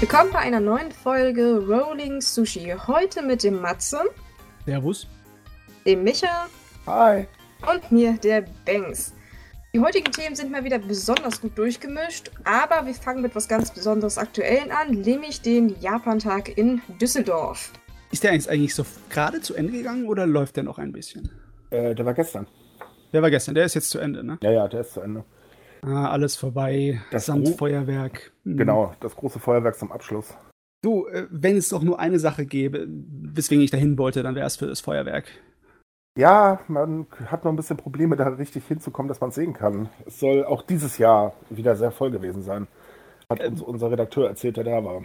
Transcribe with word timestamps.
Willkommen 0.00 0.30
bei 0.32 0.40
einer 0.40 0.60
neuen 0.60 0.92
Folge 0.92 1.58
Rolling 1.66 2.20
Sushi. 2.20 2.74
Heute 2.86 3.22
mit 3.22 3.42
dem 3.42 3.60
Matze, 3.60 4.00
Servus. 4.66 5.06
dem 5.86 6.04
Micha 6.04 6.46
Hi. 6.86 7.26
und 7.72 7.90
mir, 7.90 8.14
der 8.18 8.44
Banks. 8.64 9.14
Die 9.74 9.80
heutigen 9.80 10.10
Themen 10.12 10.34
sind 10.36 10.50
mal 10.50 10.64
wieder 10.64 10.78
besonders 10.78 11.40
gut 11.40 11.56
durchgemischt, 11.58 12.30
aber 12.44 12.86
wir 12.86 12.94
fangen 12.94 13.22
mit 13.22 13.34
was 13.34 13.48
ganz 13.48 13.72
Besonderes 13.72 14.16
Aktuellen 14.18 14.70
an, 14.70 14.90
nämlich 15.00 15.40
den 15.42 15.78
Japantag 15.80 16.56
in 16.56 16.80
Düsseldorf. 17.00 17.72
Ist 18.10 18.24
der 18.24 18.32
jetzt 18.34 18.48
eigentlich 18.48 18.74
so 18.74 18.84
gerade 19.10 19.40
zu 19.40 19.54
Ende 19.54 19.72
gegangen 19.72 20.06
oder 20.06 20.26
läuft 20.26 20.56
der 20.56 20.64
noch 20.64 20.78
ein 20.78 20.92
bisschen? 20.92 21.30
Äh, 21.70 21.94
der 21.94 22.06
war 22.06 22.14
gestern. 22.14 22.46
Der 23.12 23.22
war 23.22 23.30
gestern, 23.30 23.54
der 23.54 23.64
ist 23.64 23.74
jetzt 23.74 23.90
zu 23.90 23.98
Ende, 23.98 24.22
ne? 24.24 24.38
Ja, 24.42 24.50
ja, 24.50 24.68
der 24.68 24.80
ist 24.80 24.92
zu 24.92 25.00
Ende. 25.00 25.24
Ah, 25.82 26.10
alles 26.10 26.36
vorbei, 26.36 27.00
Das 27.10 27.26
samt 27.26 27.46
Gro- 27.46 27.52
Feuerwerk. 27.56 28.32
Hm. 28.44 28.56
Genau, 28.56 28.94
das 29.00 29.14
große 29.16 29.38
Feuerwerk 29.38 29.76
zum 29.78 29.92
Abschluss. 29.92 30.34
Du, 30.82 31.06
äh, 31.06 31.26
wenn 31.30 31.56
es 31.56 31.68
doch 31.68 31.82
nur 31.82 31.98
eine 31.98 32.18
Sache 32.18 32.46
gäbe, 32.46 32.86
weswegen 32.88 33.62
ich 33.64 33.70
dahin 33.70 33.98
wollte, 33.98 34.22
dann 34.22 34.34
wäre 34.34 34.46
es 34.46 34.56
für 34.56 34.66
das 34.66 34.80
Feuerwerk. 34.80 35.26
Ja, 36.18 36.60
man 36.68 37.06
hat 37.26 37.44
noch 37.44 37.52
ein 37.52 37.56
bisschen 37.56 37.76
Probleme, 37.76 38.16
da 38.16 38.28
richtig 38.28 38.66
hinzukommen, 38.66 39.08
dass 39.08 39.20
man 39.20 39.28
es 39.30 39.34
sehen 39.34 39.52
kann. 39.52 39.88
Es 40.06 40.18
soll 40.18 40.44
auch 40.44 40.62
dieses 40.62 40.96
Jahr 40.98 41.34
wieder 41.50 41.76
sehr 41.76 41.90
voll 41.90 42.10
gewesen 42.10 42.42
sein. 42.42 42.68
Hat 43.28 43.44
uns 43.44 43.60
unser 43.60 43.90
Redakteur 43.90 44.28
erzählt, 44.28 44.56
der 44.56 44.64
da 44.64 44.82
war. 44.84 45.02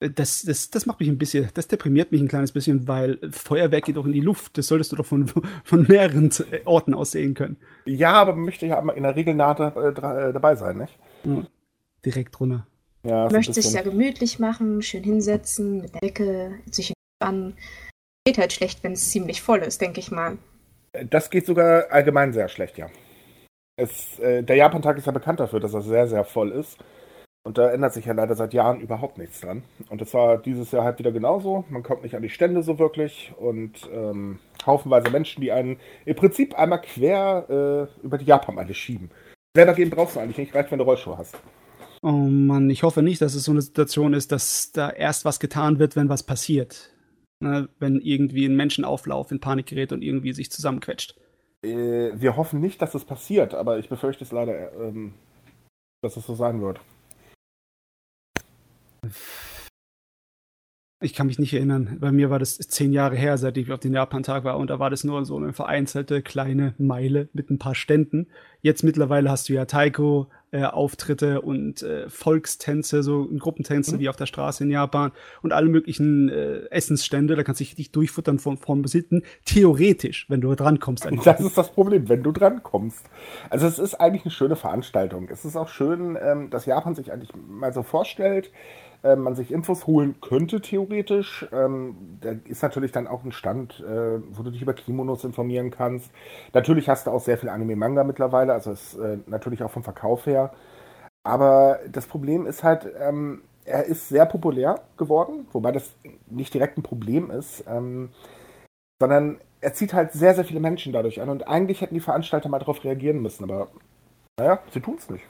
Äh, 0.00 0.10
Das, 0.10 0.42
das, 0.42 0.70
das 0.70 0.86
macht 0.86 1.00
mich 1.00 1.08
ein 1.08 1.18
bisschen, 1.18 1.48
das 1.54 1.68
deprimiert 1.68 2.12
mich 2.12 2.20
ein 2.20 2.28
kleines 2.28 2.52
bisschen, 2.52 2.86
weil 2.88 3.18
Feuerwerk 3.30 3.84
geht 3.84 3.96
doch 3.96 4.06
in 4.06 4.12
die 4.12 4.20
Luft. 4.20 4.56
Das 4.58 4.66
solltest 4.66 4.92
du 4.92 4.96
doch 4.96 5.06
von, 5.06 5.26
von 5.64 5.82
mehreren 5.88 6.30
äh, 6.50 6.60
Orten 6.64 6.94
aus 6.94 7.12
sehen 7.12 7.34
können. 7.34 7.56
Ja, 7.86 8.12
aber 8.14 8.34
man 8.34 8.44
möchte 8.44 8.66
ja 8.66 8.78
immer 8.78 8.94
in 8.94 9.02
der 9.02 9.16
Regel 9.16 9.34
nah 9.34 9.54
da, 9.54 9.68
äh, 9.68 10.32
dabei 10.32 10.54
sein, 10.56 10.78
nicht? 10.78 10.98
Direkt 12.04 12.38
runter. 12.40 12.66
Ja, 13.04 13.28
möchtest 13.30 13.58
es 13.58 13.72
ja 13.72 13.82
gemütlich 13.82 14.38
machen, 14.40 14.82
schön 14.82 15.04
hinsetzen, 15.04 15.82
mit 15.82 15.94
der 15.94 16.00
Decke, 16.00 16.58
sich 16.70 16.92
entspannen. 17.20 17.56
Geht 18.26 18.38
halt 18.38 18.52
schlecht, 18.52 18.82
wenn 18.82 18.92
es 18.92 19.10
ziemlich 19.10 19.42
voll 19.42 19.60
ist, 19.60 19.80
denke 19.80 20.00
ich 20.00 20.10
mal. 20.10 20.38
Das 21.10 21.30
geht 21.30 21.46
sogar 21.46 21.90
allgemein 21.90 22.32
sehr 22.32 22.48
schlecht, 22.48 22.78
ja. 22.78 22.88
Es, 23.76 24.18
äh, 24.18 24.42
der 24.42 24.56
Japantag 24.56 24.96
ist 24.98 25.06
ja 25.06 25.12
bekannt 25.12 25.38
dafür, 25.38 25.60
dass 25.60 25.74
er 25.74 25.82
sehr, 25.82 26.08
sehr 26.08 26.24
voll 26.24 26.50
ist. 26.50 26.78
Und 27.46 27.58
da 27.58 27.70
ändert 27.70 27.94
sich 27.94 28.06
ja 28.06 28.12
leider 28.12 28.34
seit 28.34 28.52
Jahren 28.54 28.80
überhaupt 28.80 29.18
nichts 29.18 29.40
dran. 29.40 29.62
Und 29.88 30.00
das 30.00 30.12
war 30.14 30.36
dieses 30.36 30.72
Jahr 30.72 30.82
halt 30.82 30.98
wieder 30.98 31.12
genauso. 31.12 31.64
Man 31.70 31.84
kommt 31.84 32.02
nicht 32.02 32.16
an 32.16 32.22
die 32.22 32.28
Stände 32.28 32.64
so 32.64 32.80
wirklich. 32.80 33.32
Und 33.38 33.88
ähm, 33.92 34.40
haufenweise 34.66 35.10
Menschen, 35.10 35.42
die 35.42 35.52
einen 35.52 35.76
im 36.06 36.16
Prinzip 36.16 36.58
einmal 36.58 36.80
quer 36.80 37.88
äh, 38.02 38.04
über 38.04 38.18
die 38.18 38.24
Japanmeile 38.24 38.74
schieben. 38.74 39.12
Selber 39.56 39.74
gehen 39.74 39.90
brauchst 39.90 40.16
du 40.16 40.20
eigentlich 40.20 40.38
nicht, 40.38 40.56
reicht, 40.56 40.72
wenn 40.72 40.80
du 40.80 40.84
Rollschuhe 40.84 41.18
hast. 41.18 41.38
Oh 42.02 42.10
Mann, 42.10 42.68
ich 42.68 42.82
hoffe 42.82 43.04
nicht, 43.04 43.22
dass 43.22 43.36
es 43.36 43.44
so 43.44 43.52
eine 43.52 43.62
Situation 43.62 44.12
ist, 44.12 44.32
dass 44.32 44.72
da 44.72 44.90
erst 44.90 45.24
was 45.24 45.38
getan 45.38 45.78
wird, 45.78 45.94
wenn 45.94 46.08
was 46.08 46.24
passiert. 46.24 46.90
Ne, 47.38 47.68
wenn 47.78 48.00
irgendwie 48.00 48.46
ein 48.46 48.56
Menschenauflauf 48.56 49.30
in 49.30 49.38
Panik 49.38 49.66
gerät 49.66 49.92
und 49.92 50.02
irgendwie 50.02 50.32
sich 50.32 50.50
zusammenquetscht. 50.50 51.14
Äh, 51.62 52.10
wir 52.12 52.36
hoffen 52.36 52.58
nicht, 52.58 52.82
dass 52.82 52.96
es 52.96 53.04
passiert, 53.04 53.54
aber 53.54 53.78
ich 53.78 53.88
befürchte 53.88 54.24
es 54.24 54.32
leider, 54.32 54.72
ähm, 54.72 55.14
dass 56.02 56.16
es 56.16 56.26
so 56.26 56.34
sein 56.34 56.60
wird. 56.60 56.80
Ich 61.02 61.12
kann 61.12 61.26
mich 61.26 61.38
nicht 61.38 61.52
erinnern. 61.52 61.98
Bei 62.00 62.10
mir 62.10 62.30
war 62.30 62.38
das 62.38 62.56
zehn 62.56 62.90
Jahre 62.90 63.16
her, 63.16 63.36
seit 63.36 63.58
ich 63.58 63.70
auf 63.70 63.80
den 63.80 63.92
Japan-Tag 63.92 64.44
war 64.44 64.56
und 64.56 64.70
da 64.70 64.78
war 64.78 64.88
das 64.88 65.04
nur 65.04 65.26
so 65.26 65.36
eine 65.36 65.52
vereinzelte 65.52 66.22
kleine 66.22 66.74
Meile 66.78 67.28
mit 67.34 67.50
ein 67.50 67.58
paar 67.58 67.74
Ständen. 67.74 68.28
Jetzt 68.62 68.82
mittlerweile 68.82 69.30
hast 69.30 69.50
du 69.50 69.52
ja 69.52 69.66
Taiko-Auftritte 69.66 71.42
und 71.42 71.82
äh, 71.82 72.08
Volkstänze, 72.08 73.02
so 73.02 73.28
Gruppentänze 73.38 73.96
Mhm. 73.96 74.00
wie 74.00 74.08
auf 74.08 74.16
der 74.16 74.24
Straße 74.24 74.64
in 74.64 74.70
Japan 74.70 75.12
und 75.42 75.52
alle 75.52 75.68
möglichen 75.68 76.30
äh, 76.30 76.64
Essensstände. 76.70 77.36
Da 77.36 77.42
kannst 77.42 77.60
du 77.60 77.64
dich 77.64 77.72
richtig 77.72 77.92
durchfuttern 77.92 78.38
von, 78.38 78.56
vom 78.56 78.80
Besitten. 78.80 79.22
Theoretisch, 79.44 80.24
wenn 80.30 80.40
du 80.40 80.54
drankommst. 80.54 81.06
an 81.06 81.16
die 81.16 81.20
Das 81.22 81.40
ist 81.40 81.58
das 81.58 81.72
Problem, 81.72 82.08
wenn 82.08 82.22
du 82.22 82.32
drankommst. 82.32 83.04
Also 83.50 83.66
es 83.66 83.78
ist 83.78 83.96
eigentlich 83.96 84.24
eine 84.24 84.32
schöne 84.32 84.56
Veranstaltung. 84.56 85.28
Es 85.30 85.44
ist 85.44 85.56
auch 85.56 85.68
schön, 85.68 86.16
ähm, 86.18 86.48
dass 86.48 86.64
Japan 86.64 86.94
sich 86.94 87.12
eigentlich 87.12 87.32
mal 87.46 87.74
so 87.74 87.82
vorstellt, 87.82 88.50
ähm, 89.04 89.20
man 89.20 89.34
sich 89.34 89.50
Infos 89.50 89.86
holen 89.86 90.16
könnte 90.20 90.60
theoretisch. 90.60 91.46
Ähm, 91.52 92.18
da 92.20 92.32
ist 92.44 92.62
natürlich 92.62 92.92
dann 92.92 93.06
auch 93.06 93.24
ein 93.24 93.32
Stand, 93.32 93.80
äh, 93.80 94.20
wo 94.30 94.42
du 94.42 94.50
dich 94.50 94.62
über 94.62 94.74
Kimonos 94.74 95.24
informieren 95.24 95.70
kannst. 95.70 96.10
Natürlich 96.52 96.88
hast 96.88 97.06
du 97.06 97.10
auch 97.10 97.20
sehr 97.20 97.38
viel 97.38 97.48
Anime-Manga 97.48 98.04
mittlerweile, 98.04 98.52
also 98.52 98.72
ist 98.72 98.94
äh, 98.94 99.18
natürlich 99.26 99.62
auch 99.62 99.70
vom 99.70 99.82
Verkauf 99.82 100.26
her. 100.26 100.52
Aber 101.24 101.80
das 101.90 102.06
Problem 102.06 102.46
ist 102.46 102.62
halt, 102.62 102.88
ähm, 103.00 103.42
er 103.64 103.84
ist 103.84 104.08
sehr 104.08 104.26
populär 104.26 104.80
geworden, 104.96 105.46
wobei 105.52 105.72
das 105.72 105.94
nicht 106.28 106.54
direkt 106.54 106.78
ein 106.78 106.82
Problem 106.82 107.30
ist. 107.30 107.64
Ähm, 107.68 108.10
sondern 109.00 109.38
er 109.60 109.74
zieht 109.74 109.94
halt 109.94 110.12
sehr, 110.12 110.34
sehr 110.34 110.44
viele 110.44 110.60
Menschen 110.60 110.92
dadurch 110.92 111.20
an. 111.20 111.28
Und 111.28 111.48
eigentlich 111.48 111.80
hätten 111.80 111.94
die 111.94 112.00
Veranstalter 112.00 112.48
mal 112.48 112.58
darauf 112.58 112.84
reagieren 112.84 113.20
müssen, 113.20 113.44
aber 113.44 113.68
naja, 114.38 114.60
sie 114.70 114.80
tun 114.80 114.96
es 114.98 115.10
nicht. 115.10 115.24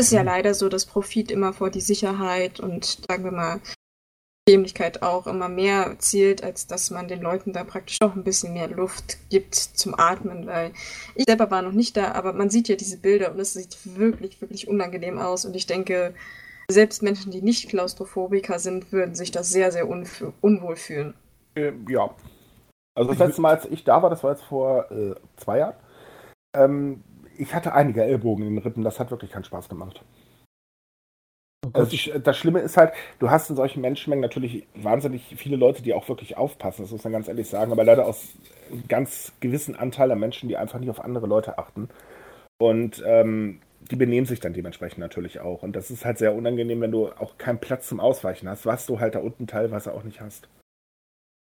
Es 0.00 0.06
ist 0.06 0.12
ja 0.12 0.22
leider 0.22 0.54
so, 0.54 0.70
dass 0.70 0.86
Profit 0.86 1.30
immer 1.30 1.52
vor 1.52 1.68
die 1.68 1.82
Sicherheit 1.82 2.58
und 2.58 3.02
sagen 3.06 3.22
wir 3.22 3.32
mal 3.32 3.60
Bequemlichkeit 4.46 5.02
auch 5.02 5.26
immer 5.26 5.50
mehr 5.50 5.96
zielt, 5.98 6.42
als 6.42 6.66
dass 6.66 6.90
man 6.90 7.06
den 7.06 7.20
Leuten 7.20 7.52
da 7.52 7.64
praktisch 7.64 7.98
auch 8.00 8.14
ein 8.16 8.24
bisschen 8.24 8.54
mehr 8.54 8.68
Luft 8.68 9.18
gibt 9.28 9.54
zum 9.54 9.94
Atmen, 9.94 10.46
weil 10.46 10.72
ich 11.14 11.26
selber 11.28 11.50
war 11.50 11.60
noch 11.60 11.72
nicht 11.72 11.98
da, 11.98 12.12
aber 12.12 12.32
man 12.32 12.48
sieht 12.48 12.68
ja 12.68 12.76
diese 12.76 12.96
Bilder 12.96 13.30
und 13.30 13.40
es 13.40 13.52
sieht 13.52 13.76
wirklich, 13.94 14.40
wirklich 14.40 14.68
unangenehm 14.68 15.18
aus 15.18 15.44
und 15.44 15.54
ich 15.54 15.66
denke, 15.66 16.14
selbst 16.70 17.02
Menschen, 17.02 17.30
die 17.30 17.42
nicht 17.42 17.68
Klaustrophobiker 17.68 18.58
sind, 18.58 18.92
würden 18.92 19.14
sich 19.14 19.32
das 19.32 19.50
sehr, 19.50 19.70
sehr 19.70 19.86
unwohl 19.86 20.76
fühlen. 20.76 21.12
Äh, 21.56 21.72
ja. 21.90 22.08
Also 22.94 23.10
das 23.10 23.18
letzte 23.18 23.42
Mal, 23.42 23.56
als 23.56 23.66
ich 23.66 23.84
da 23.84 24.02
war, 24.02 24.08
das 24.08 24.24
war 24.24 24.30
jetzt 24.30 24.44
vor 24.44 24.90
äh, 24.90 25.14
zwei 25.36 25.58
Jahren, 25.58 25.76
ähm, 26.56 27.04
ich 27.40 27.54
hatte 27.54 27.72
einige 27.72 28.04
Ellbogen 28.04 28.46
in 28.46 28.56
den 28.56 28.62
Rippen, 28.62 28.84
das 28.84 29.00
hat 29.00 29.10
wirklich 29.10 29.30
keinen 29.30 29.44
Spaß 29.44 29.68
gemacht. 29.68 30.04
Oh 31.66 31.70
Also 31.72 31.92
ich, 31.92 32.12
das 32.22 32.38
Schlimme 32.38 32.60
ist 32.60 32.76
halt, 32.76 32.92
du 33.18 33.30
hast 33.30 33.50
in 33.50 33.56
solchen 33.56 33.80
Menschenmengen 33.80 34.22
natürlich 34.22 34.66
wahnsinnig 34.74 35.34
viele 35.36 35.56
Leute, 35.56 35.82
die 35.82 35.94
auch 35.94 36.08
wirklich 36.08 36.36
aufpassen, 36.36 36.82
das 36.82 36.90
muss 36.90 37.04
man 37.04 37.12
ganz 37.12 37.28
ehrlich 37.28 37.48
sagen, 37.48 37.72
aber 37.72 37.84
leider 37.84 38.06
aus 38.06 38.28
einem 38.70 38.86
ganz 38.88 39.32
gewissen 39.40 39.74
Anteil 39.74 40.08
der 40.08 40.16
Menschen, 40.16 40.48
die 40.48 40.56
einfach 40.56 40.78
nicht 40.78 40.90
auf 40.90 41.04
andere 41.04 41.26
Leute 41.26 41.58
achten. 41.58 41.88
Und 42.58 43.02
ähm, 43.06 43.60
die 43.90 43.96
benehmen 43.96 44.26
sich 44.26 44.40
dann 44.40 44.52
dementsprechend 44.52 44.98
natürlich 44.98 45.40
auch. 45.40 45.62
Und 45.62 45.74
das 45.74 45.90
ist 45.90 46.04
halt 46.04 46.18
sehr 46.18 46.34
unangenehm, 46.34 46.80
wenn 46.82 46.92
du 46.92 47.08
auch 47.08 47.38
keinen 47.38 47.58
Platz 47.58 47.88
zum 47.88 48.00
Ausweichen 48.00 48.48
hast, 48.48 48.66
was 48.66 48.86
du 48.86 49.00
halt 49.00 49.14
da 49.14 49.20
unten 49.20 49.46
teilweise 49.46 49.94
auch 49.94 50.04
nicht 50.04 50.20
hast. 50.20 50.48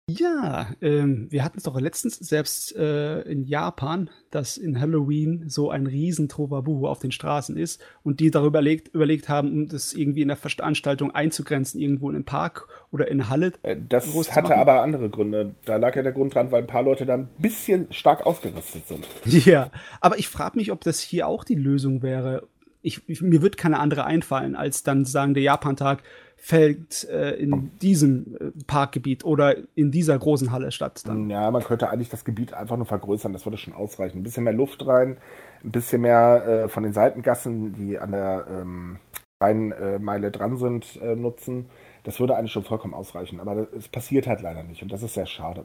Ja, 0.06 0.66
ähm, 0.82 1.28
wir 1.30 1.42
hatten 1.42 1.56
es 1.56 1.64
doch 1.64 1.80
letztens 1.80 2.16
selbst 2.18 2.76
äh, 2.76 3.22
in 3.22 3.44
Japan, 3.44 4.10
dass 4.30 4.58
in 4.58 4.78
Halloween 4.78 5.48
so 5.48 5.70
ein 5.70 5.86
riesen 5.86 6.28
Trovabu 6.28 6.86
auf 6.86 6.98
den 6.98 7.10
Straßen 7.10 7.56
ist 7.56 7.82
und 8.02 8.20
die 8.20 8.30
darüber 8.30 8.58
überlegt, 8.58 8.88
überlegt 8.94 9.30
haben, 9.30 9.50
um 9.50 9.66
das 9.66 9.94
irgendwie 9.94 10.20
in 10.20 10.28
der 10.28 10.36
Veranstaltung 10.36 11.10
einzugrenzen, 11.12 11.80
irgendwo 11.80 12.10
in 12.10 12.16
einem 12.16 12.26
Park 12.26 12.68
oder 12.90 13.08
in 13.08 13.30
Halle. 13.30 13.54
Äh, 13.62 13.78
Das 13.88 14.06
hatte 14.36 14.54
aber 14.56 14.82
andere 14.82 15.08
Gründe. 15.08 15.54
Da 15.64 15.76
lag 15.76 15.96
ja 15.96 16.02
der 16.02 16.12
Grund 16.12 16.34
dran, 16.34 16.52
weil 16.52 16.60
ein 16.62 16.68
paar 16.68 16.82
Leute 16.82 17.06
da 17.06 17.14
ein 17.14 17.28
bisschen 17.38 17.90
stark 17.90 18.26
ausgerüstet 18.26 18.86
sind. 18.86 19.06
Ja, 19.24 19.70
aber 20.02 20.18
ich 20.18 20.28
frage 20.28 20.58
mich, 20.58 20.70
ob 20.70 20.82
das 20.82 21.00
hier 21.00 21.26
auch 21.26 21.44
die 21.44 21.54
Lösung 21.54 22.02
wäre. 22.02 22.46
Ich, 22.82 23.08
ich, 23.08 23.22
mir 23.22 23.40
wird 23.40 23.56
keine 23.56 23.78
andere 23.78 24.04
einfallen, 24.04 24.54
als 24.54 24.82
dann 24.82 25.06
sagen, 25.06 25.32
der 25.32 25.42
Japantag 25.42 26.02
fällt 26.44 27.08
äh, 27.08 27.36
in 27.36 27.70
diesem 27.80 28.36
äh, 28.38 28.50
Parkgebiet 28.66 29.24
oder 29.24 29.56
in 29.74 29.90
dieser 29.90 30.18
großen 30.18 30.52
Halle 30.52 30.72
statt. 30.72 31.00
Dann. 31.06 31.30
Ja, 31.30 31.50
man 31.50 31.64
könnte 31.64 31.88
eigentlich 31.88 32.10
das 32.10 32.26
Gebiet 32.26 32.52
einfach 32.52 32.76
nur 32.76 32.84
vergrößern, 32.84 33.32
das 33.32 33.46
würde 33.46 33.56
schon 33.56 33.72
ausreichen. 33.72 34.18
Ein 34.18 34.24
bisschen 34.24 34.44
mehr 34.44 34.52
Luft 34.52 34.86
rein, 34.86 35.16
ein 35.64 35.70
bisschen 35.70 36.02
mehr 36.02 36.44
äh, 36.46 36.68
von 36.68 36.82
den 36.82 36.92
Seitengassen, 36.92 37.72
die 37.72 37.98
an 37.98 38.12
der 38.12 38.44
ähm, 38.50 38.98
Rheinmeile 39.40 40.30
dran 40.30 40.58
sind, 40.58 41.00
äh, 41.00 41.16
nutzen. 41.16 41.70
Das 42.02 42.20
würde 42.20 42.36
eigentlich 42.36 42.52
schon 42.52 42.64
vollkommen 42.64 42.92
ausreichen. 42.92 43.40
Aber 43.40 43.66
es 43.74 43.88
passiert 43.88 44.26
halt 44.26 44.42
leider 44.42 44.64
nicht 44.64 44.82
und 44.82 44.92
das 44.92 45.02
ist 45.02 45.14
sehr 45.14 45.24
schade. 45.24 45.64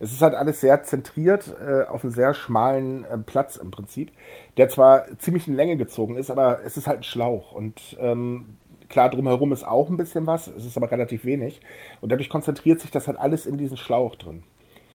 Es 0.00 0.12
ist 0.12 0.22
halt 0.22 0.34
alles 0.34 0.60
sehr 0.60 0.82
zentriert 0.82 1.54
äh, 1.64 1.84
auf 1.84 2.02
einem 2.02 2.12
sehr 2.12 2.34
schmalen 2.34 3.04
äh, 3.04 3.16
Platz 3.16 3.54
im 3.54 3.70
Prinzip, 3.70 4.10
der 4.56 4.68
zwar 4.68 5.06
ziemlich 5.18 5.46
in 5.46 5.54
Länge 5.54 5.76
gezogen 5.76 6.16
ist, 6.16 6.32
aber 6.32 6.64
es 6.64 6.76
ist 6.76 6.88
halt 6.88 6.98
ein 6.98 7.04
Schlauch. 7.04 7.52
Und 7.52 7.96
ähm, 8.00 8.56
klar, 8.96 9.10
drumherum 9.10 9.52
ist 9.52 9.62
auch 9.62 9.90
ein 9.90 9.98
bisschen 9.98 10.26
was, 10.26 10.48
es 10.48 10.64
ist 10.64 10.78
aber 10.78 10.90
relativ 10.90 11.26
wenig. 11.26 11.60
Und 12.00 12.10
dadurch 12.10 12.30
konzentriert 12.30 12.80
sich 12.80 12.90
das 12.90 13.08
halt 13.08 13.18
alles 13.18 13.44
in 13.44 13.58
diesen 13.58 13.76
Schlauch 13.76 14.16
drin. 14.16 14.42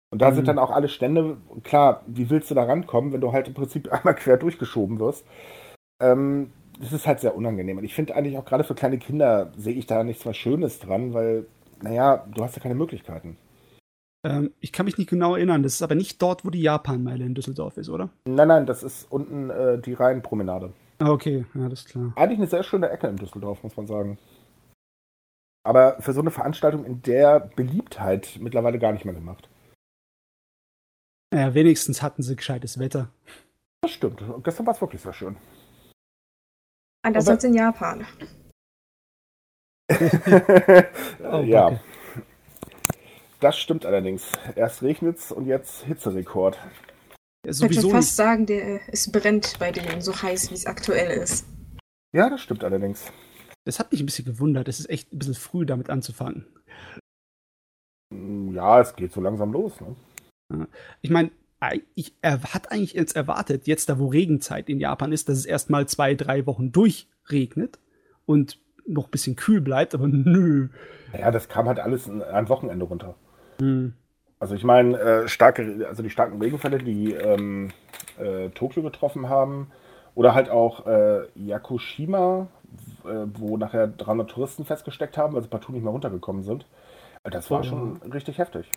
Und 0.09 0.21
da 0.21 0.31
Mhm. 0.31 0.35
sind 0.35 0.47
dann 0.47 0.57
auch 0.57 0.71
alle 0.71 0.87
Stände, 0.87 1.35
klar, 1.65 2.01
wie 2.07 2.29
willst 2.29 2.49
du 2.49 2.55
da 2.55 2.63
rankommen, 2.63 3.11
wenn 3.11 3.19
du 3.19 3.33
halt 3.33 3.49
im 3.49 3.53
Prinzip 3.55 3.91
einmal 3.91 4.15
quer 4.15 4.37
durchgeschoben 4.37 5.01
wirst? 5.01 5.25
Ähm, 6.01 6.51
das 6.79 6.93
ist 6.93 7.07
halt 7.07 7.19
sehr 7.19 7.35
unangenehm. 7.35 7.77
Und 7.77 7.83
ich 7.83 7.93
finde 7.93 8.15
eigentlich 8.15 8.37
auch 8.37 8.45
gerade 8.45 8.63
für 8.63 8.73
kleine 8.73 8.99
Kinder 8.99 9.51
sehe 9.57 9.73
ich 9.75 9.85
da 9.85 10.05
nichts 10.05 10.25
was 10.25 10.37
Schönes 10.37 10.79
dran, 10.79 11.13
weil, 11.13 11.45
naja, 11.83 12.25
du 12.33 12.41
hast 12.41 12.55
ja 12.55 12.61
keine 12.61 12.75
Möglichkeiten. 12.75 13.35
Ähm, 14.25 14.51
ich 14.61 14.71
kann 14.71 14.85
mich 14.85 14.97
nicht 14.97 15.09
genau 15.09 15.35
erinnern. 15.35 15.61
Das 15.61 15.73
ist 15.73 15.81
aber 15.81 15.95
nicht 15.95 16.21
dort, 16.21 16.45
wo 16.45 16.51
die 16.51 16.61
Japanmeile 16.61 17.25
in 17.25 17.35
Düsseldorf 17.35 17.75
ist, 17.75 17.89
oder? 17.89 18.11
Nein, 18.29 18.47
nein, 18.47 18.65
das 18.65 18.81
ist 18.81 19.11
unten 19.11 19.49
äh, 19.49 19.77
die 19.77 19.93
Rheinpromenade. 19.93 20.71
Ah, 20.99 21.11
okay, 21.11 21.45
ja, 21.53 21.69
das 21.69 21.81
ist 21.81 21.89
klar. 21.89 22.11
Eigentlich 22.15 22.39
eine 22.39 22.47
sehr 22.47 22.63
schöne 22.63 22.89
Ecke 22.89 23.07
in 23.07 23.15
Düsseldorf, 23.17 23.63
muss 23.63 23.75
man 23.77 23.87
sagen. 23.87 24.17
aber 25.63 26.01
für 26.01 26.13
so 26.13 26.19
eine 26.21 26.31
Veranstaltung 26.31 26.83
in 26.85 27.01
der 27.03 27.39
Beliebtheit 27.39 28.37
mittlerweile 28.39 28.79
gar 28.79 28.91
nicht 28.91 29.05
mehr 29.05 29.13
gemacht. 29.13 29.49
Naja, 31.33 31.53
wenigstens 31.53 32.01
hatten 32.01 32.23
sie 32.23 32.35
gescheites 32.35 32.79
Wetter. 32.79 33.11
Das 33.81 33.91
stimmt. 33.91 34.21
Gestern 34.43 34.65
war 34.65 34.73
es 34.73 34.81
wirklich 34.81 35.01
sehr 35.01 35.13
schön. 35.13 35.37
Anders 37.05 37.25
Aber- 37.27 37.35
als 37.35 37.43
in 37.43 37.53
Japan. 37.53 38.05
Oh, 41.23 41.41
ja. 41.41 41.69
danke. 41.69 41.81
Das 43.39 43.57
stimmt 43.57 43.85
allerdings. 43.85 44.31
Erst 44.55 44.81
regnet's 44.81 45.31
und 45.31 45.45
jetzt 45.45 45.83
Hitzerekord. 45.83 46.57
Ich 47.47 47.61
würde 47.61 47.75
fast 47.75 47.93
nicht. 47.93 48.15
sagen, 48.15 48.45
der, 48.45 48.81
es 48.91 49.11
brennt 49.11 49.57
bei 49.59 49.71
denen 49.71 50.01
so 50.01 50.13
heiß, 50.21 50.51
wie 50.51 50.55
es 50.55 50.65
aktuell 50.65 51.17
ist. 51.21 51.45
Ja, 52.11 52.29
das 52.29 52.41
stimmt 52.41 52.63
allerdings. 52.63 53.11
Das 53.65 53.79
hat 53.79 53.91
mich 53.91 54.01
ein 54.01 54.05
bisschen 54.05 54.25
gewundert. 54.25 54.67
Es 54.67 54.79
ist 54.79 54.89
echt 54.89 55.13
ein 55.13 55.19
bisschen 55.19 55.35
früh, 55.35 55.65
damit 55.65 55.89
anzufangen. 55.89 56.45
Ja, 58.11 58.81
es 58.81 58.95
geht 58.95 59.13
so 59.13 59.21
langsam 59.21 59.51
los. 59.51 59.73
Ne? 59.79 60.67
Ich 61.01 61.11
meine, 61.11 61.31
ich 61.93 62.15
er 62.21 62.41
hat 62.41 62.71
eigentlich 62.71 62.93
jetzt 62.93 63.15
erwartet, 63.15 63.67
jetzt 63.67 63.89
da 63.89 63.99
wo 63.99 64.07
Regenzeit 64.07 64.69
in 64.69 64.79
Japan 64.79 65.11
ist, 65.11 65.29
dass 65.29 65.37
es 65.37 65.45
erstmal 65.45 65.87
zwei, 65.87 66.15
drei 66.15 66.45
Wochen 66.45 66.71
durchregnet 66.71 67.79
und 68.25 68.59
noch 68.87 69.07
ein 69.07 69.11
bisschen 69.11 69.35
kühl 69.35 69.61
bleibt, 69.61 69.93
aber 69.93 70.07
nö. 70.11 70.69
Ja, 71.13 71.31
das 71.31 71.47
kam 71.49 71.67
halt 71.67 71.79
alles 71.79 72.09
ein 72.09 72.49
Wochenende 72.49 72.85
runter. 72.85 73.15
Hm. 73.59 73.93
Also 74.39 74.55
ich 74.55 74.63
meine, 74.63 74.97
äh, 74.97 75.27
starke, 75.27 75.85
also 75.87 76.01
die 76.01 76.09
starken 76.09 76.41
Regenfälle, 76.41 76.77
die 76.77 77.13
ähm, 77.13 77.71
äh, 78.17 78.49
Tokio 78.49 78.81
getroffen 78.83 79.29
haben, 79.29 79.71
oder 80.15 80.33
halt 80.33 80.49
auch 80.49 80.87
äh, 80.87 81.27
Yakushima, 81.35 82.47
äh, 83.05 83.25
wo 83.35 83.57
nachher 83.57 83.87
300 83.87 84.29
Touristen 84.29 84.65
festgesteckt 84.65 85.17
haben, 85.17 85.33
weil 85.33 85.41
sie 85.41 85.49
partout 85.49 85.73
nicht 85.73 85.83
mehr 85.83 85.91
runtergekommen 85.91 86.43
sind. 86.43 86.65
Äh, 87.23 87.29
Das 87.29 87.51
war 87.51 87.63
schon 87.63 87.97
richtig 88.13 88.37
heftig. 88.37 88.69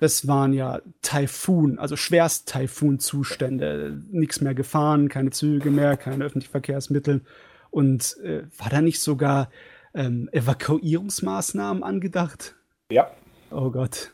Das 0.00 0.28
waren 0.28 0.52
ja 0.52 0.80
Taifun, 1.02 1.78
also 1.78 1.96
Schwerst-Taifun-Zustände. 1.96 4.00
Nichts 4.10 4.40
mehr 4.40 4.54
gefahren, 4.54 5.08
keine 5.08 5.30
Züge 5.30 5.72
mehr, 5.72 5.96
keine 5.96 6.24
öffentlichen 6.24 6.52
Verkehrsmittel. 6.52 7.22
Und 7.70 8.16
äh, 8.22 8.44
war 8.56 8.70
da 8.70 8.80
nicht 8.80 9.00
sogar 9.00 9.50
ähm, 9.94 10.28
Evakuierungsmaßnahmen 10.32 11.82
angedacht? 11.82 12.54
Ja, 12.92 13.10
Oh 13.50 13.70
Gott. 13.70 14.12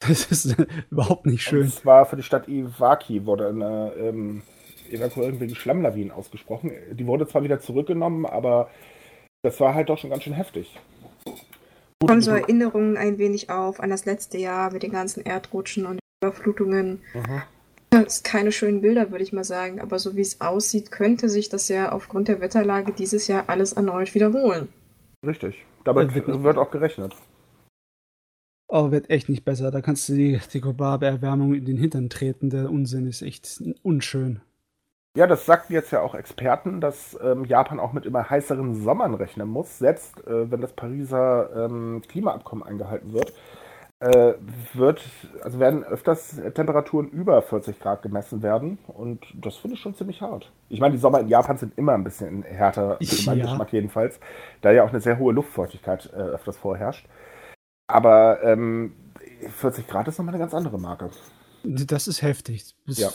Das 0.08 0.26
ist 0.32 0.58
äh, 0.58 0.66
überhaupt 0.90 1.26
nicht 1.26 1.42
schön. 1.42 1.62
und 1.62 1.74
zwar 1.74 2.06
für 2.06 2.16
die 2.16 2.22
Stadt 2.22 2.48
Iwaki 2.48 3.26
wurde 3.26 3.48
eine 3.48 3.92
ähm, 3.98 4.42
Evakuierung 4.90 5.40
wegen 5.40 5.54
Schlammlawinen 5.54 6.10
ausgesprochen. 6.10 6.72
Die 6.92 7.06
wurde 7.06 7.26
zwar 7.28 7.42
wieder 7.42 7.60
zurückgenommen, 7.60 8.24
aber 8.26 8.70
das 9.42 9.60
war 9.60 9.74
halt 9.74 9.88
doch 9.88 9.98
schon 9.98 10.10
ganz 10.10 10.22
schön 10.22 10.32
heftig. 10.32 10.78
Gut, 11.24 12.08
Kommen 12.08 12.22
so 12.22 12.30
Erinnerungen 12.30 12.96
ein 12.96 13.18
wenig 13.18 13.50
auf 13.50 13.78
an 13.80 13.90
das 13.90 14.06
letzte 14.06 14.38
Jahr 14.38 14.72
mit 14.72 14.82
den 14.82 14.92
ganzen 14.92 15.24
Erdrutschen 15.24 15.84
und 15.86 16.00
Überflutungen. 16.22 17.02
Mhm. 17.14 17.42
Das 17.90 18.16
sind 18.16 18.24
keine 18.24 18.52
schönen 18.52 18.80
Bilder, 18.80 19.10
würde 19.10 19.22
ich 19.24 19.32
mal 19.32 19.44
sagen. 19.44 19.80
Aber 19.80 19.98
so 19.98 20.16
wie 20.16 20.20
es 20.22 20.40
aussieht, 20.40 20.90
könnte 20.90 21.28
sich 21.28 21.48
das 21.50 21.68
ja 21.68 21.92
aufgrund 21.92 22.28
der 22.28 22.40
Wetterlage 22.40 22.92
dieses 22.92 23.26
Jahr 23.26 23.44
alles 23.48 23.74
erneut 23.74 24.14
wiederholen. 24.14 24.68
Richtig. 25.26 25.64
Wird 25.84 26.14
nicht- 26.14 26.42
wird 26.42 26.56
auch 26.56 26.70
gerechnet. 26.70 27.14
Oh, 28.72 28.92
wird 28.92 29.10
echt 29.10 29.28
nicht 29.28 29.44
besser. 29.44 29.72
Da 29.72 29.80
kannst 29.80 30.08
du 30.08 30.14
die, 30.14 30.38
die 30.52 30.60
globale 30.60 31.06
Erwärmung 31.06 31.54
in 31.54 31.64
den 31.64 31.76
Hintern 31.76 32.08
treten. 32.08 32.50
Der 32.50 32.70
Unsinn 32.70 33.06
ist 33.06 33.20
echt 33.20 33.60
unschön. 33.82 34.40
Ja, 35.16 35.26
das 35.26 35.44
sagten 35.44 35.72
jetzt 35.72 35.90
ja 35.90 36.00
auch 36.02 36.14
Experten, 36.14 36.80
dass 36.80 37.18
ähm, 37.20 37.44
Japan 37.44 37.80
auch 37.80 37.92
mit 37.92 38.06
immer 38.06 38.30
heißeren 38.30 38.76
Sommern 38.76 39.14
rechnen 39.14 39.48
muss, 39.48 39.78
selbst 39.78 40.24
äh, 40.26 40.50
wenn 40.52 40.60
das 40.60 40.72
Pariser 40.72 41.66
ähm, 41.66 42.00
Klimaabkommen 42.08 42.64
eingehalten 42.64 43.12
wird. 43.12 43.32
Äh, 43.98 44.34
wird, 44.72 45.02
also 45.42 45.58
werden 45.58 45.84
öfters 45.84 46.40
Temperaturen 46.54 47.08
über 47.10 47.42
40 47.42 47.80
Grad 47.80 48.02
gemessen 48.02 48.42
werden 48.42 48.78
und 48.86 49.26
das 49.34 49.56
finde 49.56 49.74
ich 49.74 49.80
schon 49.82 49.94
ziemlich 49.94 50.22
hart. 50.22 50.52
Ich 50.70 50.80
meine, 50.80 50.92
die 50.94 51.00
Sommer 51.00 51.20
in 51.20 51.28
Japan 51.28 51.58
sind 51.58 51.76
immer 51.76 51.92
ein 51.94 52.04
bisschen 52.04 52.42
härter, 52.44 52.98
für 53.02 53.26
meinen 53.26 53.40
Ja. 53.40 53.44
Geschmack 53.46 53.72
jedenfalls, 53.72 54.20
da 54.62 54.70
ja 54.70 54.84
auch 54.84 54.90
eine 54.90 55.00
sehr 55.00 55.18
hohe 55.18 55.34
Luftfeuchtigkeit 55.34 56.10
äh, 56.14 56.16
öfters 56.16 56.56
vorherrscht. 56.56 57.06
Aber 57.92 58.42
ähm, 58.42 58.92
40 59.48 59.86
Grad 59.86 60.08
ist 60.08 60.18
nochmal 60.18 60.34
eine 60.34 60.42
ganz 60.42 60.54
andere 60.54 60.78
Marke. 60.78 61.10
Das 61.64 62.08
ist 62.08 62.22
heftig. 62.22 62.74
Bis 62.86 62.98
Ja. 62.98 63.10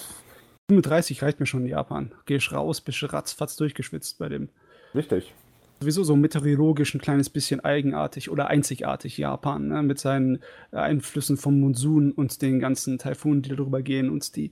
35 0.70 1.22
reicht 1.22 1.40
mir 1.40 1.46
schon 1.46 1.64
in 1.64 1.70
Japan. 1.70 2.12
Gehst 2.26 2.52
raus, 2.52 2.82
bist 2.82 3.02
ratzfatz 3.14 3.56
durchgeschwitzt 3.56 4.18
bei 4.18 4.30
dem. 4.30 4.50
Richtig. 4.94 5.34
Sowieso 5.80 6.04
so 6.04 6.16
meteorologisch 6.16 6.96
ein 6.96 7.02
kleines 7.02 7.30
bisschen 7.30 7.60
eigenartig 7.60 8.30
oder 8.30 8.48
einzigartig 8.48 9.18
Japan, 9.18 9.68
ne? 9.68 9.84
mit 9.84 10.00
seinen 10.00 10.42
Einflüssen 10.72 11.38
vom 11.38 11.60
Monsun 11.60 12.12
und 12.12 12.42
den 12.42 12.60
ganzen 12.60 12.98
Taifunen, 12.98 13.42
die 13.42 13.50
darüber 13.50 13.82
gehen 13.82 14.10
und 14.10 14.36
die. 14.36 14.52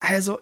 Also, 0.00 0.40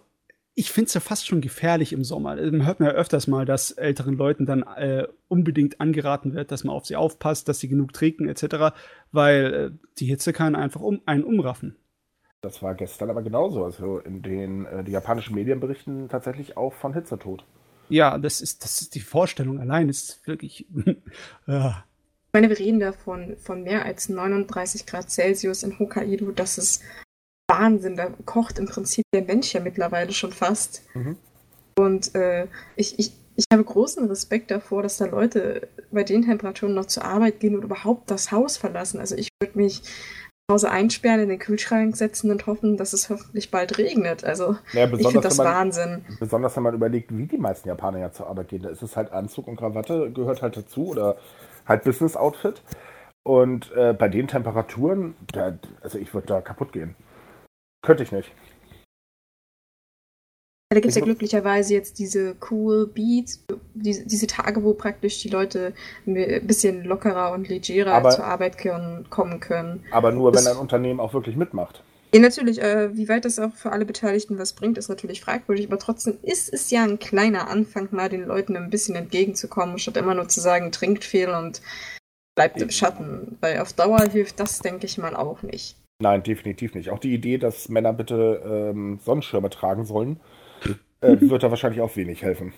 ich 0.55 0.71
finde 0.71 0.87
es 0.87 0.93
ja 0.93 1.01
fast 1.01 1.27
schon 1.27 1.41
gefährlich 1.41 1.93
im 1.93 2.03
Sommer. 2.03 2.35
Man 2.35 2.65
hört 2.65 2.79
man 2.79 2.89
ja 2.89 2.95
öfters 2.95 3.27
mal, 3.27 3.45
dass 3.45 3.71
älteren 3.71 4.15
Leuten 4.15 4.45
dann 4.45 4.63
äh, 4.63 5.07
unbedingt 5.27 5.81
angeraten 5.81 6.33
wird, 6.33 6.51
dass 6.51 6.63
man 6.63 6.75
auf 6.75 6.85
sie 6.85 6.95
aufpasst, 6.95 7.47
dass 7.47 7.59
sie 7.59 7.67
genug 7.67 7.93
trinken 7.93 8.27
etc., 8.27 8.75
weil 9.11 9.53
äh, 9.53 9.71
die 9.97 10.05
Hitze 10.05 10.31
kann 10.31 10.55
einfach 10.55 10.81
um, 10.81 11.01
einen 11.05 11.23
umraffen. 11.23 11.75
Das 12.41 12.61
war 12.61 12.75
gestern 12.75 13.09
aber 13.09 13.23
genauso. 13.23 13.63
Also 13.63 13.99
in 13.99 14.21
den 14.21 14.65
äh, 14.65 14.83
die 14.83 14.91
japanischen 14.91 15.33
Medien 15.33 15.59
berichten 15.59 16.07
tatsächlich 16.09 16.55
auch 16.55 16.73
von 16.73 16.93
Hitzetod. 16.93 17.45
Ja, 17.89 18.17
das 18.17 18.41
ist, 18.41 18.63
das 18.63 18.81
ist 18.81 18.95
die 18.95 18.99
Vorstellung 18.99 19.59
allein, 19.59 19.89
ist 19.89 20.25
wirklich. 20.27 20.67
ja. 21.47 21.83
Ich 22.27 22.33
meine, 22.33 22.49
wir 22.49 22.59
reden 22.59 22.79
da 22.79 22.91
von, 22.91 23.37
von 23.37 23.63
mehr 23.63 23.85
als 23.85 24.09
39 24.09 24.85
Grad 24.85 25.09
Celsius 25.09 25.63
in 25.63 25.79
Hokkaido. 25.79 26.31
Das 26.31 26.57
ist 26.57 26.83
Wahnsinn. 27.59 27.95
Da 27.95 28.07
kocht 28.25 28.59
im 28.59 28.65
Prinzip 28.65 29.05
der 29.13 29.23
Mensch 29.23 29.53
ja 29.53 29.59
mittlerweile 29.59 30.11
schon 30.11 30.31
fast. 30.31 30.83
Mhm. 30.93 31.17
Und 31.77 32.15
äh, 32.15 32.47
ich, 32.75 32.99
ich, 32.99 33.13
ich 33.35 33.45
habe 33.51 33.63
großen 33.63 34.07
Respekt 34.07 34.51
davor, 34.51 34.83
dass 34.83 34.97
da 34.97 35.05
Leute 35.05 35.67
bei 35.91 36.03
den 36.03 36.23
Temperaturen 36.23 36.73
noch 36.73 36.85
zur 36.85 37.05
Arbeit 37.05 37.39
gehen 37.39 37.55
und 37.55 37.63
überhaupt 37.63 38.11
das 38.11 38.31
Haus 38.31 38.57
verlassen. 38.57 38.99
Also 38.99 39.15
ich 39.15 39.29
würde 39.41 39.57
mich 39.57 39.81
zu 39.83 40.51
Hause 40.51 40.71
einsperren, 40.71 41.21
in 41.21 41.29
den 41.29 41.39
Kühlschrank 41.39 41.95
setzen 41.95 42.29
und 42.29 42.45
hoffen, 42.47 42.77
dass 42.77 42.93
es 42.93 43.09
hoffentlich 43.09 43.49
bald 43.49 43.77
regnet. 43.77 44.23
Also 44.23 44.57
Ja, 44.73 44.85
ich 44.85 45.07
finde 45.07 45.21
das 45.21 45.37
man, 45.37 45.47
Wahnsinn. 45.47 46.05
besonders 46.19 46.55
wenn 46.55 46.63
man 46.63 46.75
überlegt, 46.75 47.15
wie 47.15 47.25
die 47.25 47.37
meisten 47.37 47.69
Japaner 47.69 47.99
ja 47.99 48.11
zur 48.11 48.27
Arbeit 48.27 48.49
gehen. 48.49 48.61
Da 48.63 48.69
ist 48.69 48.83
es 48.83 48.95
halt 48.95 49.11
Anzug 49.11 49.47
und 49.47 49.55
Krawatte, 49.55 50.11
gehört 50.11 50.41
halt 50.41 50.57
dazu 50.57 50.87
oder 50.87 51.17
halt 51.65 51.83
Business-Outfit. 51.83 52.61
Und 53.23 53.71
äh, 53.71 53.93
bei 53.93 54.09
den 54.09 54.27
Temperaturen, 54.27 55.15
da, 55.31 55.57
also 55.81 55.97
ich 55.97 56.13
würde 56.13 56.27
da 56.27 56.41
kaputt 56.41 56.73
gehen. 56.73 56.95
Könnte 57.83 58.03
ich 58.03 58.11
nicht. 58.11 58.31
Da 60.69 60.79
gibt 60.79 60.87
es 60.87 60.95
ja 60.95 61.01
Ich- 61.01 61.05
glücklicherweise 61.05 61.73
jetzt 61.75 61.99
diese 61.99 62.35
cool 62.49 62.87
Beats, 62.87 63.45
diese, 63.75 64.05
diese 64.07 64.25
Tage, 64.25 64.63
wo 64.63 64.73
praktisch 64.73 65.19
die 65.21 65.29
Leute 65.29 65.73
ein 66.07 66.47
bisschen 66.47 66.83
lockerer 66.83 67.31
und 67.33 67.47
legerer 67.47 67.93
Aber- 67.93 68.09
zur 68.09 68.23
Arbeit 68.25 68.57
können, 68.57 69.07
kommen 69.11 69.39
können. 69.39 69.85
Aber 69.91 70.11
nur, 70.11 70.29
wenn 70.33 70.43
Das- 70.43 70.47
ein 70.47 70.57
Unternehmen 70.57 70.99
auch 70.99 71.13
wirklich 71.13 71.35
mitmacht. 71.35 71.83
Ja, 72.15 72.21
natürlich, 72.21 72.61
äh, 72.61 72.95
wie 72.95 73.09
weit 73.09 73.25
das 73.25 73.37
auch 73.39 73.53
für 73.53 73.71
alle 73.71 73.85
Beteiligten 73.85 74.37
was 74.39 74.53
bringt, 74.53 74.77
ist 74.77 74.87
natürlich 74.87 75.21
fragwürdig, 75.21 75.67
aber 75.67 75.79
trotzdem 75.79 76.17
ist 76.21 76.51
es 76.53 76.69
ja 76.71 76.83
ein 76.83 76.99
kleiner 76.99 77.49
Anfang, 77.49 77.89
mal 77.91 78.07
den 78.09 78.25
Leuten 78.25 78.55
ein 78.55 78.69
bisschen 78.69 78.95
entgegenzukommen, 78.95 79.77
statt 79.79 79.97
immer 79.97 80.13
nur 80.15 80.27
zu 80.29 80.39
sagen, 80.39 80.71
trinkt 80.71 81.03
viel 81.03 81.29
und 81.29 81.61
bleibt 82.35 82.61
im 82.61 82.69
Schatten. 82.71 83.37
Weil 83.41 83.59
auf 83.59 83.73
Dauer 83.73 84.01
hilft 84.11 84.39
das, 84.39 84.59
denke 84.59 84.85
ich 84.85 84.97
mal, 84.99 85.15
auch 85.15 85.41
nicht. 85.43 85.75
Nein, 86.01 86.23
definitiv 86.23 86.75
nicht. 86.75 86.89
Auch 86.89 86.99
die 86.99 87.13
Idee, 87.13 87.37
dass 87.37 87.69
Männer 87.69 87.93
bitte 87.93 88.41
ähm, 88.45 88.99
Sonnenschirme 88.99 89.49
tragen 89.49 89.85
sollen, 89.85 90.19
äh, 91.01 91.19
wird 91.19 91.43
da 91.43 91.49
wahrscheinlich 91.49 91.81
auch 91.81 91.95
wenig 91.95 92.23
helfen. 92.23 92.53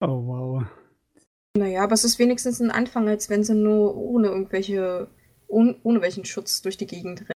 Oh, 0.00 0.26
wow. 0.26 0.64
Naja, 1.56 1.82
aber 1.82 1.94
es 1.94 2.04
ist 2.04 2.18
wenigstens 2.18 2.60
ein 2.60 2.70
Anfang, 2.70 3.08
als 3.08 3.28
wenn 3.28 3.44
sie 3.44 3.54
nur 3.54 3.96
ohne 3.96 4.28
irgendwelche, 4.28 5.08
ohne, 5.46 5.76
ohne 5.82 6.00
welchen 6.00 6.24
Schutz 6.24 6.62
durch 6.62 6.76
die 6.76 6.86
Gegend 6.86 7.20
rennen. 7.20 7.32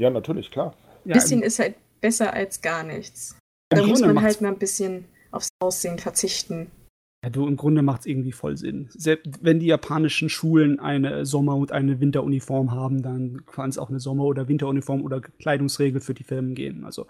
Ja, 0.00 0.10
natürlich, 0.10 0.50
klar. 0.50 0.74
Ja, 1.04 1.14
Ein 1.14 1.20
bisschen 1.20 1.40
im, 1.40 1.46
ist 1.46 1.58
halt 1.58 1.76
besser 2.00 2.32
als 2.32 2.62
gar 2.62 2.82
nichts. 2.82 3.38
Da 3.68 3.86
muss 3.86 4.00
man 4.00 4.20
halt 4.22 4.40
mal 4.40 4.48
ein 4.48 4.58
bisschen 4.58 5.04
aufs 5.30 5.48
Aussehen 5.60 5.98
verzichten. 5.98 6.70
Ja, 7.22 7.28
du, 7.28 7.46
im 7.46 7.56
Grunde 7.56 7.82
macht 7.82 8.00
es 8.00 8.06
irgendwie 8.06 8.32
voll 8.32 8.56
Sinn. 8.56 8.88
Selbst 8.90 9.44
wenn 9.44 9.60
die 9.60 9.66
japanischen 9.66 10.30
Schulen 10.30 10.80
eine 10.80 11.26
Sommer- 11.26 11.56
und 11.56 11.70
eine 11.70 12.00
Winteruniform 12.00 12.70
haben, 12.70 13.02
dann 13.02 13.44
kann 13.44 13.68
es 13.68 13.76
auch 13.76 13.90
eine 13.90 14.00
Sommer- 14.00 14.24
oder 14.24 14.48
Winteruniform 14.48 15.02
oder 15.02 15.20
Kleidungsregel 15.20 16.00
für 16.00 16.14
die 16.14 16.24
Firmen 16.24 16.54
geben. 16.54 16.86
Also 16.86 17.06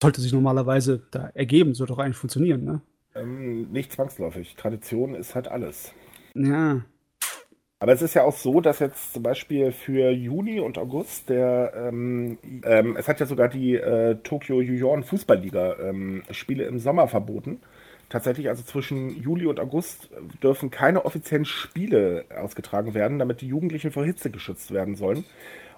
sollte 0.00 0.22
sich 0.22 0.32
normalerweise 0.32 1.02
da 1.10 1.28
ergeben, 1.34 1.74
sollte 1.74 1.92
doch 1.92 1.98
eigentlich 1.98 2.16
funktionieren, 2.16 2.64
ne? 2.64 2.80
Ähm, 3.14 3.70
nicht 3.70 3.92
zwangsläufig. 3.92 4.56
Tradition 4.56 5.14
ist 5.14 5.34
halt 5.34 5.48
alles. 5.48 5.92
Ja. 6.34 6.82
Aber 7.78 7.92
es 7.92 8.00
ist 8.00 8.14
ja 8.14 8.22
auch 8.22 8.36
so, 8.36 8.62
dass 8.62 8.78
jetzt 8.78 9.12
zum 9.12 9.22
Beispiel 9.22 9.70
für 9.70 10.10
Juni 10.10 10.58
und 10.58 10.78
August 10.78 11.28
der, 11.28 11.72
ähm, 11.76 12.38
ähm, 12.64 12.96
es 12.96 13.08
hat 13.08 13.20
ja 13.20 13.26
sogar 13.26 13.48
die 13.48 13.74
äh, 13.74 14.16
Tokyo 14.22 14.62
Juyon 14.62 15.02
Fußballliga 15.02 15.76
ähm, 15.80 16.22
Spiele 16.30 16.64
im 16.64 16.78
Sommer 16.78 17.08
verboten. 17.08 17.60
Tatsächlich, 18.14 18.48
also 18.48 18.62
zwischen 18.62 19.20
Juli 19.20 19.46
und 19.46 19.58
August 19.58 20.08
dürfen 20.40 20.70
keine 20.70 21.04
offiziellen 21.04 21.44
Spiele 21.44 22.26
ausgetragen 22.40 22.94
werden, 22.94 23.18
damit 23.18 23.40
die 23.40 23.48
Jugendlichen 23.48 23.90
vor 23.90 24.04
Hitze 24.04 24.30
geschützt 24.30 24.72
werden 24.72 24.94
sollen. 24.94 25.24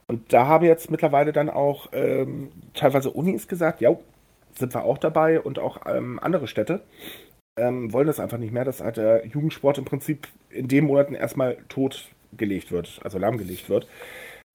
Und 0.07 0.35
da 0.35 0.47
habe 0.47 0.67
jetzt 0.67 0.91
mittlerweile 0.91 1.33
dann 1.33 1.49
auch 1.49 1.89
ähm, 1.93 2.51
teilweise 2.75 3.11
Unis 3.11 3.49
gesagt, 3.49 3.81
ja, 3.81 3.97
sind 4.55 4.75
wir 4.75 4.85
auch 4.85 4.99
dabei 4.99 5.41
und 5.41 5.59
auch 5.59 5.87
ähm, 5.87 6.19
andere 6.23 6.47
Städte 6.47 6.83
ähm, 7.59 7.91
wollen 7.95 8.07
das 8.07 8.21
einfach 8.21 8.37
nicht 8.37 8.53
mehr, 8.53 8.67
dass 8.67 8.83
halt 8.83 8.99
der 8.99 9.27
Jugendsport 9.27 9.79
im 9.79 9.87
Prinzip 9.87 10.29
in 10.51 10.69
den 10.69 10.85
Monaten 10.85 11.15
erstmal 11.15 11.57
totgelegt 11.71 12.71
wird, 12.71 13.01
also 13.03 13.17
lahmgelegt 13.17 13.71
wird. 13.71 13.89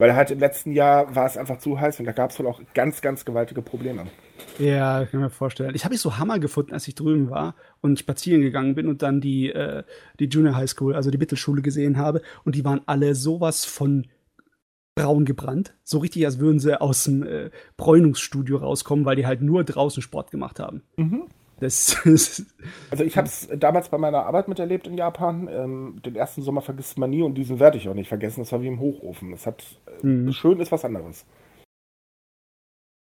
Weil 0.01 0.15
halt 0.15 0.31
im 0.31 0.39
letzten 0.39 0.71
Jahr 0.71 1.15
war 1.15 1.27
es 1.27 1.37
einfach 1.37 1.59
zu 1.59 1.79
heiß 1.79 1.99
und 1.99 2.05
da 2.05 2.11
gab 2.11 2.31
es 2.31 2.39
wohl 2.39 2.47
auch 2.47 2.59
ganz, 2.73 3.01
ganz 3.01 3.23
gewaltige 3.23 3.61
Probleme. 3.61 4.07
Ja, 4.57 5.05
kann 5.05 5.07
ich 5.11 5.13
mir 5.13 5.29
vorstellen. 5.29 5.75
Ich 5.75 5.85
habe 5.85 5.93
es 5.93 6.01
so 6.01 6.17
Hammer 6.17 6.39
gefunden, 6.39 6.73
als 6.73 6.87
ich 6.87 6.95
drüben 6.95 7.29
war 7.29 7.53
und 7.81 7.99
spazieren 7.99 8.41
gegangen 8.41 8.73
bin 8.73 8.87
und 8.87 9.03
dann 9.03 9.21
die, 9.21 9.51
äh, 9.51 9.83
die 10.19 10.25
Junior 10.25 10.55
High 10.55 10.67
School, 10.67 10.95
also 10.95 11.11
die 11.11 11.19
Mittelschule 11.19 11.61
gesehen 11.61 11.99
habe. 11.99 12.23
Und 12.43 12.55
die 12.55 12.65
waren 12.65 12.81
alle 12.87 13.13
sowas 13.13 13.63
von 13.63 14.07
braun 14.95 15.23
gebrannt. 15.23 15.75
So 15.83 15.99
richtig, 15.99 16.25
als 16.25 16.39
würden 16.39 16.57
sie 16.57 16.81
aus 16.81 17.03
dem 17.03 17.21
äh, 17.21 17.51
Bräunungsstudio 17.77 18.57
rauskommen, 18.57 19.05
weil 19.05 19.17
die 19.17 19.27
halt 19.27 19.43
nur 19.43 19.63
draußen 19.63 20.01
Sport 20.01 20.31
gemacht 20.31 20.59
haben. 20.59 20.81
Mhm. 20.97 21.25
Das, 21.61 21.95
also 22.89 23.03
ich 23.03 23.17
habe 23.17 23.27
es 23.27 23.47
damals 23.55 23.89
bei 23.89 23.99
meiner 23.99 24.25
Arbeit 24.25 24.47
miterlebt 24.47 24.87
in 24.87 24.97
Japan. 24.97 25.47
Ähm, 25.47 26.01
den 26.03 26.15
ersten 26.15 26.41
Sommer 26.41 26.61
vergisst 26.61 26.97
man 26.97 27.11
nie 27.11 27.21
und 27.21 27.35
diesen 27.35 27.59
werde 27.59 27.77
ich 27.77 27.87
auch 27.87 27.93
nicht 27.93 28.09
vergessen. 28.09 28.41
Das 28.41 28.51
war 28.51 28.61
wie 28.61 28.67
im 28.67 28.79
Hochofen. 28.79 29.31
Das 29.31 29.45
hat 29.45 29.63
äh, 30.01 30.05
mhm. 30.05 30.33
schön 30.33 30.59
ist 30.59 30.71
was 30.71 30.83
anderes. 30.83 31.23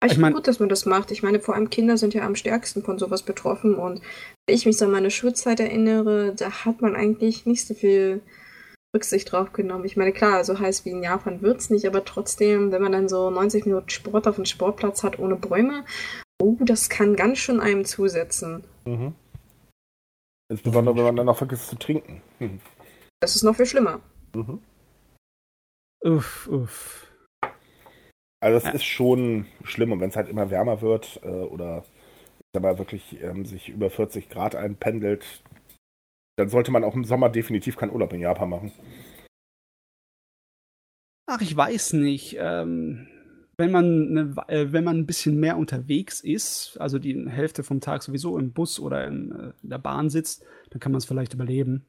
Ich, 0.04 0.12
ich 0.12 0.18
finde 0.18 0.32
gut, 0.32 0.48
dass 0.48 0.58
man 0.58 0.68
das 0.68 0.86
macht. 0.86 1.12
Ich 1.12 1.22
meine, 1.22 1.38
vor 1.38 1.54
allem 1.54 1.70
Kinder 1.70 1.96
sind 1.96 2.14
ja 2.14 2.26
am 2.26 2.34
stärksten 2.34 2.82
von 2.82 2.98
sowas 2.98 3.22
betroffen. 3.22 3.76
Und 3.76 4.00
wenn 4.46 4.56
ich 4.56 4.66
mich 4.66 4.76
so 4.76 4.86
an 4.86 4.90
meine 4.90 5.10
Schulzeit 5.12 5.60
erinnere, 5.60 6.34
da 6.36 6.64
hat 6.64 6.82
man 6.82 6.96
eigentlich 6.96 7.46
nicht 7.46 7.64
so 7.64 7.74
viel 7.74 8.22
Rücksicht 8.94 9.30
drauf 9.30 9.52
genommen. 9.52 9.84
Ich 9.84 9.96
meine, 9.96 10.12
klar, 10.12 10.42
so 10.42 10.58
heiß 10.58 10.84
wie 10.84 10.90
in 10.90 11.02
Japan 11.04 11.42
wird 11.42 11.60
es 11.60 11.70
nicht, 11.70 11.86
aber 11.86 12.04
trotzdem, 12.04 12.72
wenn 12.72 12.82
man 12.82 12.92
dann 12.92 13.08
so 13.08 13.30
90 13.30 13.66
Minuten 13.66 13.90
Sport 13.90 14.26
auf 14.26 14.36
dem 14.36 14.46
Sportplatz 14.46 15.04
hat 15.04 15.18
ohne 15.18 15.36
Bäume, 15.36 15.84
oh, 16.40 16.56
das 16.60 16.88
kann 16.88 17.16
ganz 17.16 17.38
schön 17.38 17.60
einem 17.60 17.84
zusetzen. 17.84 18.64
Mhm. 18.84 19.14
Insbesondere, 20.50 20.96
wenn 20.96 21.04
man 21.04 21.16
dann 21.16 21.26
noch 21.26 21.36
vergisst 21.36 21.68
zu 21.68 21.76
trinken. 21.76 22.22
Mhm. 22.38 22.60
Das 23.20 23.36
ist 23.36 23.42
noch 23.42 23.56
viel 23.56 23.66
schlimmer. 23.66 24.00
Mhm. 24.34 24.60
Uff, 26.04 26.48
uff. 26.48 27.06
Also 28.40 28.56
es 28.56 28.64
ja. 28.64 28.70
ist 28.70 28.84
schon 28.84 29.46
schlimm 29.64 29.92
und 29.92 30.00
wenn 30.00 30.10
es 30.10 30.16
halt 30.16 30.28
immer 30.28 30.50
wärmer 30.50 30.80
wird 30.80 31.20
äh, 31.24 31.28
oder 31.28 31.84
aber 32.56 32.78
wirklich 32.78 33.20
ähm, 33.22 33.44
sich 33.44 33.68
über 33.68 33.88
40 33.88 34.28
Grad 34.30 34.56
einpendelt, 34.56 35.42
dann 36.36 36.48
sollte 36.48 36.72
man 36.72 36.82
auch 36.82 36.94
im 36.94 37.04
Sommer 37.04 37.28
definitiv 37.28 37.76
keinen 37.76 37.92
Urlaub 37.92 38.12
in 38.12 38.20
Japan 38.20 38.48
machen. 38.48 38.72
Ach, 41.26 41.40
ich 41.40 41.56
weiß 41.56 41.92
nicht. 41.94 42.36
Ähm, 42.40 43.06
wenn, 43.58 43.72
man 43.72 44.12
ne, 44.12 44.34
äh, 44.46 44.72
wenn 44.72 44.84
man 44.84 44.98
ein 44.98 45.06
bisschen 45.06 45.38
mehr 45.38 45.58
unterwegs 45.58 46.20
ist, 46.20 46.78
also 46.80 46.98
die 46.98 47.28
Hälfte 47.28 47.64
vom 47.64 47.80
Tag 47.80 48.02
sowieso 48.02 48.38
im 48.38 48.52
Bus 48.52 48.78
oder 48.78 49.06
in, 49.06 49.32
äh, 49.32 49.52
in 49.62 49.70
der 49.70 49.78
Bahn 49.78 50.08
sitzt, 50.08 50.44
dann 50.70 50.80
kann 50.80 50.92
man 50.92 50.98
es 50.98 51.04
vielleicht 51.04 51.34
überleben. 51.34 51.84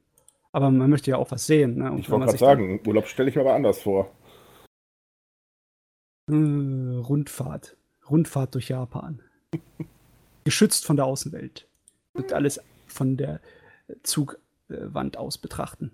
Aber 0.51 0.71
man 0.71 0.89
möchte 0.89 1.11
ja 1.11 1.17
auch 1.17 1.29
was 1.29 1.45
sehen. 1.45 1.77
Ne? 1.77 1.95
ich 1.99 2.09
wollte 2.09 2.25
gerade 2.25 2.37
sagen, 2.39 2.81
Urlaub 2.85 3.07
stelle 3.07 3.29
ich 3.29 3.35
mir 3.35 3.41
aber 3.41 3.53
anders 3.53 3.79
vor. 3.81 4.11
Äh, 6.27 6.33
Rundfahrt. 6.33 7.77
Rundfahrt 8.09 8.55
durch 8.55 8.69
Japan. 8.69 9.21
Geschützt 10.43 10.87
von 10.87 10.95
der 10.95 11.05
Außenwelt. 11.05 11.67
Und 12.13 12.33
alles 12.33 12.59
von 12.87 13.15
der 13.15 13.41
Zugwand 14.01 15.17
aus 15.17 15.37
betrachten. 15.37 15.91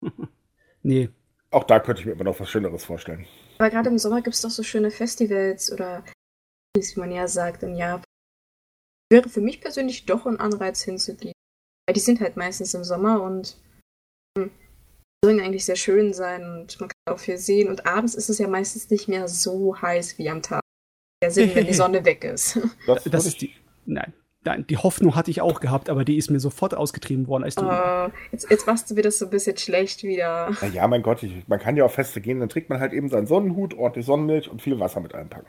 nee. 0.82 1.08
Auch 1.50 1.64
da 1.64 1.80
könnte 1.80 2.02
ich 2.02 2.06
mir 2.06 2.12
immer 2.12 2.24
noch 2.24 2.38
was 2.38 2.48
Schöneres 2.48 2.84
vorstellen. 2.84 3.26
Aber 3.58 3.70
gerade 3.70 3.90
im 3.90 3.98
Sommer 3.98 4.22
gibt 4.22 4.36
es 4.36 4.42
doch 4.42 4.50
so 4.50 4.62
schöne 4.62 4.90
Festivals 4.90 5.70
oder 5.72 6.04
wie 6.76 7.00
man 7.00 7.10
ja 7.10 7.26
sagt 7.26 7.64
in 7.64 7.76
Japan. 7.76 8.04
Wäre 9.10 9.28
für 9.28 9.40
mich 9.40 9.60
persönlich 9.60 10.06
doch 10.06 10.26
ein 10.26 10.38
Anreiz 10.38 10.82
hinzugehen. 10.82 11.34
Weil 11.86 11.94
die 11.94 12.00
sind 12.00 12.20
halt 12.20 12.36
meistens 12.36 12.74
im 12.74 12.84
Sommer 12.84 13.22
und 13.22 13.56
hm, 14.36 14.50
sollen 15.24 15.40
eigentlich 15.40 15.64
sehr 15.64 15.76
schön 15.76 16.12
sein 16.12 16.44
und 16.44 16.78
man 16.78 16.90
kann 16.90 17.14
auch 17.14 17.18
viel 17.18 17.38
sehen. 17.38 17.68
Und 17.68 17.86
abends 17.86 18.14
ist 18.14 18.28
es 18.28 18.38
ja 18.38 18.46
meistens 18.46 18.90
nicht 18.90 19.08
mehr 19.08 19.26
so 19.26 19.80
heiß 19.80 20.18
wie 20.18 20.30
am 20.30 20.42
Tag. 20.42 20.60
Der 21.22 21.30
Sinn, 21.30 21.52
wenn 21.54 21.66
die 21.66 21.74
Sonne 21.82 22.04
weg 22.04 22.22
ist. 22.24 22.58
Das, 22.86 23.04
das 23.04 23.26
ist 23.26 23.40
die. 23.40 23.54
Nein, 23.86 24.12
Nein, 24.48 24.64
die 24.66 24.78
Hoffnung 24.78 25.14
hatte 25.14 25.30
ich 25.30 25.42
auch 25.42 25.60
gehabt, 25.60 25.90
aber 25.90 26.06
die 26.06 26.16
ist 26.16 26.30
mir 26.30 26.40
sofort 26.40 26.74
ausgetrieben 26.74 27.26
worden, 27.26 27.44
als 27.44 27.54
du. 27.54 27.66
Uh, 27.66 28.10
jetzt, 28.32 28.50
jetzt 28.50 28.66
machst 28.66 28.90
du 28.90 28.94
mir 28.94 29.02
das 29.02 29.18
so 29.18 29.26
ein 29.26 29.30
bisschen 29.30 29.58
schlecht 29.58 30.04
wieder. 30.04 30.56
Na 30.62 30.68
ja, 30.68 30.88
mein 30.88 31.02
Gott, 31.02 31.22
ich, 31.22 31.46
man 31.48 31.58
kann 31.58 31.76
ja 31.76 31.84
auf 31.84 31.92
Feste 31.92 32.22
gehen, 32.22 32.40
dann 32.40 32.48
trägt 32.48 32.70
man 32.70 32.80
halt 32.80 32.94
eben 32.94 33.10
seinen 33.10 33.26
Sonnenhut, 33.26 33.74
ordentlich 33.74 34.06
Sonnenmilch 34.06 34.48
und 34.48 34.62
viel 34.62 34.80
Wasser 34.80 35.00
mit 35.00 35.14
einpacken. 35.14 35.48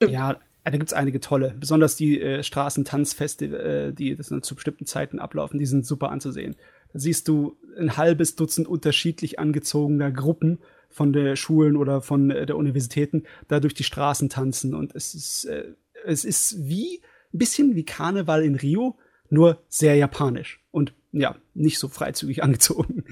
Ja, 0.00 0.36
da 0.62 0.70
gibt 0.70 0.86
es 0.86 0.92
einige 0.92 1.18
tolle. 1.18 1.56
Besonders 1.58 1.96
die 1.96 2.20
äh, 2.20 2.44
Straßentanzfeste, 2.44 3.46
äh, 3.46 3.92
die 3.92 4.14
das 4.14 4.28
zu 4.28 4.54
bestimmten 4.54 4.86
Zeiten 4.86 5.18
ablaufen, 5.18 5.58
die 5.58 5.66
sind 5.66 5.84
super 5.84 6.10
anzusehen. 6.12 6.54
Da 6.92 7.00
siehst 7.00 7.26
du 7.26 7.56
ein 7.76 7.96
halbes 7.96 8.36
Dutzend 8.36 8.68
unterschiedlich 8.68 9.40
angezogener 9.40 10.12
Gruppen 10.12 10.60
von 10.88 11.12
der 11.12 11.34
Schulen 11.34 11.76
oder 11.76 12.00
von 12.00 12.30
äh, 12.30 12.46
der 12.46 12.56
Universitäten 12.56 13.24
da 13.48 13.58
durch 13.58 13.74
die 13.74 13.82
Straßen 13.82 14.28
tanzen. 14.28 14.72
Und 14.72 14.94
es 14.94 15.14
ist, 15.14 15.46
äh, 15.46 15.72
es 16.04 16.24
ist 16.24 16.64
wie 16.68 17.00
ein 17.36 17.38
bisschen 17.38 17.74
wie 17.76 17.84
Karneval 17.84 18.42
in 18.42 18.54
Rio, 18.54 18.96
nur 19.28 19.62
sehr 19.68 19.94
japanisch 19.96 20.64
und 20.70 20.94
ja, 21.12 21.36
nicht 21.54 21.78
so 21.78 21.88
freizügig 21.88 22.42
angezogen. 22.42 23.04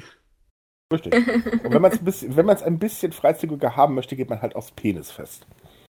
Richtig. 0.92 1.14
Und 1.14 1.72
wenn 1.72 1.82
man 1.82 1.92
es 1.92 2.62
ein, 2.62 2.74
ein 2.74 2.78
bisschen 2.78 3.12
freizügiger 3.12 3.76
haben 3.76 3.94
möchte, 3.94 4.16
geht 4.16 4.30
man 4.30 4.42
halt 4.42 4.54
aufs 4.54 4.72
Penis 4.72 5.10
fest. 5.10 5.46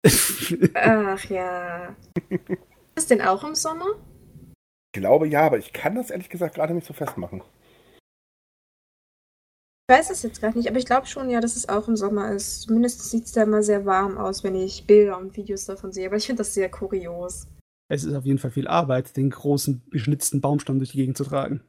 Ach 0.73 1.23
ja. 1.25 1.95
Ist 2.29 2.57
das 2.95 3.07
denn 3.07 3.21
auch 3.21 3.43
im 3.43 3.55
Sommer? 3.55 3.85
Ich 4.93 5.01
glaube 5.01 5.27
ja, 5.27 5.41
aber 5.41 5.57
ich 5.57 5.73
kann 5.73 5.95
das 5.95 6.09
ehrlich 6.09 6.29
gesagt 6.29 6.55
gerade 6.55 6.73
nicht 6.73 6.85
so 6.85 6.93
festmachen. 6.93 7.41
Ich 9.89 9.95
weiß 9.95 10.11
es 10.11 10.23
jetzt 10.23 10.39
gerade 10.39 10.57
nicht, 10.57 10.69
aber 10.69 10.77
ich 10.77 10.85
glaube 10.85 11.07
schon, 11.07 11.29
ja, 11.29 11.41
dass 11.41 11.55
es 11.55 11.67
auch 11.67 11.87
im 11.87 11.97
Sommer 11.97 12.31
ist. 12.31 12.61
Zumindest 12.61 13.09
sieht 13.09 13.25
es 13.25 13.31
da 13.33 13.43
immer 13.43 13.63
sehr 13.63 13.85
warm 13.85 14.17
aus, 14.17 14.43
wenn 14.43 14.55
ich 14.55 14.87
Bilder 14.87 15.17
und 15.17 15.35
Videos 15.35 15.65
davon 15.65 15.91
sehe. 15.91 16.07
Aber 16.07 16.15
ich 16.15 16.25
finde 16.25 16.41
das 16.41 16.53
sehr 16.53 16.69
kurios. 16.69 17.47
Es 17.93 18.03
ist 18.03 18.15
auf 18.15 18.25
jeden 18.25 18.39
Fall 18.39 18.49
viel 18.49 18.67
Arbeit, 18.67 19.15
den 19.17 19.29
großen 19.29 19.83
geschnitzten 19.91 20.41
Baumstamm 20.41 20.79
durch 20.79 20.91
die 20.91 20.97
Gegend 20.97 21.15
zu 21.15 21.23
tragen. 21.23 21.61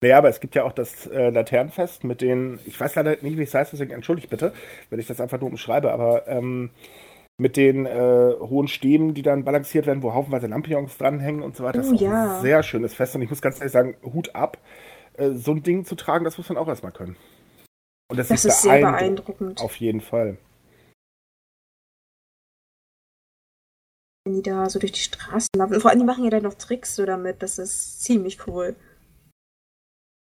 Naja, 0.00 0.16
aber 0.16 0.28
es 0.28 0.38
gibt 0.38 0.54
ja 0.54 0.62
auch 0.64 0.72
das 0.72 1.08
äh, 1.08 1.30
Laternenfest 1.30 2.04
mit 2.04 2.20
den, 2.20 2.60
ich 2.66 2.78
weiß 2.78 2.94
leider 2.94 3.16
nicht, 3.20 3.36
wie 3.36 3.42
es 3.42 3.52
heißt, 3.52 3.72
deswegen 3.72 3.90
entschuldigt 3.90 4.30
bitte, 4.30 4.52
wenn 4.88 5.00
ich 5.00 5.08
das 5.08 5.20
einfach 5.20 5.40
nur 5.40 5.50
umschreibe, 5.50 5.92
aber 5.92 6.28
ähm, 6.28 6.70
mit 7.36 7.56
den 7.56 7.84
äh, 7.84 8.32
hohen 8.38 8.68
Stäben, 8.68 9.12
die 9.12 9.22
dann 9.22 9.44
balanciert 9.44 9.86
werden, 9.86 10.04
wo 10.04 10.14
haufenweise 10.14 10.46
Lampions 10.46 10.96
dranhängen 10.96 11.42
und 11.42 11.56
so 11.56 11.64
weiter. 11.64 11.80
Oh, 11.80 11.82
das 11.82 11.92
ist 11.92 12.00
ja. 12.00 12.36
ein 12.36 12.42
sehr 12.42 12.62
schönes 12.62 12.94
Fest 12.94 13.16
und 13.16 13.22
ich 13.22 13.30
muss 13.30 13.42
ganz 13.42 13.58
ehrlich 13.58 13.72
sagen, 13.72 13.96
Hut 14.04 14.34
ab. 14.34 14.58
Äh, 15.14 15.30
so 15.32 15.50
ein 15.50 15.64
Ding 15.64 15.84
zu 15.84 15.96
tragen, 15.96 16.24
das 16.24 16.38
muss 16.38 16.48
man 16.48 16.58
auch 16.58 16.68
erstmal 16.68 16.92
können. 16.92 17.16
Und 18.08 18.18
das, 18.18 18.28
das 18.28 18.44
ist 18.44 18.62
sehr 18.62 18.80
beeindruckend. 18.80 19.60
Auf 19.60 19.76
jeden 19.76 20.00
Fall. 20.00 20.38
Die 24.42 24.50
da 24.50 24.68
so 24.68 24.78
durch 24.78 24.92
die 24.92 25.00
Straßen 25.00 25.48
laufen. 25.56 25.80
Vor 25.80 25.90
allem, 25.90 26.00
die 26.00 26.06
machen 26.06 26.24
ja 26.24 26.30
dann 26.30 26.42
noch 26.42 26.54
Tricks 26.54 26.96
so 26.96 27.06
damit. 27.06 27.42
Das 27.42 27.58
ist 27.58 28.02
ziemlich 28.02 28.46
cool. 28.46 28.74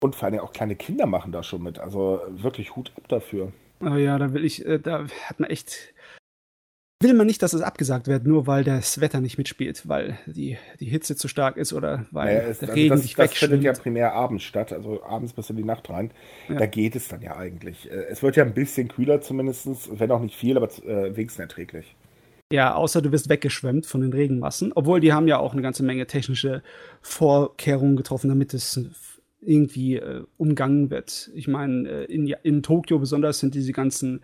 Und 0.02 0.16
vor 0.16 0.28
allem 0.28 0.40
auch 0.40 0.52
kleine 0.52 0.74
Kinder 0.74 1.06
machen 1.06 1.32
da 1.32 1.42
schon 1.42 1.62
mit. 1.62 1.78
Also 1.78 2.20
wirklich 2.28 2.74
Hut 2.74 2.92
ab 2.96 3.08
dafür. 3.08 3.52
Oh 3.80 3.94
ja, 3.94 4.18
da 4.18 4.32
will 4.32 4.44
ich, 4.44 4.64
äh, 4.66 4.78
da 4.78 5.06
hat 5.26 5.40
man 5.40 5.50
echt. 5.50 5.94
Will 7.02 7.14
man 7.14 7.26
nicht, 7.26 7.42
dass 7.42 7.52
es 7.52 7.62
abgesagt 7.62 8.06
wird, 8.06 8.24
nur 8.24 8.46
weil 8.46 8.62
das 8.62 9.00
Wetter 9.00 9.20
nicht 9.20 9.36
mitspielt, 9.36 9.88
weil 9.88 10.18
die, 10.26 10.56
die 10.78 10.84
Hitze 10.86 11.16
zu 11.16 11.26
stark 11.26 11.56
ist 11.56 11.72
oder 11.72 12.06
weil 12.12 12.36
naja, 12.36 12.48
es, 12.48 12.60
der 12.60 12.68
also 12.68 12.80
Regen 12.80 12.90
das, 12.90 13.02
sich 13.02 13.16
Das 13.16 13.32
findet 13.32 13.64
ja 13.64 13.72
primär 13.72 14.12
abends 14.12 14.44
statt, 14.44 14.72
also 14.72 15.02
abends 15.02 15.32
bis 15.32 15.50
in 15.50 15.56
die 15.56 15.64
Nacht 15.64 15.90
rein. 15.90 16.12
Ja. 16.48 16.60
Da 16.60 16.66
geht 16.66 16.94
es 16.94 17.08
dann 17.08 17.20
ja 17.20 17.36
eigentlich. 17.36 17.90
Äh, 17.90 18.04
es 18.08 18.22
wird 18.22 18.36
ja 18.36 18.44
ein 18.44 18.54
bisschen 18.54 18.86
kühler 18.86 19.20
zumindest, 19.20 19.98
wenn 19.98 20.12
auch 20.12 20.20
nicht 20.20 20.36
viel, 20.36 20.56
aber 20.56 20.68
äh, 20.84 21.16
wenigstens 21.16 21.40
erträglich. 21.40 21.96
Ja, 22.52 22.74
außer 22.74 23.00
du 23.00 23.10
wirst 23.12 23.30
weggeschwemmt 23.30 23.86
von 23.86 24.02
den 24.02 24.12
Regenmassen. 24.12 24.72
Obwohl 24.74 25.00
die 25.00 25.12
haben 25.12 25.26
ja 25.26 25.38
auch 25.38 25.54
eine 25.54 25.62
ganze 25.62 25.82
Menge 25.82 26.06
technische 26.06 26.62
Vorkehrungen 27.00 27.96
getroffen, 27.96 28.28
damit 28.28 28.52
es 28.52 28.78
irgendwie 29.40 29.96
äh, 29.96 30.24
umgangen 30.36 30.90
wird. 30.90 31.30
Ich 31.34 31.48
meine, 31.48 31.88
äh, 31.88 32.04
in, 32.04 32.26
in 32.42 32.62
Tokio 32.62 32.98
besonders 32.98 33.40
sind 33.40 33.54
diese 33.54 33.72
ganzen, 33.72 34.20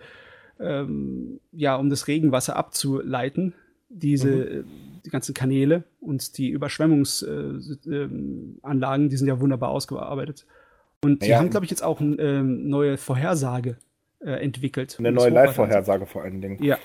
ähm, 0.61 1.41
ja, 1.53 1.77
um 1.77 1.89
das 1.89 2.07
Regenwasser 2.07 2.55
abzuleiten, 2.55 3.55
diese 3.89 4.29
mhm. 4.29 4.43
Äh, 4.43 4.65
die 5.07 5.11
ganzen 5.11 5.33
Kanäle 5.33 5.85
und 6.01 6.37
die 6.37 6.51
Überschwemmungsanlagen, 6.51 7.83
äh, 7.91 9.05
ähm, 9.05 9.09
die 9.09 9.17
sind 9.17 9.27
ja 9.27 9.41
wunderbar 9.41 9.71
ausgearbeitet. 9.71 10.45
Und 11.03 11.23
die 11.23 11.29
ja, 11.29 11.39
haben, 11.39 11.49
glaube 11.49 11.65
ich, 11.65 11.71
jetzt 11.71 11.83
auch 11.83 12.01
eine 12.01 12.17
ähm, 12.17 12.69
neue 12.69 12.99
Vorhersage 12.99 13.79
äh, 14.21 14.33
entwickelt. 14.33 14.97
Eine 14.99 15.13
neue 15.13 15.31
Live-Vorhersage 15.31 16.05
vor 16.07 16.23
allen 16.23 16.43
Dingen. 16.43 16.63
Ja. 16.63 16.77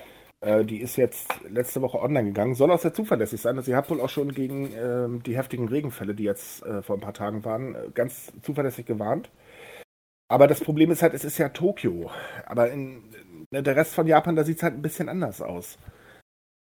Äh, 0.44 0.66
die 0.66 0.82
ist 0.82 0.98
jetzt 0.98 1.30
letzte 1.50 1.82
Woche 1.82 2.02
online 2.02 2.28
gegangen. 2.28 2.54
Soll 2.54 2.70
auch 2.72 2.80
sehr 2.80 2.94
zuverlässig 2.94 3.40
sein. 3.40 3.56
Also 3.58 3.72
ihr 3.72 3.78
habt 3.78 3.90
wohl 3.90 4.02
auch 4.02 4.10
schon 4.10 4.34
gegen 4.34 4.72
ähm, 4.76 5.24
die 5.24 5.38
heftigen 5.38 5.70
Regenfälle, 5.70 6.14
die 6.14 6.24
jetzt 6.24 6.66
äh, 6.66 6.82
vor 6.82 6.98
ein 6.98 7.02
paar 7.02 7.14
Tagen 7.14 7.46
waren, 7.46 7.76
äh, 7.76 7.90
ganz 7.94 8.32
zuverlässig 8.42 8.86
gewarnt. 8.86 9.32
Aber 10.30 10.48
das 10.48 10.60
Problem 10.60 10.92
ist 10.92 11.02
halt, 11.02 11.14
es 11.14 11.24
ist 11.24 11.38
ja 11.38 11.50
Tokio. 11.50 12.12
Aber 12.46 12.72
in, 12.72 13.04
in 13.52 13.64
der 13.64 13.76
Rest 13.76 13.94
von 13.94 14.06
Japan, 14.06 14.36
da 14.36 14.44
sieht 14.44 14.58
es 14.58 14.64
halt 14.64 14.74
ein 14.74 14.82
bisschen 14.82 15.08
anders 15.08 15.42
aus. 15.42 15.78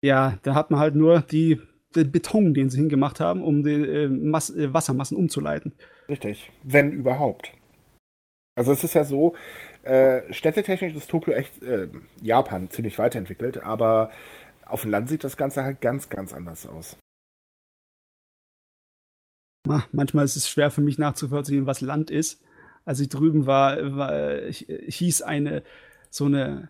Ja, 0.05 0.39
da 0.43 0.55
hat 0.55 0.71
man 0.71 0.79
halt 0.79 0.95
nur 0.95 1.21
die, 1.21 1.61
den 1.97 2.13
Beton, 2.13 2.55
den 2.55 2.71
sie 2.71 2.79
hingemacht 2.79 3.19
haben, 3.19 3.43
um 3.43 3.65
die 3.65 3.73
äh, 3.73 4.09
Mas 4.09 4.51
äh, 4.51 4.73
Wassermassen 4.73 5.17
umzuleiten. 5.17 5.75
Richtig, 6.09 6.53
wenn 6.63 6.93
überhaupt. 6.93 7.53
Also 8.55 8.73
es 8.73 8.85
ist 8.85 8.95
ja 8.95 9.05
so, 9.05 9.35
äh, 9.83 10.33
städtetechnisch 10.33 10.95
ist 10.95 11.11
Tokio 11.11 11.35
echt 11.35 11.63
äh, 11.63 11.89
Japan 12.21 12.71
ziemlich 12.71 12.99
weiterentwickelt, 12.99 13.63
aber 13.63 14.11
auf 14.65 14.83
dem 14.83 14.91
Land 14.91 15.09
sieht 15.09 15.25
das 15.25 15.37
Ganze 15.37 15.65
halt 15.65 15.81
ganz, 15.81 16.09
ganz 16.09 16.33
anders 16.33 16.67
aus. 16.67 16.97
manchmal 19.93 20.25
ist 20.25 20.37
es 20.37 20.49
schwer 20.49 20.71
für 20.71 20.81
mich 20.81 20.99
nachzuvollziehen, 20.99 21.67
was 21.67 21.81
Land 21.81 22.11
ist. 22.11 22.43
Als 22.85 23.01
ich 23.01 23.09
drüben 23.09 23.47
war, 23.47 23.97
war 23.97 24.51
hieß 24.51 25.23
eine 25.23 25.63
so 26.11 26.27
eine 26.27 26.69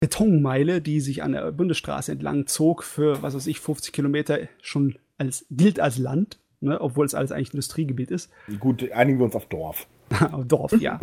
Betonmeile, 0.00 0.80
die 0.80 1.00
sich 1.00 1.22
an 1.22 1.32
der 1.32 1.52
Bundesstraße 1.52 2.12
entlang 2.12 2.46
zog, 2.46 2.84
für, 2.84 3.22
was 3.22 3.34
weiß 3.34 3.46
ich, 3.46 3.60
50 3.60 3.92
Kilometer 3.92 4.38
schon 4.62 4.96
als, 5.18 5.46
gilt 5.50 5.80
als 5.80 5.98
Land, 5.98 6.38
ne, 6.60 6.80
obwohl 6.80 7.04
es 7.04 7.14
alles 7.14 7.32
eigentlich 7.32 7.52
Industriegebiet 7.52 8.10
ist. 8.10 8.30
Gut, 8.60 8.90
einigen 8.92 9.18
wir 9.18 9.24
uns 9.24 9.34
auf 9.34 9.46
Dorf. 9.46 9.86
Dorf, 10.46 10.72
ja. 10.80 11.00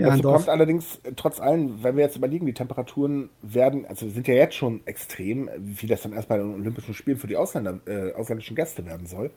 Dazu 0.03 0.23
kommt 0.23 0.49
allerdings 0.49 0.99
äh, 1.03 1.13
trotz 1.15 1.39
allem, 1.39 1.83
wenn 1.83 1.95
wir 1.95 2.03
jetzt 2.03 2.17
überlegen, 2.17 2.45
die 2.45 2.53
Temperaturen 2.53 3.29
werden, 3.41 3.85
also 3.85 4.09
sind 4.09 4.27
ja 4.27 4.35
jetzt 4.35 4.55
schon 4.55 4.85
extrem, 4.85 5.49
wie 5.57 5.87
das 5.87 6.01
dann 6.01 6.13
erst 6.13 6.27
bei 6.27 6.37
den 6.37 6.53
Olympischen 6.53 6.93
Spielen 6.93 7.17
für 7.17 7.27
die 7.27 7.37
Ausländer, 7.37 7.79
äh, 7.85 8.13
ausländischen 8.13 8.55
Gäste 8.55 8.85
werden 8.85 9.07
soll. 9.07 9.31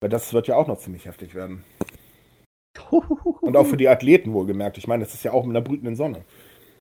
Weil 0.00 0.10
das 0.10 0.32
wird 0.32 0.46
ja 0.46 0.56
auch 0.56 0.68
noch 0.68 0.78
ziemlich 0.78 1.06
heftig 1.06 1.34
werden. 1.34 1.64
Und 3.40 3.56
auch 3.56 3.66
für 3.66 3.76
die 3.76 3.88
Athleten 3.88 4.32
wohlgemerkt. 4.32 4.78
Ich 4.78 4.86
meine, 4.86 5.04
das 5.04 5.14
ist 5.14 5.24
ja 5.24 5.32
auch 5.32 5.44
mit 5.44 5.56
einer 5.56 5.64
brütenden 5.64 5.96
Sonne. 5.96 6.24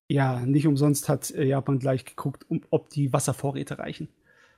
Ja, 0.10 0.40
nicht 0.46 0.68
umsonst 0.68 1.10
hat 1.10 1.32
äh, 1.32 1.44
Japan 1.44 1.80
gleich 1.80 2.06
geguckt, 2.06 2.46
ob 2.70 2.90
die 2.90 3.12
Wasservorräte 3.12 3.80
reichen. 3.80 4.08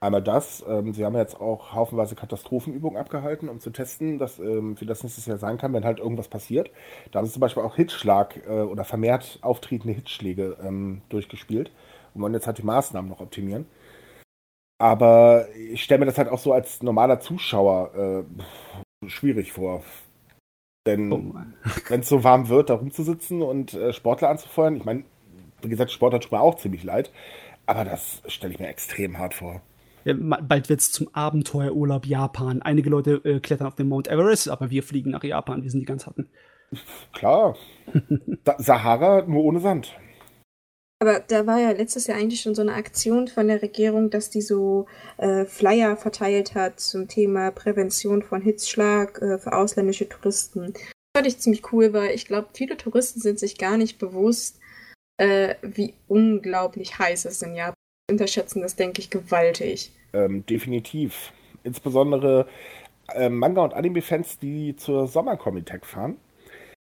Einmal 0.02 0.22
das, 0.22 0.64
ähm, 0.66 0.94
sie 0.94 1.04
haben 1.04 1.14
jetzt 1.14 1.38
auch 1.38 1.74
haufenweise 1.74 2.14
Katastrophenübungen 2.14 2.98
abgehalten, 2.98 3.50
um 3.50 3.60
zu 3.60 3.68
testen, 3.68 4.18
dass, 4.18 4.38
ähm, 4.38 4.80
wie 4.80 4.86
das 4.86 5.02
nächstes 5.02 5.26
Jahr 5.26 5.36
sein 5.36 5.58
kann, 5.58 5.74
wenn 5.74 5.84
halt 5.84 5.98
irgendwas 5.98 6.28
passiert. 6.28 6.70
Da 7.10 7.18
haben 7.18 7.26
sie 7.26 7.32
zum 7.34 7.40
Beispiel 7.40 7.62
auch 7.62 7.76
Hitzschlag 7.76 8.40
äh, 8.46 8.62
oder 8.62 8.84
vermehrt 8.84 9.38
auftretende 9.42 9.92
Hitzschläge 9.94 10.56
ähm, 10.62 11.02
durchgespielt 11.10 11.70
und 12.14 12.22
wollen 12.22 12.32
jetzt 12.32 12.46
halt 12.46 12.56
die 12.56 12.62
Maßnahmen 12.62 13.10
noch 13.10 13.20
optimieren. 13.20 13.66
Aber 14.78 15.46
ich 15.54 15.82
stelle 15.82 15.98
mir 15.98 16.06
das 16.06 16.16
halt 16.16 16.30
auch 16.30 16.38
so 16.38 16.54
als 16.54 16.82
normaler 16.82 17.20
Zuschauer 17.20 18.24
äh, 19.04 19.08
schwierig 19.08 19.52
vor. 19.52 19.82
Denn 20.86 21.12
oh 21.12 21.34
wenn 21.88 22.00
es 22.00 22.08
so 22.08 22.24
warm 22.24 22.48
wird, 22.48 22.70
da 22.70 22.74
rumzusitzen 22.74 23.42
und 23.42 23.74
äh, 23.74 23.92
Sportler 23.92 24.30
anzufeuern, 24.30 24.76
ich 24.76 24.86
meine, 24.86 25.04
wie 25.60 25.68
gesagt, 25.68 25.90
Sportler 25.90 26.20
tut 26.20 26.32
mir 26.32 26.40
auch 26.40 26.56
ziemlich 26.56 26.84
leid, 26.84 27.12
aber 27.66 27.84
das 27.84 28.22
stelle 28.28 28.54
ich 28.54 28.58
mir 28.58 28.68
extrem 28.68 29.18
hart 29.18 29.34
vor. 29.34 29.60
Bald 30.04 30.68
wird 30.68 30.80
es 30.80 30.92
zum 30.92 31.14
Abenteuerurlaub 31.14 32.06
Japan. 32.06 32.62
Einige 32.62 32.90
Leute 32.90 33.20
äh, 33.24 33.40
klettern 33.40 33.66
auf 33.66 33.74
den 33.74 33.88
Mount 33.88 34.08
Everest, 34.08 34.48
aber 34.48 34.70
wir 34.70 34.82
fliegen 34.82 35.10
nach 35.10 35.24
Japan. 35.24 35.62
Wir 35.62 35.70
sind 35.70 35.80
die 35.80 35.86
ganz 35.86 36.06
hatten. 36.06 36.28
Klar. 37.12 37.56
Sahara 38.58 39.22
nur 39.26 39.44
ohne 39.44 39.60
Sand. 39.60 39.96
Aber 41.02 41.20
da 41.20 41.46
war 41.46 41.58
ja 41.58 41.70
letztes 41.70 42.06
Jahr 42.06 42.18
eigentlich 42.18 42.42
schon 42.42 42.54
so 42.54 42.60
eine 42.60 42.74
Aktion 42.74 43.26
von 43.26 43.48
der 43.48 43.62
Regierung, 43.62 44.10
dass 44.10 44.28
die 44.28 44.42
so 44.42 44.86
äh, 45.16 45.46
Flyer 45.46 45.96
verteilt 45.96 46.54
hat 46.54 46.78
zum 46.78 47.08
Thema 47.08 47.50
Prävention 47.50 48.22
von 48.22 48.42
Hitzschlag 48.42 49.20
äh, 49.22 49.38
für 49.38 49.54
ausländische 49.54 50.08
Touristen. 50.08 50.74
Das 50.74 50.82
fand 51.16 51.26
ich 51.26 51.38
ziemlich 51.38 51.72
cool, 51.72 51.94
weil 51.94 52.14
ich 52.14 52.26
glaube, 52.26 52.48
viele 52.52 52.76
Touristen 52.76 53.20
sind 53.20 53.38
sich 53.38 53.56
gar 53.56 53.78
nicht 53.78 53.98
bewusst, 53.98 54.60
äh, 55.16 55.54
wie 55.62 55.94
unglaublich 56.06 56.98
heiß 56.98 57.24
es 57.24 57.40
in 57.40 57.54
Japan 57.54 57.72
ist. 57.72 57.79
Unterschätzen 58.10 58.62
das, 58.62 58.76
denke 58.76 59.00
ich, 59.00 59.10
gewaltig. 59.10 59.92
Ähm, 60.12 60.44
definitiv. 60.46 61.32
Insbesondere 61.62 62.46
äh, 63.14 63.28
Manga- 63.28 63.62
und 63.62 63.74
Anime-Fans, 63.74 64.38
die 64.38 64.76
zur 64.76 65.06
Sommercomic 65.06 65.84
fahren. 65.84 66.16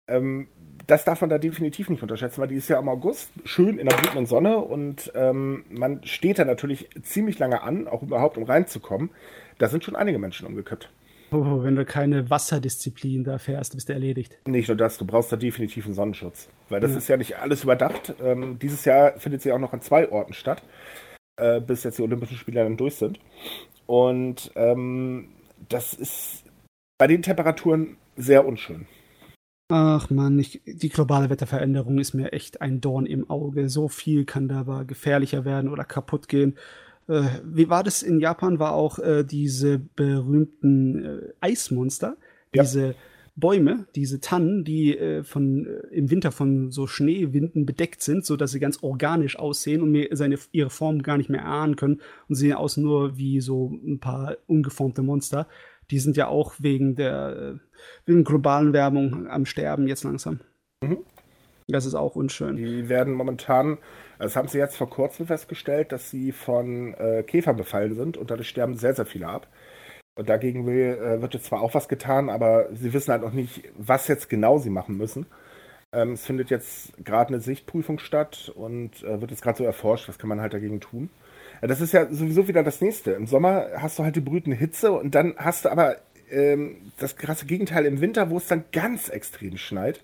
Ähm, 0.08 0.48
das 0.88 1.04
darf 1.04 1.22
man 1.22 1.30
da 1.30 1.38
definitiv 1.38 1.90
nicht 1.90 2.04
unterschätzen, 2.04 2.42
weil 2.42 2.48
die 2.48 2.56
ist 2.56 2.70
ja 2.70 2.80
im 2.80 2.90
August 2.90 3.32
schön 3.44 3.80
in 3.80 3.88
der 3.88 3.96
brütenden 3.96 4.28
Sonne 4.28 4.58
und 4.58 5.12
ähm, 5.16 5.66
man 5.70 6.04
steht 6.04 6.38
da 6.38 6.46
natürlich 6.46 6.90
ziemlich 7.02 7.40
lange 7.40 7.64
an, 7.64 7.88
auch 7.88 8.04
überhaupt 8.04 8.38
um 8.38 8.44
reinzukommen. 8.44 9.10
Da 9.58 9.68
sind 9.68 9.84
schon 9.84 9.96
einige 9.96 10.20
Menschen 10.20 10.46
umgekippt. 10.46 10.90
Oh, 11.32 11.64
wenn 11.64 11.76
du 11.76 11.86
keine 11.86 12.30
Wasserdisziplin 12.30 13.24
da 13.24 13.38
fährst, 13.38 13.74
bist 13.74 13.90
du 13.90 13.94
erledigt. 13.94 14.38
Nicht 14.48 14.68
nur 14.68 14.78
das, 14.78 14.98
du 14.98 15.06
brauchst 15.06 15.32
da 15.32 15.36
definitiv 15.36 15.86
einen 15.86 15.96
Sonnenschutz. 15.96 16.50
Weil 16.70 16.80
das 16.80 16.92
ja. 16.92 16.98
ist 16.98 17.08
ja 17.08 17.18
nicht 17.18 17.38
alles 17.38 17.64
überdacht. 17.64 18.14
Ähm, 18.22 18.60
dieses 18.60 18.86
Jahr 18.86 19.20
findet 19.20 19.42
sie 19.42 19.52
auch 19.52 19.60
noch 19.60 19.74
an 19.74 19.82
zwei 19.82 20.12
Orten 20.12 20.34
statt, 20.34 20.64
äh, 21.38 21.60
bis 21.60 21.84
jetzt 21.84 21.98
die 21.98 22.04
Olympischen 22.04 22.38
Spiele 22.38 22.64
dann 22.64 22.78
durch 22.78 22.96
sind. 22.96 23.20
Und 23.86 24.52
ähm, 24.56 25.30
das 25.70 25.94
ist 25.94 26.44
bei 26.98 27.08
den 27.08 27.22
Temperaturen 27.22 27.98
sehr 28.16 28.46
unschön. 28.46 28.88
Ach 29.70 30.12
man, 30.12 30.38
die 30.38 30.90
globale 30.90 31.32
Wetterveränderung 31.32 31.98
ist 31.98 32.14
mir 32.14 32.34
echt 32.34 32.62
ein 32.62 32.82
Dorn 32.82 33.08
im 33.08 33.30
Auge. 33.32 33.68
So 33.68 33.88
viel 33.88 34.26
kann 34.26 34.48
da 34.48 34.60
aber 34.60 34.86
gefährlicher 34.86 35.44
werden 35.44 35.72
oder 35.72 35.84
kaputt 35.84 36.28
gehen. 36.28 36.56
Äh, 37.08 37.24
wie 37.44 37.70
war 37.70 37.84
das 37.84 38.04
in 38.04 38.20
Japan? 38.20 38.60
War 38.60 38.74
auch 38.74 39.00
äh, 39.00 39.24
diese 39.24 39.80
berühmten 39.80 41.06
äh, 41.06 41.34
Eismonster, 41.42 42.18
ja. 42.54 42.64
diese 42.64 42.96
Bäume, 43.36 43.86
diese 43.96 44.22
Tannen, 44.22 44.64
die 44.64 44.98
äh, 44.98 45.24
von, 45.24 45.66
äh, 45.66 45.88
im 45.94 46.10
Winter 46.10 46.32
von 46.32 46.72
so 46.72 46.88
Schneewinden 46.88 47.66
bedeckt 47.66 48.02
sind, 48.02 48.26
so 48.26 48.38
dass 48.38 48.52
sie 48.52 48.60
ganz 48.60 48.82
organisch 48.82 49.38
aussehen 49.38 49.82
und 49.82 49.92
mir 49.92 50.10
seine, 50.12 50.38
ihre 50.52 50.70
Form 50.70 51.02
gar 51.02 51.18
nicht 51.18 51.30
mehr 51.30 51.42
erahnen 51.42 51.76
können 51.76 52.02
und 52.30 52.36
sehen 52.36 52.54
aus 52.54 52.78
nur 52.78 53.18
wie 53.18 53.42
so 53.42 53.72
ein 53.86 54.00
paar 54.00 54.38
ungeformte 54.48 55.02
Monster 55.02 55.48
die 55.92 56.00
sind 56.00 56.18
ja 56.18 56.28
auch 56.28 56.56
wegen 56.60 56.96
der 56.96 57.60
wegen 58.06 58.24
globalen 58.24 58.74
Werbung 58.74 59.28
am 59.28 59.46
Sterben 59.46 59.88
jetzt 59.88 60.04
langsam. 60.04 60.40
Mhm. 60.82 60.98
Das 61.68 61.86
ist 61.86 61.96
auch 61.96 62.16
unschön. 62.16 62.58
Die 62.58 62.90
werden 62.90 63.14
momentan, 63.14 63.80
das 64.20 64.36
haben 64.36 64.48
sie 64.48 64.58
jetzt 64.58 64.78
vor 64.78 64.90
kurzem 64.90 65.28
festgestellt, 65.28 65.92
dass 65.92 66.10
sie 66.10 66.32
von 66.32 66.94
äh, 66.96 67.24
Käfern 67.24 67.58
befallen 67.58 67.96
sind 67.96 68.18
und 68.18 68.32
dadurch 68.32 68.50
sterben 68.50 68.76
sehr, 68.76 68.94
sehr 68.94 69.06
viele 69.06 69.28
ab. 69.28 69.48
Und 70.16 70.30
dagegen 70.30 70.66
will, 70.66 70.98
äh, 70.98 71.22
wird 71.22 71.34
jetzt 71.34 71.48
zwar 71.48 71.62
auch 71.62 71.74
was 71.74 71.90
getan, 71.90 72.30
aber 72.30 72.70
sie 72.74 72.94
wissen 72.94 73.12
halt 73.12 73.22
noch 73.22 73.34
nicht, 73.34 73.64
was 73.78 74.08
jetzt 74.08 74.30
genau 74.30 74.58
sie 74.58 74.70
machen 74.70 74.98
müssen. 74.98 75.26
Ähm, 75.92 76.14
es 76.14 76.26
findet 76.26 76.50
jetzt 76.50 76.94
gerade 77.04 77.30
eine 77.30 77.42
Sichtprüfung 77.42 78.00
statt 78.00 78.52
und 78.56 79.04
äh, 79.04 79.20
wird 79.20 79.32
jetzt 79.32 79.42
gerade 79.42 79.58
so 79.58 79.66
erforscht, 79.66 80.08
was 80.08 80.18
kann 80.18 80.30
man 80.30 80.42
halt 80.42 80.54
dagegen 80.54 80.80
tun. 80.80 81.10
Das 81.62 81.82
ist 81.82 81.94
ja 81.94 82.12
sowieso 82.12 82.48
wieder 82.48 82.64
das 82.64 82.82
nächste. 82.82 83.12
Im 83.12 83.28
Sommer 83.28 83.68
hast 83.78 83.98
du 83.98 84.04
halt 84.04 84.16
die 84.16 84.22
brütende 84.22 84.58
Hitze 84.58 84.92
und 84.92 85.16
dann 85.16 85.36
hast 85.38 85.66
du 85.66 85.70
aber 85.70 85.98
ähm, 86.30 86.92
das 86.98 87.16
krasse 87.16 87.46
Gegenteil 87.46 87.86
im 87.86 88.02
Winter, 88.02 88.30
wo 88.30 88.38
es 88.38 88.48
dann 88.48 88.66
ganz 88.72 89.10
extrem 89.10 89.58
schneit. 89.58 90.02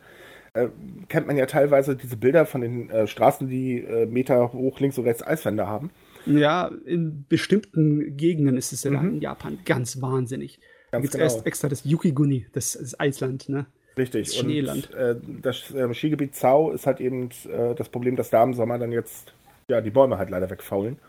Äh, 0.54 0.68
kennt 1.08 1.28
man 1.28 1.38
ja 1.38 1.46
teilweise 1.46 1.96
diese 1.96 2.18
Bilder 2.18 2.46
von 2.46 2.62
den 2.62 2.90
äh, 2.90 3.08
Straßen, 3.08 3.48
die 3.48 3.80
äh, 3.80 4.06
Meter 4.06 4.52
hoch 4.52 4.80
links 4.80 4.98
und 4.98 5.06
rechts 5.06 5.26
Eiswände 5.26 5.68
haben. 5.68 5.92
Ja, 6.26 6.70
in 6.86 7.26
bestimmten 7.30 8.18
Gegenden 8.18 8.58
ist 8.58 8.74
es 8.74 8.84
ja 8.84 8.92
mhm. 8.92 9.16
in 9.16 9.22
Japan 9.22 9.60
ganz 9.66 10.02
wahnsinnig. 10.02 10.60
Ganz 10.60 10.70
da 10.92 11.00
gibt 11.00 11.16
es 11.16 11.34
genau. 11.34 11.46
extra 11.46 11.70
das 11.70 11.86
Yukiguni, 11.86 12.48
das, 12.52 12.74
das 12.74 13.00
Eisland, 13.00 13.48
ne? 13.48 13.66
Richtig. 13.98 14.28
Das 14.28 14.38
Schneeland. 14.38 14.90
Und, 14.92 14.96
äh, 14.96 15.16
das 15.42 15.72
äh, 15.72 15.94
Skigebiet 15.94 16.36
Zau 16.36 16.72
ist 16.72 16.86
halt 16.86 17.00
eben 17.00 17.30
äh, 17.50 17.74
das 17.76 17.90
Problem, 17.90 18.16
dass 18.16 18.30
da 18.30 18.44
im 18.44 18.54
Sommer 18.54 18.78
dann 18.78 18.92
jetzt 18.92 19.34
ja, 19.70 19.80
die 19.80 19.90
Bäume 19.90 20.18
halt 20.18 20.30
leider 20.30 20.50
wegfaulen. 20.50 21.00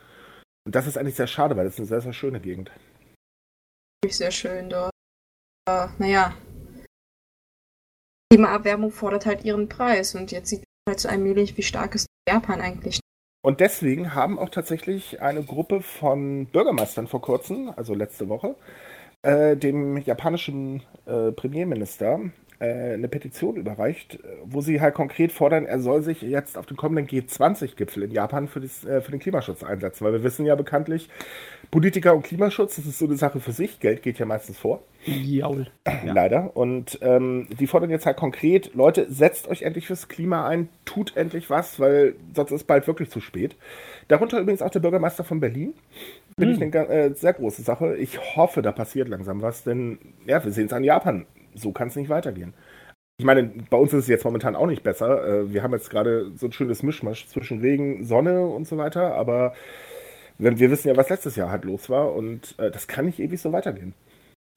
Und 0.64 0.74
das 0.74 0.86
ist 0.86 0.96
eigentlich 0.96 1.16
sehr 1.16 1.26
schade, 1.26 1.56
weil 1.56 1.64
das 1.64 1.74
ist 1.74 1.80
eine 1.80 1.88
sehr, 1.88 2.00
sehr 2.00 2.12
schöne 2.12 2.40
Gegend. 2.40 2.70
Sehr 4.08 4.30
schön 4.30 4.70
dort. 4.70 4.92
Äh, 5.68 5.88
naja. 5.98 6.34
Klimaerwärmung 8.32 8.92
fordert 8.92 9.26
halt 9.26 9.44
ihren 9.44 9.68
Preis 9.68 10.14
und 10.14 10.32
jetzt 10.32 10.48
sieht 10.48 10.60
man 10.86 10.92
halt 10.92 11.00
so 11.00 11.10
allmählich, 11.10 11.58
wie 11.58 11.62
stark 11.62 11.94
ist 11.94 12.06
Japan 12.26 12.62
eigentlich. 12.62 12.98
Und 13.44 13.60
deswegen 13.60 14.14
haben 14.14 14.38
auch 14.38 14.48
tatsächlich 14.48 15.20
eine 15.20 15.42
Gruppe 15.42 15.82
von 15.82 16.46
Bürgermeistern 16.46 17.08
vor 17.08 17.20
kurzem, 17.20 17.70
also 17.76 17.92
letzte 17.92 18.30
Woche, 18.30 18.54
äh, 19.20 19.54
dem 19.54 19.98
japanischen 19.98 20.82
äh, 21.04 21.30
Premierminister 21.32 22.20
eine 22.62 23.08
Petition 23.08 23.56
überreicht, 23.56 24.18
wo 24.44 24.60
sie 24.60 24.80
halt 24.80 24.94
konkret 24.94 25.32
fordern, 25.32 25.66
er 25.66 25.80
soll 25.80 26.02
sich 26.02 26.22
jetzt 26.22 26.56
auf 26.56 26.66
den 26.66 26.76
kommenden 26.76 27.06
G20-Gipfel 27.06 28.04
in 28.04 28.10
Japan 28.12 28.48
für, 28.48 28.60
das, 28.60 28.84
äh, 28.84 29.00
für 29.00 29.10
den 29.10 29.20
Klimaschutz 29.20 29.62
einsetzen. 29.62 30.04
Weil 30.04 30.12
wir 30.12 30.22
wissen 30.22 30.46
ja 30.46 30.54
bekanntlich, 30.54 31.08
Politiker 31.70 32.14
und 32.14 32.22
Klimaschutz, 32.22 32.76
das 32.76 32.86
ist 32.86 32.98
so 32.98 33.06
eine 33.06 33.16
Sache 33.16 33.40
für 33.40 33.52
sich. 33.52 33.80
Geld 33.80 34.02
geht 34.02 34.18
ja 34.18 34.26
meistens 34.26 34.58
vor. 34.58 34.82
Jaul. 35.04 35.66
Ja. 36.04 36.14
Leider. 36.14 36.56
Und 36.56 36.98
ähm, 37.02 37.46
die 37.60 37.68
fordern 37.68 37.90
jetzt 37.90 38.06
halt 38.06 38.16
konkret, 38.16 38.74
Leute, 38.74 39.06
setzt 39.08 39.46
euch 39.46 39.62
endlich 39.62 39.86
fürs 39.86 40.08
Klima 40.08 40.48
ein, 40.48 40.68
tut 40.84 41.16
endlich 41.16 41.48
was, 41.48 41.78
weil 41.78 42.16
sonst 42.34 42.50
ist 42.50 42.66
bald 42.66 42.88
wirklich 42.88 43.08
zu 43.08 43.20
spät. 43.20 43.54
Darunter 44.08 44.40
übrigens 44.40 44.62
auch 44.62 44.70
der 44.70 44.80
Bürgermeister 44.80 45.22
von 45.22 45.38
Berlin. 45.38 45.74
Finde 46.36 46.56
mhm. 46.56 46.62
ich 46.62 46.76
eine 46.76 46.88
äh, 46.88 47.14
sehr 47.14 47.34
große 47.34 47.62
Sache. 47.62 47.96
Ich 47.96 48.36
hoffe, 48.36 48.62
da 48.62 48.72
passiert 48.72 49.08
langsam 49.08 49.42
was, 49.42 49.62
denn 49.62 49.98
ja, 50.26 50.42
wir 50.44 50.50
sehen 50.50 50.66
es 50.66 50.72
an 50.72 50.82
Japan 50.82 51.26
so 51.54 51.72
kann 51.72 51.88
es 51.88 51.96
nicht 51.96 52.08
weitergehen. 52.08 52.54
Ich 53.18 53.24
meine, 53.24 53.52
bei 53.70 53.76
uns 53.76 53.92
ist 53.92 54.04
es 54.04 54.08
jetzt 54.08 54.24
momentan 54.24 54.56
auch 54.56 54.66
nicht 54.66 54.82
besser. 54.82 55.26
Äh, 55.26 55.52
wir 55.52 55.62
haben 55.62 55.72
jetzt 55.72 55.90
gerade 55.90 56.32
so 56.34 56.46
ein 56.46 56.52
schönes 56.52 56.82
Mischmasch 56.82 57.26
zwischen 57.26 57.60
Regen, 57.60 58.04
Sonne 58.04 58.46
und 58.46 58.66
so 58.66 58.78
weiter, 58.78 59.14
aber 59.14 59.54
wir 60.38 60.70
wissen 60.70 60.88
ja, 60.88 60.96
was 60.96 61.10
letztes 61.10 61.36
Jahr 61.36 61.50
halt 61.50 61.64
los 61.64 61.88
war 61.88 62.14
und 62.14 62.54
äh, 62.58 62.70
das 62.70 62.88
kann 62.88 63.04
nicht 63.04 63.20
ewig 63.20 63.40
so 63.40 63.52
weitergehen. 63.52 63.94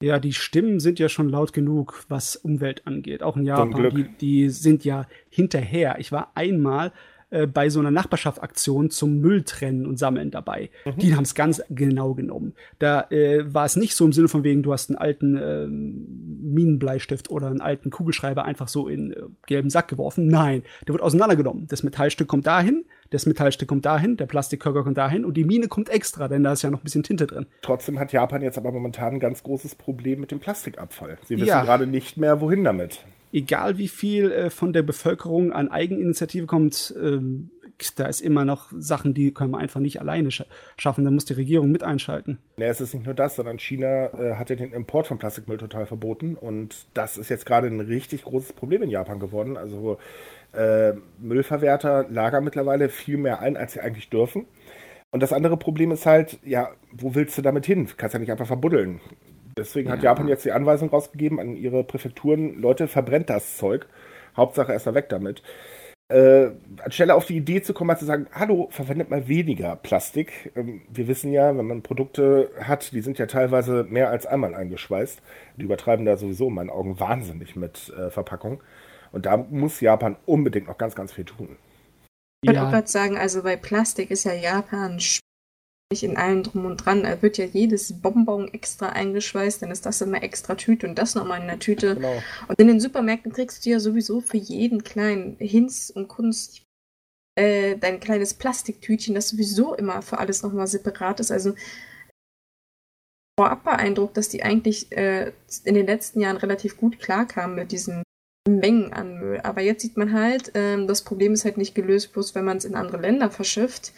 Ja, 0.02 0.18
die 0.18 0.34
Stimmen 0.34 0.78
sind 0.78 0.98
ja 0.98 1.08
schon 1.08 1.28
laut 1.28 1.52
genug, 1.52 2.04
was 2.08 2.36
Umwelt 2.36 2.86
angeht. 2.86 3.22
Auch 3.22 3.36
in 3.36 3.44
Japan, 3.44 3.90
die, 3.90 4.08
die 4.20 4.50
sind 4.50 4.84
ja 4.84 5.06
hinterher. 5.30 5.96
Ich 5.98 6.12
war 6.12 6.32
einmal 6.34 6.92
äh, 7.36 7.46
bei 7.46 7.68
so 7.68 7.80
einer 7.80 7.90
Nachbarschaftsaktion 7.90 8.90
zum 8.90 9.20
Mülltrennen 9.20 9.86
und 9.86 9.98
Sammeln 9.98 10.30
dabei. 10.30 10.70
Mhm. 10.84 10.98
Die 10.98 11.14
haben 11.14 11.24
es 11.24 11.34
ganz 11.34 11.62
genau 11.70 12.14
genommen. 12.14 12.54
Da 12.78 13.06
äh, 13.10 13.52
war 13.52 13.66
es 13.66 13.76
nicht 13.76 13.94
so 13.94 14.04
im 14.04 14.12
Sinne 14.12 14.28
von 14.28 14.42
wegen, 14.44 14.62
du 14.62 14.72
hast 14.72 14.90
einen 14.90 14.98
alten 14.98 15.36
äh, 15.36 15.66
Minenbleistift 15.66 17.30
oder 17.30 17.48
einen 17.48 17.60
alten 17.60 17.90
Kugelschreiber 17.90 18.44
einfach 18.44 18.68
so 18.68 18.88
in 18.88 19.12
äh, 19.12 19.16
gelben 19.46 19.70
Sack 19.70 19.88
geworfen. 19.88 20.28
Nein, 20.28 20.62
der 20.86 20.94
wird 20.94 21.02
auseinandergenommen. 21.02 21.66
Das 21.68 21.82
Metallstück 21.82 22.28
kommt 22.28 22.46
dahin, 22.46 22.84
das 23.10 23.26
Metallstück 23.26 23.68
kommt 23.68 23.84
dahin, 23.84 24.16
der 24.16 24.26
Plastikkörper 24.26 24.84
kommt 24.84 24.96
dahin 24.96 25.24
und 25.24 25.36
die 25.36 25.44
Mine 25.44 25.68
kommt 25.68 25.88
extra, 25.88 26.28
denn 26.28 26.42
da 26.42 26.52
ist 26.52 26.62
ja 26.62 26.70
noch 26.70 26.80
ein 26.80 26.84
bisschen 26.84 27.02
Tinte 27.02 27.26
drin. 27.26 27.46
Trotzdem 27.62 27.98
hat 27.98 28.12
Japan 28.12 28.42
jetzt 28.42 28.56
aber 28.58 28.72
momentan 28.72 29.14
ein 29.14 29.20
ganz 29.20 29.42
großes 29.42 29.74
Problem 29.74 30.20
mit 30.20 30.30
dem 30.30 30.40
Plastikabfall. 30.40 31.18
Sie 31.24 31.36
wissen 31.36 31.48
ja. 31.48 31.62
gerade 31.62 31.86
nicht 31.86 32.16
mehr, 32.16 32.40
wohin 32.40 32.64
damit 32.64 33.04
egal 33.32 33.78
wie 33.78 33.88
viel 33.88 34.30
äh, 34.30 34.50
von 34.50 34.72
der 34.72 34.82
Bevölkerung 34.82 35.52
an 35.52 35.70
Eigeninitiative 35.70 36.46
kommt, 36.46 36.94
ähm, 37.00 37.50
da 37.96 38.06
ist 38.06 38.20
immer 38.20 38.44
noch 38.44 38.72
Sachen, 38.76 39.14
die 39.14 39.32
können 39.32 39.50
wir 39.50 39.58
einfach 39.58 39.80
nicht 39.80 40.00
alleine 40.00 40.30
sch 40.30 40.44
schaffen. 40.78 41.04
Da 41.04 41.10
muss 41.10 41.26
die 41.26 41.34
Regierung 41.34 41.70
mit 41.70 41.82
einschalten. 41.82 42.38
Ja, 42.56 42.66
es 42.66 42.80
ist 42.80 42.94
nicht 42.94 43.04
nur 43.04 43.14
das, 43.14 43.36
sondern 43.36 43.58
China 43.58 44.06
äh, 44.18 44.34
hat 44.36 44.50
ja 44.50 44.56
den 44.56 44.72
Import 44.72 45.06
von 45.06 45.18
Plastikmüll 45.18 45.58
total 45.58 45.86
verboten. 45.86 46.36
Und 46.36 46.86
das 46.94 47.18
ist 47.18 47.28
jetzt 47.28 47.46
gerade 47.46 47.66
ein 47.66 47.80
richtig 47.80 48.24
großes 48.24 48.54
Problem 48.54 48.82
in 48.82 48.90
Japan 48.90 49.20
geworden. 49.20 49.56
Also 49.56 49.98
äh, 50.52 50.94
Müllverwerter 51.18 52.06
lagern 52.08 52.44
mittlerweile 52.44 52.88
viel 52.88 53.18
mehr 53.18 53.40
ein, 53.40 53.56
als 53.56 53.74
sie 53.74 53.80
eigentlich 53.80 54.08
dürfen. 54.08 54.46
Und 55.12 55.22
das 55.22 55.32
andere 55.32 55.56
Problem 55.56 55.92
ist 55.92 56.04
halt, 56.04 56.38
ja, 56.44 56.70
wo 56.92 57.14
willst 57.14 57.38
du 57.38 57.42
damit 57.42 57.66
hin? 57.66 57.88
Kannst 57.96 58.14
ja 58.14 58.18
nicht 58.18 58.32
einfach 58.32 58.46
verbuddeln. 58.46 59.00
Deswegen 59.58 59.88
ja. 59.88 59.94
hat 59.94 60.02
Japan 60.02 60.28
jetzt 60.28 60.44
die 60.44 60.52
Anweisung 60.52 60.90
rausgegeben 60.90 61.40
an 61.40 61.56
ihre 61.56 61.82
Präfekturen, 61.82 62.60
Leute, 62.60 62.88
verbrennt 62.88 63.30
das 63.30 63.56
Zeug. 63.56 63.86
Hauptsache 64.36 64.72
erstmal 64.72 64.94
weg 64.94 65.08
damit. 65.08 65.42
Äh, 66.08 66.50
anstelle 66.84 67.16
auf 67.16 67.26
die 67.26 67.36
Idee 67.36 67.62
zu 67.62 67.74
kommen, 67.74 67.88
mal 67.88 67.98
zu 67.98 68.04
sagen, 68.04 68.28
hallo, 68.32 68.68
verwendet 68.70 69.10
mal 69.10 69.26
weniger 69.26 69.74
Plastik. 69.74 70.52
Ähm, 70.54 70.82
wir 70.88 71.08
wissen 71.08 71.32
ja, 71.32 71.56
wenn 71.56 71.66
man 71.66 71.82
Produkte 71.82 72.50
hat, 72.60 72.92
die 72.92 73.00
sind 73.00 73.18
ja 73.18 73.26
teilweise 73.26 73.84
mehr 73.88 74.10
als 74.10 74.24
einmal 74.24 74.54
eingeschweißt. 74.54 75.20
Die 75.56 75.64
übertreiben 75.64 76.06
da 76.06 76.16
sowieso 76.16 76.46
in 76.48 76.54
meinen 76.54 76.70
Augen 76.70 77.00
wahnsinnig 77.00 77.56
mit 77.56 77.92
äh, 77.98 78.10
Verpackung. 78.10 78.62
Und 79.10 79.26
da 79.26 79.36
muss 79.36 79.80
Japan 79.80 80.16
unbedingt 80.26 80.68
noch 80.68 80.78
ganz, 80.78 80.94
ganz 80.94 81.12
viel 81.12 81.24
tun. 81.24 81.56
Ich 82.42 82.50
würde 82.50 82.60
ja. 82.60 82.66
auch 82.66 82.70
gerade 82.70 82.86
sagen, 82.86 83.16
also 83.16 83.42
bei 83.42 83.56
Plastik 83.56 84.12
ist 84.12 84.24
ja 84.24 84.32
Japan 84.32 85.00
in 85.92 86.16
allen 86.16 86.42
drum 86.42 86.66
und 86.66 86.78
dran. 86.78 87.04
Da 87.04 87.22
wird 87.22 87.38
ja 87.38 87.44
jedes 87.44 88.00
Bonbon 88.00 88.52
extra 88.52 88.88
eingeschweißt, 88.88 89.62
dann 89.62 89.70
ist 89.70 89.86
das 89.86 90.00
immer 90.00 90.22
extra 90.22 90.56
Tüte 90.56 90.88
und 90.88 90.98
das 90.98 91.14
nochmal 91.14 91.40
in 91.40 91.46
der 91.46 91.58
Tüte. 91.58 91.94
Genau. 91.94 92.22
Und 92.48 92.58
in 92.60 92.66
den 92.66 92.80
Supermärkten 92.80 93.32
kriegst 93.32 93.64
du 93.64 93.70
ja 93.70 93.78
sowieso 93.78 94.20
für 94.20 94.36
jeden 94.36 94.82
kleinen 94.82 95.36
Hinz 95.38 95.90
und 95.94 96.08
Kunst 96.08 96.62
äh, 97.38 97.76
dein 97.76 98.00
kleines 98.00 98.34
Plastiktütchen, 98.34 99.14
das 99.14 99.28
sowieso 99.28 99.74
immer 99.74 100.02
für 100.02 100.18
alles 100.18 100.42
nochmal 100.42 100.66
separat 100.66 101.20
ist. 101.20 101.30
Also 101.30 101.54
vorab 103.38 103.62
beeindruckt, 103.62 104.16
dass 104.16 104.28
die 104.28 104.42
eigentlich 104.42 104.90
äh, 104.90 105.32
in 105.64 105.74
den 105.74 105.86
letzten 105.86 106.20
Jahren 106.20 106.38
relativ 106.38 106.76
gut 106.76 106.98
klarkamen 106.98 107.54
mit 107.54 107.70
diesen 107.70 108.02
Mengen 108.48 108.92
an 108.92 109.18
Müll. 109.18 109.40
Aber 109.42 109.60
jetzt 109.60 109.82
sieht 109.82 109.96
man 109.96 110.12
halt, 110.12 110.54
äh, 110.56 110.84
das 110.86 111.02
Problem 111.02 111.32
ist 111.32 111.44
halt 111.44 111.58
nicht 111.58 111.74
gelöst, 111.74 112.12
bloß 112.12 112.34
wenn 112.34 112.44
man 112.44 112.56
es 112.56 112.64
in 112.64 112.74
andere 112.74 113.00
Länder 113.00 113.30
verschifft. 113.30 113.92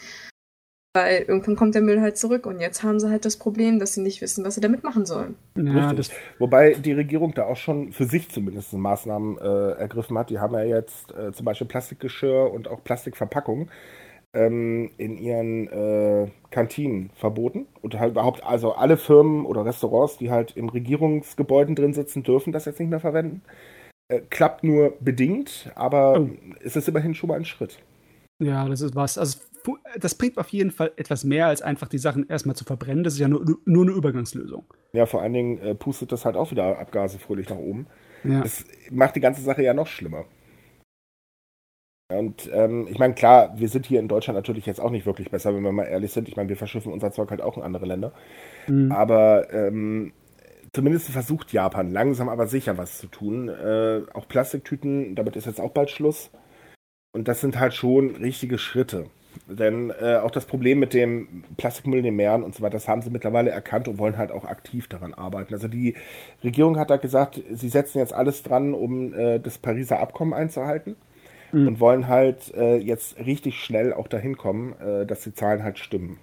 Weil 0.93 1.21
irgendwann 1.27 1.55
kommt 1.55 1.75
der 1.75 1.83
Müll 1.83 2.01
halt 2.01 2.17
zurück 2.17 2.47
und 2.47 2.59
jetzt 2.59 2.81
haben 2.81 2.99
sie 2.99 3.11
halt 3.11 3.23
das 3.23 3.37
Problem, 3.37 3.77
dass 3.77 3.93
sie 3.93 4.01
nicht 4.01 4.21
wissen, 4.21 4.43
was 4.43 4.55
sie 4.55 4.61
damit 4.61 4.83
machen 4.83 5.05
sollen. 5.05 5.35
Ja, 5.55 5.93
Wobei 6.39 6.73
die 6.73 6.93
Regierung 6.93 7.35
da 7.35 7.45
auch 7.45 7.57
schon 7.57 7.91
für 7.91 8.05
sich 8.05 8.29
zumindest 8.29 8.73
Maßnahmen 8.73 9.37
äh, 9.37 9.71
ergriffen 9.73 10.17
hat. 10.17 10.31
Die 10.31 10.39
haben 10.39 10.55
ja 10.55 10.63
jetzt 10.63 11.13
äh, 11.15 11.31
zum 11.31 11.45
Beispiel 11.45 11.67
Plastikgeschirr 11.67 12.51
und 12.51 12.67
auch 12.67 12.83
Plastikverpackungen 12.83 13.69
ähm, 14.33 14.89
in 14.97 15.17
ihren 15.17 15.67
äh, 15.67 16.31
Kantinen 16.49 17.11
verboten. 17.15 17.67
Und 17.83 17.99
halt 17.99 18.11
überhaupt, 18.11 18.43
also 18.43 18.73
alle 18.73 18.97
Firmen 18.97 19.45
oder 19.45 19.65
Restaurants, 19.65 20.17
die 20.17 20.31
halt 20.31 20.57
im 20.57 20.69
Regierungsgebäuden 20.69 21.75
drin 21.75 21.93
sitzen, 21.93 22.23
dürfen 22.23 22.51
das 22.51 22.65
jetzt 22.65 22.79
nicht 22.79 22.89
mehr 22.89 22.99
verwenden. 22.99 23.43
Äh, 24.11 24.21
klappt 24.29 24.63
nur 24.63 24.93
bedingt, 24.99 25.71
aber 25.75 26.19
oh. 26.19 26.29
es 26.63 26.75
ist 26.75 26.87
immerhin 26.87 27.13
schon 27.13 27.27
mal 27.27 27.35
ein 27.35 27.45
Schritt. 27.45 27.79
Ja, 28.41 28.67
das 28.67 28.81
ist 28.81 28.95
was. 28.95 29.17
Also 29.17 29.39
das 29.99 30.15
bringt 30.15 30.37
auf 30.37 30.49
jeden 30.49 30.71
Fall 30.71 30.91
etwas 30.95 31.23
mehr, 31.23 31.47
als 31.47 31.61
einfach 31.61 31.87
die 31.87 31.97
Sachen 31.97 32.27
erstmal 32.27 32.55
zu 32.55 32.65
verbrennen. 32.65 33.03
Das 33.03 33.13
ist 33.13 33.19
ja 33.19 33.27
nur, 33.27 33.43
nur 33.65 33.83
eine 33.83 33.91
Übergangslösung. 33.91 34.65
Ja, 34.93 35.05
vor 35.05 35.21
allen 35.21 35.33
Dingen 35.33 35.59
äh, 35.59 35.75
pustet 35.75 36.11
das 36.11 36.25
halt 36.25 36.35
auch 36.35 36.51
wieder 36.51 36.79
Abgase 36.79 37.19
fröhlich 37.19 37.49
nach 37.49 37.57
oben. 37.57 37.87
Ja. 38.23 38.41
Das 38.41 38.65
macht 38.91 39.15
die 39.15 39.21
ganze 39.21 39.41
Sache 39.41 39.63
ja 39.63 39.73
noch 39.73 39.87
schlimmer. 39.87 40.25
Und 42.11 42.49
ähm, 42.51 42.87
ich 42.89 42.97
meine, 42.97 43.13
klar, 43.13 43.53
wir 43.57 43.69
sind 43.69 43.85
hier 43.85 43.99
in 43.99 44.07
Deutschland 44.07 44.35
natürlich 44.35 44.65
jetzt 44.65 44.81
auch 44.81 44.89
nicht 44.89 45.05
wirklich 45.05 45.29
besser, 45.29 45.53
wenn 45.53 45.61
wir 45.61 45.71
mal 45.71 45.83
ehrlich 45.83 46.11
sind. 46.11 46.27
Ich 46.27 46.35
meine, 46.35 46.49
wir 46.49 46.57
verschiffen 46.57 46.91
unser 46.91 47.11
Zeug 47.11 47.29
halt 47.29 47.41
auch 47.41 47.57
in 47.57 47.63
andere 47.63 47.85
Länder. 47.85 48.13
Mhm. 48.67 48.91
Aber 48.91 49.53
ähm, 49.53 50.11
zumindest 50.73 51.09
versucht 51.09 51.53
Japan 51.53 51.91
langsam 51.91 52.27
aber 52.27 52.47
sicher 52.47 52.79
was 52.79 52.97
zu 52.97 53.07
tun. 53.07 53.47
Äh, 53.47 54.01
auch 54.13 54.27
Plastiktüten, 54.27 55.15
damit 55.15 55.35
ist 55.35 55.45
jetzt 55.45 55.61
auch 55.61 55.71
bald 55.71 55.91
Schluss. 55.91 56.31
Und 57.11 57.27
das 57.27 57.41
sind 57.41 57.59
halt 57.59 57.75
schon 57.75 58.15
richtige 58.15 58.57
Schritte. 58.57 59.05
Denn 59.49 59.89
äh, 59.89 60.17
auch 60.17 60.31
das 60.31 60.45
Problem 60.45 60.79
mit 60.79 60.93
dem 60.93 61.43
Plastikmüll 61.57 61.99
in 61.99 62.05
den 62.05 62.15
Meeren 62.15 62.43
und 62.43 62.53
so 62.53 62.61
weiter, 62.61 62.73
das 62.73 62.87
haben 62.87 63.01
sie 63.01 63.09
mittlerweile 63.09 63.49
erkannt 63.49 63.87
und 63.87 63.97
wollen 63.97 64.17
halt 64.17 64.31
auch 64.31 64.45
aktiv 64.45 64.87
daran 64.87 65.13
arbeiten. 65.13 65.53
Also 65.53 65.67
die 65.67 65.95
Regierung 66.43 66.77
hat 66.77 66.89
da 66.89 66.97
gesagt, 66.97 67.41
sie 67.51 67.69
setzen 67.69 67.97
jetzt 67.97 68.13
alles 68.13 68.43
dran, 68.43 68.73
um 68.73 69.13
äh, 69.13 69.39
das 69.39 69.57
Pariser 69.57 69.99
Abkommen 69.99 70.33
einzuhalten 70.33 70.95
mhm. 71.51 71.67
und 71.67 71.79
wollen 71.79 72.07
halt 72.07 72.53
äh, 72.53 72.77
jetzt 72.77 73.17
richtig 73.17 73.63
schnell 73.63 73.93
auch 73.93 74.07
dahin 74.07 74.37
kommen, 74.37 74.73
äh, 74.79 75.05
dass 75.05 75.21
die 75.21 75.33
Zahlen 75.33 75.63
halt 75.63 75.79
stimmen. 75.79 76.19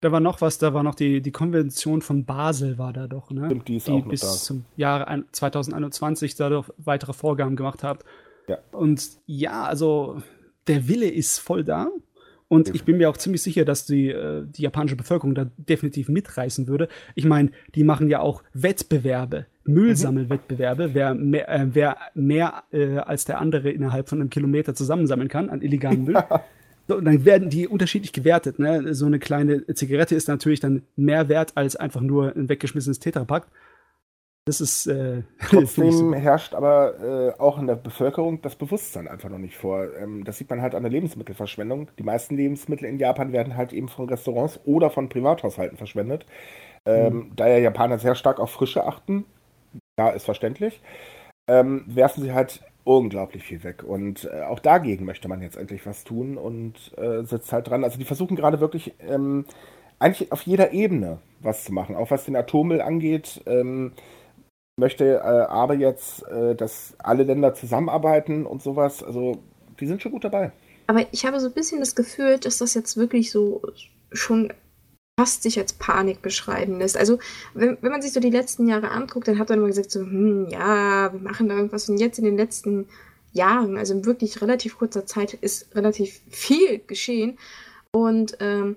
Da 0.00 0.12
war 0.12 0.20
noch 0.20 0.40
was, 0.40 0.56
da 0.58 0.72
war 0.72 0.82
noch 0.82 0.94
die, 0.94 1.20
die 1.20 1.32
Konvention 1.32 2.00
von 2.00 2.24
Basel, 2.24 2.78
war 2.78 2.92
da 2.92 3.06
doch, 3.06 3.30
ne? 3.30 3.46
Stimmt, 3.46 3.68
die 3.68 3.76
ist 3.76 3.88
die 3.88 3.92
auch 3.92 4.06
bis 4.06 4.20
da. 4.20 4.28
zum 4.28 4.64
Jahre 4.76 5.24
2021 5.32 6.36
dadurch 6.36 6.70
weitere 6.78 7.12
Vorgaben 7.12 7.54
gemacht 7.54 7.82
hat. 7.82 8.04
Ja. 8.48 8.58
Und 8.72 9.18
ja, 9.26 9.64
also 9.64 10.22
der 10.68 10.88
Wille 10.88 11.08
ist 11.08 11.38
voll 11.38 11.64
da. 11.64 11.88
Und 12.50 12.74
ich 12.74 12.82
bin 12.82 12.96
mir 12.96 13.08
auch 13.08 13.16
ziemlich 13.16 13.42
sicher, 13.42 13.64
dass 13.64 13.86
die, 13.86 14.08
äh, 14.08 14.42
die 14.44 14.62
japanische 14.62 14.96
Bevölkerung 14.96 15.36
da 15.36 15.46
definitiv 15.56 16.08
mitreißen 16.08 16.66
würde. 16.66 16.88
Ich 17.14 17.24
meine, 17.24 17.52
die 17.76 17.84
machen 17.84 18.08
ja 18.08 18.18
auch 18.18 18.42
Wettbewerbe, 18.54 19.46
Müllsammelwettbewerbe, 19.66 20.88
mhm. 20.88 20.94
wer 20.94 21.14
mehr, 21.14 21.48
äh, 21.48 21.66
wer 21.72 21.96
mehr 22.14 22.64
äh, 22.72 22.96
als 22.96 23.24
der 23.24 23.40
andere 23.40 23.70
innerhalb 23.70 24.08
von 24.08 24.20
einem 24.20 24.30
Kilometer 24.30 24.74
zusammensammeln 24.74 25.28
kann 25.28 25.48
an 25.48 25.62
illegalen 25.62 26.02
Müll. 26.02 26.16
So, 26.88 26.96
und 26.96 27.04
dann 27.04 27.24
werden 27.24 27.50
die 27.50 27.68
unterschiedlich 27.68 28.12
gewertet. 28.12 28.58
Ne? 28.58 28.94
So 28.94 29.06
eine 29.06 29.20
kleine 29.20 29.64
Zigarette 29.74 30.16
ist 30.16 30.26
natürlich 30.26 30.58
dann 30.58 30.82
mehr 30.96 31.28
wert 31.28 31.52
als 31.54 31.76
einfach 31.76 32.00
nur 32.00 32.34
ein 32.34 32.48
weggeschmissenes 32.48 32.98
Tetrapack. 32.98 33.46
Das 34.46 34.60
ist. 34.60 34.86
Äh, 34.86 35.22
Trotzdem 35.38 35.92
so. 35.92 36.14
herrscht 36.14 36.54
aber 36.54 36.98
äh, 37.36 37.40
auch 37.40 37.58
in 37.58 37.66
der 37.66 37.76
Bevölkerung 37.76 38.40
das 38.42 38.56
Bewusstsein 38.56 39.08
einfach 39.08 39.28
noch 39.28 39.38
nicht 39.38 39.56
vor. 39.56 39.86
Ähm, 39.96 40.24
das 40.24 40.38
sieht 40.38 40.50
man 40.50 40.62
halt 40.62 40.74
an 40.74 40.82
der 40.82 40.92
Lebensmittelverschwendung. 40.92 41.88
Die 41.98 42.02
meisten 42.02 42.36
Lebensmittel 42.36 42.88
in 42.88 42.98
Japan 42.98 43.32
werden 43.32 43.56
halt 43.56 43.72
eben 43.72 43.88
von 43.88 44.08
Restaurants 44.08 44.60
oder 44.64 44.90
von 44.90 45.08
Privathaushalten 45.08 45.76
verschwendet. 45.76 46.26
Ähm, 46.86 47.14
mhm. 47.14 47.32
Da 47.36 47.48
ja 47.48 47.58
Japaner 47.58 47.98
sehr 47.98 48.14
stark 48.14 48.40
auf 48.40 48.50
Frische 48.50 48.86
achten, 48.86 49.26
da 49.96 50.10
ist 50.10 50.24
verständlich, 50.24 50.80
ähm, 51.46 51.84
werfen 51.86 52.22
sie 52.22 52.32
halt 52.32 52.62
unglaublich 52.84 53.44
viel 53.44 53.62
weg. 53.64 53.84
Und 53.84 54.24
äh, 54.32 54.42
auch 54.42 54.58
dagegen 54.58 55.04
möchte 55.04 55.28
man 55.28 55.42
jetzt 55.42 55.56
endlich 55.56 55.84
was 55.86 56.04
tun 56.04 56.38
und 56.38 56.96
äh, 56.96 57.22
sitzt 57.24 57.52
halt 57.52 57.68
dran. 57.68 57.84
Also 57.84 57.98
die 57.98 58.04
versuchen 58.04 58.36
gerade 58.36 58.60
wirklich 58.60 58.94
ähm, 59.00 59.44
eigentlich 59.98 60.32
auf 60.32 60.42
jeder 60.42 60.72
Ebene 60.72 61.18
was 61.40 61.64
zu 61.64 61.72
machen, 61.72 61.96
auch 61.96 62.10
was 62.10 62.24
den 62.24 62.36
Atommüll 62.36 62.80
angeht. 62.80 63.42
Ähm, 63.46 63.92
möchte 64.80 65.18
äh, 65.18 65.18
aber 65.20 65.74
jetzt, 65.74 66.26
äh, 66.26 66.56
dass 66.56 66.94
alle 66.98 67.22
Länder 67.22 67.54
zusammenarbeiten 67.54 68.46
und 68.46 68.62
sowas. 68.62 69.02
Also 69.02 69.38
die 69.78 69.86
sind 69.86 70.02
schon 70.02 70.12
gut 70.12 70.24
dabei. 70.24 70.50
Aber 70.88 71.06
ich 71.12 71.24
habe 71.24 71.38
so 71.38 71.46
ein 71.46 71.52
bisschen 71.52 71.78
das 71.78 71.94
Gefühl, 71.94 72.38
dass 72.38 72.58
das 72.58 72.74
jetzt 72.74 72.96
wirklich 72.96 73.30
so 73.30 73.62
schon 74.10 74.52
fast 75.20 75.42
sich 75.42 75.58
als 75.58 75.74
Panik 75.74 76.22
beschreiben 76.22 76.78
lässt. 76.78 76.96
Also, 76.96 77.18
wenn, 77.54 77.76
wenn 77.80 77.92
man 77.92 78.02
sich 78.02 78.12
so 78.12 78.20
die 78.20 78.30
letzten 78.30 78.66
Jahre 78.66 78.90
anguckt, 78.90 79.28
dann 79.28 79.38
hat 79.38 79.50
man 79.50 79.58
immer 79.58 79.68
gesagt, 79.68 79.90
so, 79.90 80.00
hm, 80.00 80.48
ja, 80.48 81.12
wir 81.12 81.20
machen 81.20 81.48
da 81.48 81.56
irgendwas. 81.56 81.88
Und 81.88 81.98
jetzt 81.98 82.18
in 82.18 82.24
den 82.24 82.36
letzten 82.38 82.88
Jahren, 83.32 83.76
also 83.76 83.94
in 83.94 84.06
wirklich 84.06 84.40
relativ 84.40 84.78
kurzer 84.78 85.06
Zeit, 85.06 85.34
ist 85.34 85.74
relativ 85.76 86.20
viel 86.30 86.80
geschehen. 86.86 87.38
Und 87.92 88.36
ähm, 88.40 88.76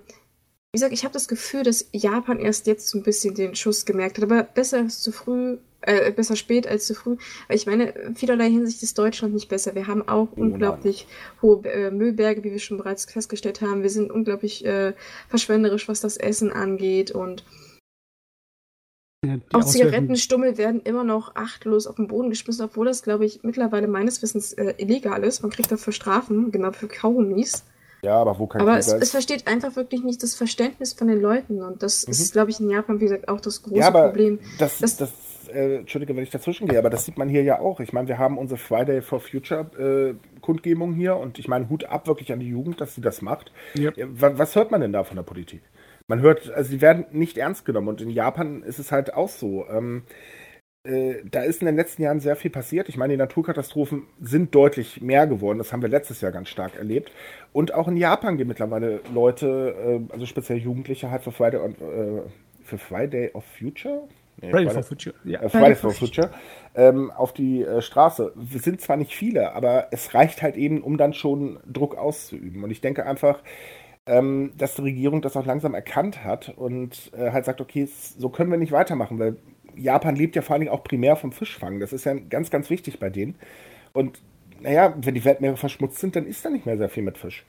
wie 0.72 0.78
gesagt, 0.78 0.92
ich 0.92 1.04
habe 1.04 1.14
das 1.14 1.28
Gefühl, 1.28 1.62
dass 1.62 1.86
Japan 1.92 2.38
erst 2.38 2.66
jetzt 2.66 2.88
so 2.88 2.98
ein 2.98 3.04
bisschen 3.04 3.34
den 3.34 3.54
Schuss 3.54 3.86
gemerkt 3.86 4.18
hat. 4.18 4.24
Aber 4.24 4.42
besser 4.42 4.86
zu 4.88 5.12
früh, 5.12 5.58
äh, 5.86 6.10
besser 6.12 6.36
spät 6.36 6.66
als 6.66 6.86
zu 6.86 6.94
früh. 6.94 7.16
Weil 7.48 7.56
ich 7.56 7.66
meine, 7.66 7.94
vielerlei 8.14 8.50
Hinsicht 8.50 8.82
ist 8.82 8.98
Deutschland 8.98 9.34
nicht 9.34 9.48
besser. 9.48 9.74
Wir 9.74 9.86
haben 9.86 10.06
auch 10.08 10.28
oh, 10.36 10.40
unglaublich 10.40 11.06
hohe 11.42 11.64
äh, 11.64 11.90
Müllberge, 11.90 12.44
wie 12.44 12.52
wir 12.52 12.58
schon 12.58 12.78
bereits 12.78 13.04
festgestellt 13.04 13.60
haben. 13.60 13.82
Wir 13.82 13.90
sind 13.90 14.10
unglaublich 14.10 14.64
äh, 14.64 14.94
verschwenderisch, 15.28 15.88
was 15.88 16.00
das 16.00 16.16
Essen 16.16 16.52
angeht. 16.52 17.10
Und 17.10 17.44
ja, 19.24 19.38
auch 19.52 19.64
Zigarettenstummel 19.64 20.58
werden 20.58 20.82
immer 20.82 21.04
noch 21.04 21.34
achtlos 21.34 21.86
auf 21.86 21.96
den 21.96 22.08
Boden 22.08 22.30
geschmissen, 22.30 22.64
obwohl 22.64 22.86
das, 22.86 23.02
glaube 23.02 23.24
ich, 23.24 23.42
mittlerweile 23.42 23.88
meines 23.88 24.22
Wissens 24.22 24.52
äh, 24.52 24.74
illegal 24.78 25.24
ist. 25.24 25.42
Man 25.42 25.50
kriegt 25.50 25.72
dafür 25.72 25.92
Strafen, 25.92 26.50
genau 26.50 26.72
für 26.72 26.88
Kaugummis. 26.88 27.64
Ja, 28.02 28.20
aber 28.20 28.38
wo 28.38 28.46
kein 28.46 28.60
Aber 28.60 28.76
es, 28.76 28.92
es, 28.92 29.12
versteht 29.12 29.46
einfach 29.46 29.76
wirklich 29.76 30.04
nicht 30.04 30.22
das 30.22 30.34
Verständnis 30.34 30.92
von 30.92 31.08
den 31.08 31.22
Leuten. 31.22 31.62
Und 31.62 31.82
das 31.82 32.06
mhm. 32.06 32.10
ist, 32.10 32.32
glaube 32.32 32.50
ich, 32.50 32.60
in 32.60 32.68
Japan, 32.68 33.00
wie 33.00 33.04
gesagt, 33.04 33.28
auch 33.28 33.40
das 33.40 33.62
große 33.62 33.78
ja, 33.78 33.88
aber 33.88 34.08
Problem. 34.08 34.40
Das, 34.58 34.78
das, 34.78 34.98
das 34.98 35.10
äh, 35.54 35.76
Entschuldige, 35.76 36.16
wenn 36.16 36.22
ich 36.22 36.30
dazwischen 36.30 36.68
gehe, 36.68 36.78
aber 36.78 36.90
das 36.90 37.04
sieht 37.04 37.18
man 37.18 37.28
hier 37.28 37.42
ja 37.42 37.60
auch. 37.60 37.80
Ich 37.80 37.92
meine, 37.92 38.08
wir 38.08 38.18
haben 38.18 38.38
unsere 38.38 38.58
Friday 38.58 39.02
for 39.02 39.20
Future 39.20 39.70
äh, 39.78 40.40
Kundgebung 40.40 40.94
hier 40.94 41.16
und 41.16 41.38
ich 41.38 41.48
meine, 41.48 41.68
Hut 41.68 41.84
ab 41.84 42.06
wirklich 42.06 42.32
an 42.32 42.40
die 42.40 42.48
Jugend, 42.48 42.80
dass 42.80 42.94
sie 42.94 43.00
das 43.00 43.22
macht. 43.22 43.52
Yep. 43.76 43.94
Was, 44.12 44.38
was 44.38 44.56
hört 44.56 44.70
man 44.70 44.80
denn 44.80 44.92
da 44.92 45.04
von 45.04 45.16
der 45.16 45.22
Politik? 45.22 45.62
Man 46.06 46.20
hört, 46.20 46.50
also 46.50 46.70
sie 46.70 46.82
werden 46.82 47.06
nicht 47.12 47.38
ernst 47.38 47.64
genommen 47.64 47.88
und 47.88 48.00
in 48.02 48.10
Japan 48.10 48.62
ist 48.62 48.78
es 48.78 48.92
halt 48.92 49.14
auch 49.14 49.28
so. 49.28 49.66
Ähm, 49.68 50.02
äh, 50.86 51.22
da 51.24 51.42
ist 51.42 51.62
in 51.62 51.66
den 51.66 51.76
letzten 51.76 52.02
Jahren 52.02 52.20
sehr 52.20 52.36
viel 52.36 52.50
passiert. 52.50 52.90
Ich 52.90 52.98
meine, 52.98 53.14
die 53.14 53.18
Naturkatastrophen 53.18 54.02
sind 54.20 54.54
deutlich 54.54 55.00
mehr 55.00 55.26
geworden. 55.26 55.58
Das 55.58 55.72
haben 55.72 55.80
wir 55.80 55.88
letztes 55.88 56.20
Jahr 56.20 56.30
ganz 56.30 56.50
stark 56.50 56.76
erlebt. 56.76 57.10
Und 57.54 57.72
auch 57.72 57.88
in 57.88 57.96
Japan 57.96 58.36
gehen 58.36 58.48
mittlerweile 58.48 59.00
Leute, 59.14 59.74
äh, 60.08 60.12
also 60.12 60.26
speziell 60.26 60.58
Jugendliche, 60.58 61.10
halt 61.10 61.22
für 61.22 61.32
Friday, 61.32 61.58
äh, 61.58 62.22
für 62.62 62.78
Friday 62.78 63.30
of 63.32 63.44
Future? 63.58 64.08
Nee, 64.44 64.50
Friday, 64.50 64.66
Friday 64.66 64.74
for 64.74 64.82
Future. 64.82 65.14
Ja. 65.24 65.42
Äh, 65.42 65.48
Friday 65.48 65.74
for 65.74 65.90
Future. 65.92 66.30
Ähm, 66.74 67.10
auf 67.10 67.32
die 67.32 67.62
äh, 67.62 67.82
Straße. 67.82 68.32
Wir 68.34 68.60
sind 68.60 68.80
zwar 68.80 68.96
nicht 68.96 69.14
viele, 69.14 69.52
aber 69.52 69.88
es 69.90 70.14
reicht 70.14 70.42
halt 70.42 70.56
eben, 70.56 70.82
um 70.82 70.96
dann 70.96 71.12
schon 71.12 71.60
Druck 71.66 71.96
auszuüben. 71.96 72.64
Und 72.64 72.70
ich 72.70 72.80
denke 72.80 73.06
einfach, 73.06 73.42
ähm, 74.06 74.52
dass 74.56 74.74
die 74.74 74.82
Regierung 74.82 75.22
das 75.22 75.36
auch 75.36 75.46
langsam 75.46 75.74
erkannt 75.74 76.24
hat 76.24 76.50
und 76.50 77.12
äh, 77.16 77.30
halt 77.30 77.44
sagt, 77.44 77.60
okay, 77.60 77.86
so 77.86 78.28
können 78.28 78.50
wir 78.50 78.58
nicht 78.58 78.72
weitermachen, 78.72 79.18
weil 79.18 79.36
Japan 79.76 80.16
lebt 80.16 80.36
ja 80.36 80.42
vor 80.42 80.54
allen 80.54 80.60
Dingen 80.60 80.72
auch 80.72 80.84
primär 80.84 81.16
vom 81.16 81.32
Fischfang. 81.32 81.80
Das 81.80 81.92
ist 81.92 82.04
ja 82.04 82.14
ganz, 82.14 82.50
ganz 82.50 82.70
wichtig 82.70 82.98
bei 82.98 83.10
denen. 83.10 83.36
Und 83.92 84.20
naja, 84.60 84.94
wenn 84.96 85.14
die 85.14 85.24
Weltmeere 85.24 85.56
verschmutzt 85.56 85.98
sind, 85.98 86.16
dann 86.16 86.26
ist 86.26 86.44
da 86.44 86.50
nicht 86.50 86.66
mehr 86.66 86.78
sehr 86.78 86.88
viel 86.88 87.02
mit 87.02 87.18
Fisch. 87.18 87.44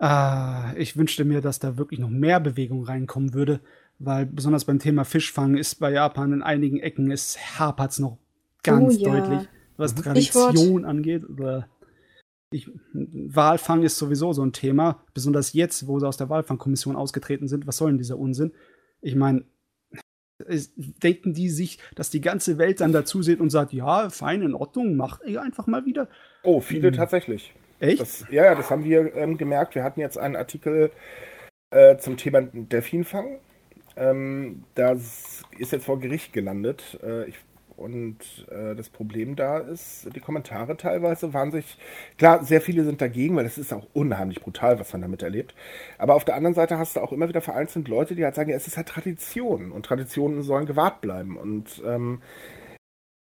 Ah, 0.00 0.72
ich 0.76 0.96
wünschte 0.96 1.24
mir, 1.24 1.40
dass 1.40 1.58
da 1.58 1.76
wirklich 1.76 1.98
noch 1.98 2.08
mehr 2.08 2.38
Bewegung 2.38 2.84
reinkommen 2.84 3.34
würde, 3.34 3.60
weil 3.98 4.26
besonders 4.26 4.64
beim 4.64 4.78
Thema 4.78 5.04
Fischfang 5.04 5.56
ist 5.56 5.76
bei 5.76 5.90
Japan 5.92 6.32
in 6.32 6.42
einigen 6.42 6.78
Ecken, 6.78 7.10
es 7.10 7.58
hapert 7.58 7.92
es 7.92 7.98
noch 7.98 8.18
ganz 8.62 8.96
oh, 8.96 8.98
ja. 8.98 9.20
deutlich, 9.20 9.48
was 9.76 9.94
mhm. 9.94 10.02
Tradition 10.02 10.84
angeht. 10.84 11.28
Oder 11.28 11.68
ich, 12.50 12.70
Walfang 12.92 13.82
ist 13.82 13.98
sowieso 13.98 14.32
so 14.32 14.42
ein 14.42 14.52
Thema, 14.52 15.02
besonders 15.14 15.52
jetzt, 15.52 15.86
wo 15.86 15.98
sie 15.98 16.06
aus 16.06 16.16
der 16.16 16.28
Walfangkommission 16.28 16.96
ausgetreten 16.96 17.48
sind. 17.48 17.66
Was 17.66 17.76
soll 17.76 17.90
denn 17.90 17.98
dieser 17.98 18.18
Unsinn? 18.18 18.52
Ich 19.00 19.14
meine, 19.14 19.44
denken 21.02 21.34
die 21.34 21.48
sich, 21.48 21.78
dass 21.94 22.10
die 22.10 22.20
ganze 22.20 22.58
Welt 22.58 22.80
dann 22.80 22.92
dazu 22.92 23.22
sieht 23.22 23.40
und 23.40 23.50
sagt, 23.50 23.72
ja, 23.72 24.08
fein, 24.10 24.42
in 24.42 24.54
Ordnung, 24.54 24.96
mach 24.96 25.20
ich 25.22 25.38
einfach 25.38 25.66
mal 25.66 25.84
wieder. 25.84 26.08
Oh, 26.42 26.60
viele 26.60 26.88
hm. 26.88 26.94
tatsächlich. 26.94 27.52
Echt? 27.80 28.00
Das, 28.00 28.24
ja, 28.30 28.44
ja, 28.44 28.54
das 28.54 28.70
haben 28.70 28.84
wir 28.84 29.14
ähm, 29.14 29.36
gemerkt. 29.36 29.74
Wir 29.74 29.84
hatten 29.84 30.00
jetzt 30.00 30.18
einen 30.18 30.36
Artikel 30.36 30.90
äh, 31.70 31.96
zum 31.98 32.16
Thema 32.16 32.42
Delfinfang. 32.42 33.40
Ähm, 33.98 34.64
das 34.74 35.42
ist 35.58 35.72
jetzt 35.72 35.84
vor 35.84 35.98
Gericht 35.98 36.32
gelandet. 36.32 36.98
Äh, 37.02 37.28
ich 37.28 37.36
und 37.78 38.18
äh, 38.50 38.74
das 38.74 38.88
Problem 38.90 39.36
da 39.36 39.58
ist, 39.58 40.08
die 40.12 40.18
Kommentare 40.18 40.76
teilweise 40.76 41.32
waren 41.32 41.52
sich, 41.52 41.78
klar, 42.18 42.42
sehr 42.42 42.60
viele 42.60 42.82
sind 42.82 43.00
dagegen, 43.00 43.36
weil 43.36 43.46
es 43.46 43.56
ist 43.56 43.72
auch 43.72 43.86
unheimlich 43.92 44.40
brutal, 44.40 44.80
was 44.80 44.92
man 44.92 45.02
damit 45.02 45.22
erlebt. 45.22 45.54
Aber 45.96 46.16
auf 46.16 46.24
der 46.24 46.34
anderen 46.34 46.54
Seite 46.54 46.76
hast 46.76 46.96
du 46.96 47.00
auch 47.00 47.12
immer 47.12 47.28
wieder 47.28 47.40
vereinzelt 47.40 47.86
Leute, 47.86 48.16
die 48.16 48.24
halt 48.24 48.34
sagen, 48.34 48.50
ja, 48.50 48.56
es 48.56 48.66
ist 48.66 48.76
halt 48.76 48.88
Tradition 48.88 49.70
und 49.70 49.86
Traditionen 49.86 50.42
sollen 50.42 50.66
gewahrt 50.66 51.00
bleiben. 51.00 51.36
Und 51.36 51.80
ähm, 51.86 52.20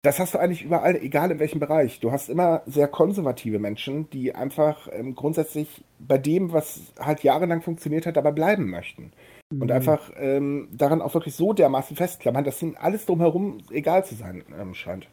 das 0.02 0.20
hast 0.20 0.32
du 0.32 0.38
eigentlich 0.38 0.62
überall, 0.62 0.96
egal 0.96 1.30
in 1.30 1.38
welchem 1.38 1.60
Bereich. 1.60 2.00
Du 2.00 2.10
hast 2.10 2.30
immer 2.30 2.62
sehr 2.64 2.88
konservative 2.88 3.58
Menschen, 3.58 4.08
die 4.08 4.34
einfach 4.34 4.88
ähm, 4.90 5.14
grundsätzlich 5.14 5.84
bei 5.98 6.16
dem, 6.16 6.52
was 6.52 6.94
halt 6.98 7.22
jahrelang 7.22 7.60
funktioniert 7.60 8.06
hat, 8.06 8.16
dabei 8.16 8.30
bleiben 8.30 8.70
möchten. 8.70 9.12
Und 9.50 9.64
mhm. 9.64 9.70
einfach 9.70 10.10
ähm, 10.16 10.68
daran 10.72 11.00
auch 11.00 11.14
wirklich 11.14 11.34
so 11.34 11.52
dermaßen 11.52 11.96
festklammern, 11.96 12.44
dass 12.44 12.62
ihnen 12.62 12.76
alles 12.76 13.06
drumherum 13.06 13.58
egal 13.70 14.04
zu 14.04 14.14
sein 14.16 14.44
ähm, 14.58 14.74
scheint. 14.74 15.08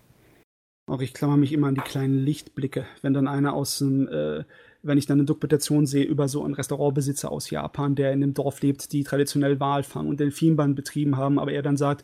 Auch 0.87 1.01
ich 1.01 1.13
klammer 1.13 1.37
mich 1.37 1.53
immer 1.53 1.67
an 1.67 1.75
die 1.75 1.81
kleinen 1.81 2.17
Lichtblicke. 2.17 2.85
Wenn 3.01 3.13
dann 3.13 3.27
einer 3.27 3.53
aus 3.53 3.77
dem, 3.77 4.07
äh, 4.07 4.43
wenn 4.81 4.97
ich 4.97 5.05
dann 5.05 5.19
eine 5.19 5.25
Dokumentation 5.25 5.85
sehe 5.85 6.03
über 6.03 6.27
so 6.27 6.43
einen 6.43 6.55
Restaurantbesitzer 6.55 7.31
aus 7.31 7.49
Japan, 7.49 7.95
der 7.95 8.11
in 8.11 8.21
einem 8.21 8.33
Dorf 8.33 8.61
lebt, 8.61 8.91
die 8.91 9.03
traditionell 9.03 9.59
Walfang 9.59 10.07
und 10.07 10.19
Delfinbahn 10.19 10.75
betrieben 10.75 11.15
haben, 11.15 11.39
aber 11.39 11.53
er 11.53 11.61
dann 11.61 11.77
sagt, 11.77 12.03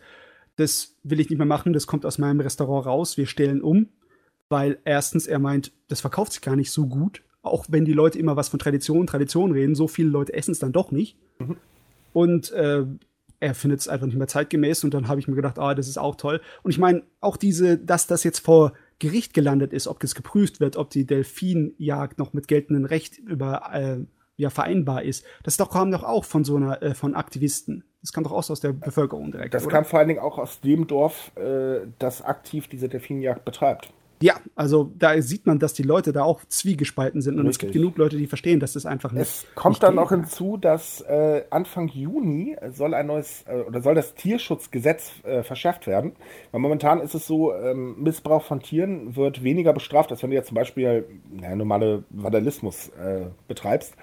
das 0.55 0.95
will 1.03 1.19
ich 1.19 1.29
nicht 1.29 1.39
mehr 1.39 1.47
machen, 1.47 1.73
das 1.73 1.87
kommt 1.87 2.05
aus 2.05 2.19
meinem 2.19 2.39
Restaurant 2.39 2.85
raus, 2.85 3.17
wir 3.17 3.25
stellen 3.25 3.61
um, 3.61 3.89
weil 4.49 4.77
erstens 4.85 5.27
er 5.27 5.39
meint, 5.39 5.73
das 5.87 6.01
verkauft 6.01 6.33
sich 6.33 6.41
gar 6.41 6.55
nicht 6.55 6.71
so 6.71 6.87
gut, 6.87 7.23
auch 7.41 7.65
wenn 7.69 7.85
die 7.85 7.93
Leute 7.93 8.19
immer 8.19 8.35
was 8.35 8.49
von 8.49 8.59
Tradition, 8.59 9.07
Tradition 9.07 9.51
reden, 9.51 9.75
so 9.75 9.87
viele 9.87 10.09
Leute 10.09 10.33
essen 10.33 10.51
es 10.51 10.59
dann 10.59 10.71
doch 10.71 10.91
nicht. 10.91 11.17
Mhm. 11.39 11.57
Und 12.13 12.51
äh, 12.51 12.85
er 13.39 13.55
findet 13.55 13.79
es 13.79 13.87
einfach 13.87 14.05
nicht 14.05 14.17
mehr 14.17 14.27
zeitgemäß 14.27 14.83
und 14.83 14.93
dann 14.93 15.07
habe 15.07 15.19
ich 15.19 15.27
mir 15.27 15.35
gedacht, 15.35 15.59
ah, 15.59 15.73
das 15.73 15.87
ist 15.87 15.97
auch 15.97 16.15
toll. 16.15 16.41
Und 16.63 16.71
ich 16.71 16.77
meine, 16.77 17.03
auch 17.21 17.37
diese, 17.37 17.77
dass 17.77 18.07
das 18.07 18.23
jetzt 18.23 18.39
vor 18.39 18.73
Gericht 18.99 19.33
gelandet 19.33 19.71
ist, 19.71 19.87
ob 19.87 19.99
das 20.01 20.13
geprüft 20.13 20.59
wird, 20.59 20.75
ob 20.75 20.89
die 20.89 21.05
Delfinjagd 21.05 22.19
noch 22.19 22.33
mit 22.33 22.47
geltendem 22.47 22.85
Recht 22.85 23.17
über 23.17 23.69
äh, 23.73 23.99
ja 24.35 24.49
vereinbar 24.49 25.03
ist, 25.03 25.25
das 25.43 25.57
doch 25.57 25.69
kam 25.69 25.91
doch 25.91 26.03
auch 26.03 26.25
von 26.25 26.43
so 26.43 26.55
einer 26.57 26.81
äh, 26.81 26.93
von 26.93 27.15
Aktivisten. 27.15 27.83
Das 28.01 28.13
kam 28.13 28.23
doch 28.23 28.31
auch 28.31 28.49
aus 28.49 28.59
der 28.61 28.71
Bevölkerung 28.71 29.31
direkt. 29.31 29.53
Das 29.53 29.65
oder? 29.65 29.73
kam 29.73 29.85
vor 29.85 29.99
allen 29.99 30.07
Dingen 30.07 30.21
auch 30.21 30.37
aus 30.37 30.61
dem 30.61 30.87
Dorf, 30.87 31.31
äh, 31.35 31.81
das 31.97 32.21
aktiv 32.21 32.67
diese 32.67 32.87
Delfinjagd 32.87 33.43
betreibt. 33.43 33.93
Ja, 34.21 34.35
also 34.55 34.91
da 34.97 35.21
sieht 35.21 35.45
man, 35.45 35.59
dass 35.59 35.73
die 35.73 35.83
Leute 35.83 36.11
da 36.11 36.23
auch 36.23 36.41
zwiegespalten 36.45 37.21
sind 37.21 37.39
und 37.39 37.47
Richtig. 37.47 37.53
es 37.53 37.59
gibt 37.59 37.73
genug 37.73 37.97
Leute, 37.97 38.17
die 38.17 38.27
verstehen, 38.27 38.59
dass 38.59 38.73
das 38.73 38.85
einfach 38.85 39.13
nicht. 39.13 39.21
Es 39.21 39.45
kommt 39.55 39.75
nicht 39.75 39.83
dann 39.83 39.95
noch 39.95 40.09
hinzu, 40.09 40.57
dass 40.57 41.01
äh, 41.01 41.43
Anfang 41.49 41.87
Juni 41.87 42.57
soll 42.71 42.93
ein 42.93 43.07
neues 43.07 43.45
äh, 43.47 43.61
oder 43.61 43.81
soll 43.81 43.95
das 43.95 44.15
Tierschutzgesetz 44.15 45.11
äh, 45.23 45.43
verschärft 45.43 45.87
werden. 45.87 46.13
Weil 46.51 46.59
momentan 46.59 46.99
ist 46.99 47.13
es 47.13 47.27
so, 47.27 47.53
ähm, 47.53 47.95
Missbrauch 47.99 48.43
von 48.43 48.59
Tieren 48.59 49.15
wird 49.15 49.43
weniger 49.43 49.71
bestraft, 49.71 50.11
als 50.11 50.21
wenn 50.21 50.31
du 50.31 50.35
jetzt 50.35 50.47
zum 50.47 50.55
Beispiel 50.55 51.05
ja, 51.41 51.55
normale 51.55 52.03
Vandalismus 52.09 52.89
äh, 52.89 53.27
betreibst. 53.47 53.95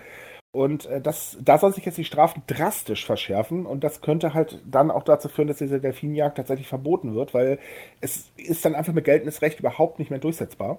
Und 0.57 0.87
äh, 0.87 1.03
das, 1.03 1.37
da 1.45 1.59
soll 1.59 1.75
sich 1.75 1.85
jetzt 1.85 1.99
die 1.99 2.05
Strafen 2.07 2.43
drastisch 2.47 3.05
verschärfen 3.05 3.67
und 3.67 3.85
das 3.85 4.01
könnte 4.01 4.33
halt 4.33 4.63
dann 4.65 4.91
auch 4.91 5.03
dazu 5.03 5.29
führen, 5.29 5.49
dass 5.49 5.59
diese 5.59 5.81
Delfinjagd 5.81 6.39
tatsächlich 6.39 6.67
verboten 6.67 7.15
wird, 7.15 7.35
weil 7.35 7.59
es 8.01 8.31
ist 8.39 8.65
dann 8.65 8.75
einfach 8.75 8.95
mit 8.95 9.05
geltendes 9.05 9.43
Recht 9.43 9.61
überhaupt 9.61 9.99
nicht 9.99 10.11
mehr 10.11 10.19
durchsetzbar. 10.19 10.79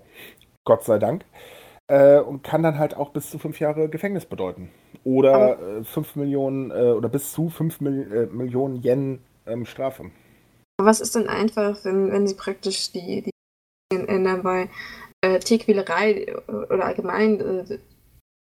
Gott 0.66 0.84
sei 0.84 0.98
Dank. 0.98 1.26
Äh, 1.86 2.20
und 2.22 2.44
kann 2.44 2.64
dann 2.64 2.80
halt 2.80 2.98
auch 2.98 3.12
bis 3.12 3.30
zu 3.30 3.38
fünf 3.38 3.60
Jahre 3.60 3.88
Gefängnis 3.88 4.26
bedeuten. 4.26 4.72
Oder 5.04 5.60
äh, 5.60 5.84
fünf 5.84 6.16
Millionen 6.16 6.72
äh, 6.72 6.94
oder 6.94 7.08
bis 7.08 7.32
zu 7.32 7.50
fünf 7.50 7.80
Mil 7.80 8.12
äh, 8.12 8.36
Millionen 8.36 8.82
Yen 8.84 9.20
ähm, 9.46 9.68
Strafe. 9.68 10.10
Was 10.82 11.02
ist 11.02 11.14
denn 11.14 11.28
einfach, 11.28 11.86
wenn, 11.86 12.12
wenn 12.12 12.26
sie 12.26 12.36
praktisch 12.36 12.92
die, 12.92 13.22
die 13.22 13.96
ändern, 13.96 14.44
weil 14.44 14.70
äh, 15.22 15.38
Tierquälerei 15.38 16.36
oder 16.48 16.84
allgemein 16.84 17.40
äh, 17.40 17.78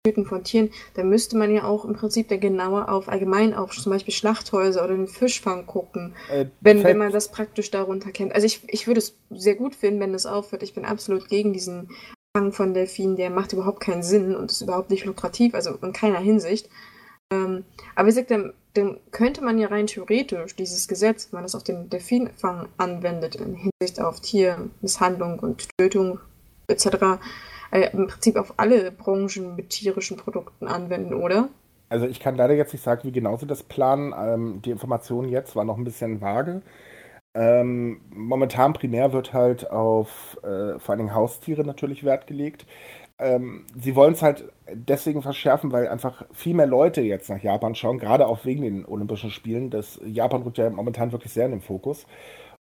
Töten 0.05 0.25
von 0.25 0.43
Tieren, 0.43 0.69
da 0.93 1.03
müsste 1.03 1.35
man 1.35 1.51
ja 1.51 1.63
auch 1.63 1.83
im 1.83 1.93
Prinzip 1.93 2.27
dann 2.29 2.39
genauer 2.39 2.89
auf 2.89 3.09
allgemein 3.09 3.53
auf 3.55 3.71
zum 3.71 3.91
Beispiel 3.91 4.13
Schlachthäuser 4.13 4.83
oder 4.83 4.95
den 4.95 5.07
Fischfang 5.07 5.65
gucken, 5.65 6.13
äh, 6.31 6.45
wenn, 6.61 6.83
wenn 6.83 6.97
man 6.97 7.11
das 7.11 7.29
praktisch 7.29 7.71
darunter 7.71 8.11
kennt. 8.11 8.33
Also 8.33 8.45
ich, 8.45 8.61
ich 8.67 8.85
würde 8.85 8.99
es 8.99 9.15
sehr 9.31 9.55
gut 9.55 9.73
finden, 9.73 9.99
wenn 9.99 10.13
das 10.13 10.27
aufhört. 10.27 10.61
Ich 10.61 10.75
bin 10.75 10.85
absolut 10.85 11.27
gegen 11.27 11.53
diesen 11.53 11.89
Fang 12.37 12.51
von 12.51 12.73
Delfinen, 12.73 13.15
der 13.15 13.31
macht 13.31 13.53
überhaupt 13.53 13.79
keinen 13.79 14.03
Sinn 14.03 14.35
und 14.35 14.51
ist 14.51 14.61
überhaupt 14.61 14.91
nicht 14.91 15.05
lukrativ, 15.05 15.55
also 15.55 15.71
in 15.81 15.93
keiner 15.93 16.19
Hinsicht. 16.19 16.69
Ähm, 17.31 17.63
aber 17.95 18.07
wie 18.07 18.11
gesagt, 18.11 18.29
dann, 18.29 18.53
dann, 18.75 18.99
könnte 19.11 19.43
man 19.43 19.57
ja 19.57 19.69
rein 19.69 19.87
theoretisch 19.87 20.55
dieses 20.55 20.87
Gesetz, 20.87 21.29
wenn 21.31 21.37
man 21.37 21.43
das 21.43 21.55
auf 21.55 21.63
den 21.63 21.89
Delfinfang 21.89 22.67
anwendet, 22.77 23.35
in 23.35 23.55
Hinsicht 23.55 23.99
auf 23.99 24.19
Tiermisshandlung 24.19 25.39
und 25.39 25.67
Tötung 25.79 26.19
etc., 26.67 27.19
äh, 27.75 27.89
im 27.91 28.07
Prinzip 28.07 28.37
auf 28.37 28.53
alle 28.57 28.91
Branchen 28.91 29.55
mit 29.55 29.69
tierischen 29.69 30.17
Produkten 30.17 30.67
anwenden, 30.67 31.13
oder? 31.13 31.49
Also 31.89 32.07
ich 32.07 32.19
kann 32.19 32.35
leider 32.35 32.55
jetzt 32.55 32.73
nicht 32.73 32.83
sagen, 32.83 33.01
wie 33.03 33.11
genau 33.11 33.37
sie 33.37 33.45
das 33.47 33.63
planen. 33.63 34.13
Ähm, 34.17 34.61
die 34.63 34.71
Information 34.71 35.29
jetzt 35.29 35.55
war 35.55 35.65
noch 35.65 35.77
ein 35.77 35.83
bisschen 35.83 36.21
vage. 36.21 36.61
Ähm, 37.33 38.01
momentan 38.11 38.73
primär 38.73 39.11
wird 39.11 39.33
halt 39.33 39.69
auf 39.69 40.37
äh, 40.41 40.79
vor 40.79 40.93
allen 40.93 40.99
Dingen 40.99 41.13
Haustiere 41.13 41.65
natürlich 41.65 42.03
Wert 42.03 42.27
gelegt. 42.27 42.65
Ähm, 43.17 43.65
sie 43.77 43.95
wollen 43.95 44.13
es 44.13 44.21
halt 44.21 44.45
deswegen 44.71 45.21
verschärfen, 45.21 45.71
weil 45.71 45.87
einfach 45.87 46.25
viel 46.33 46.53
mehr 46.53 46.65
Leute 46.65 47.01
jetzt 47.01 47.29
nach 47.29 47.41
Japan 47.41 47.75
schauen, 47.75 47.97
gerade 47.97 48.27
auch 48.27 48.43
wegen 48.45 48.63
den 48.63 48.85
Olympischen 48.85 49.29
Spielen. 49.29 49.69
Das 49.69 49.99
Japan 50.05 50.41
rückt 50.43 50.57
ja 50.57 50.69
momentan 50.69 51.11
wirklich 51.11 51.31
sehr 51.31 51.45
in 51.45 51.51
den 51.51 51.61
Fokus. 51.61 52.05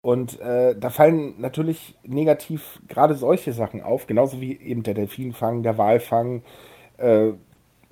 Und 0.04 0.38
äh, 0.42 0.76
da 0.78 0.90
fallen 0.90 1.36
natürlich 1.40 1.96
negativ 2.04 2.82
gerade 2.90 3.16
solche 3.16 3.54
Sachen 3.54 3.82
auf, 3.82 4.06
genauso 4.06 4.42
wie 4.42 4.60
eben 4.60 4.84
der 4.84 4.96
Delfinfang, 4.96 5.64
der 5.64 5.78
Walfang 5.78 6.44
äh, 6.98 7.32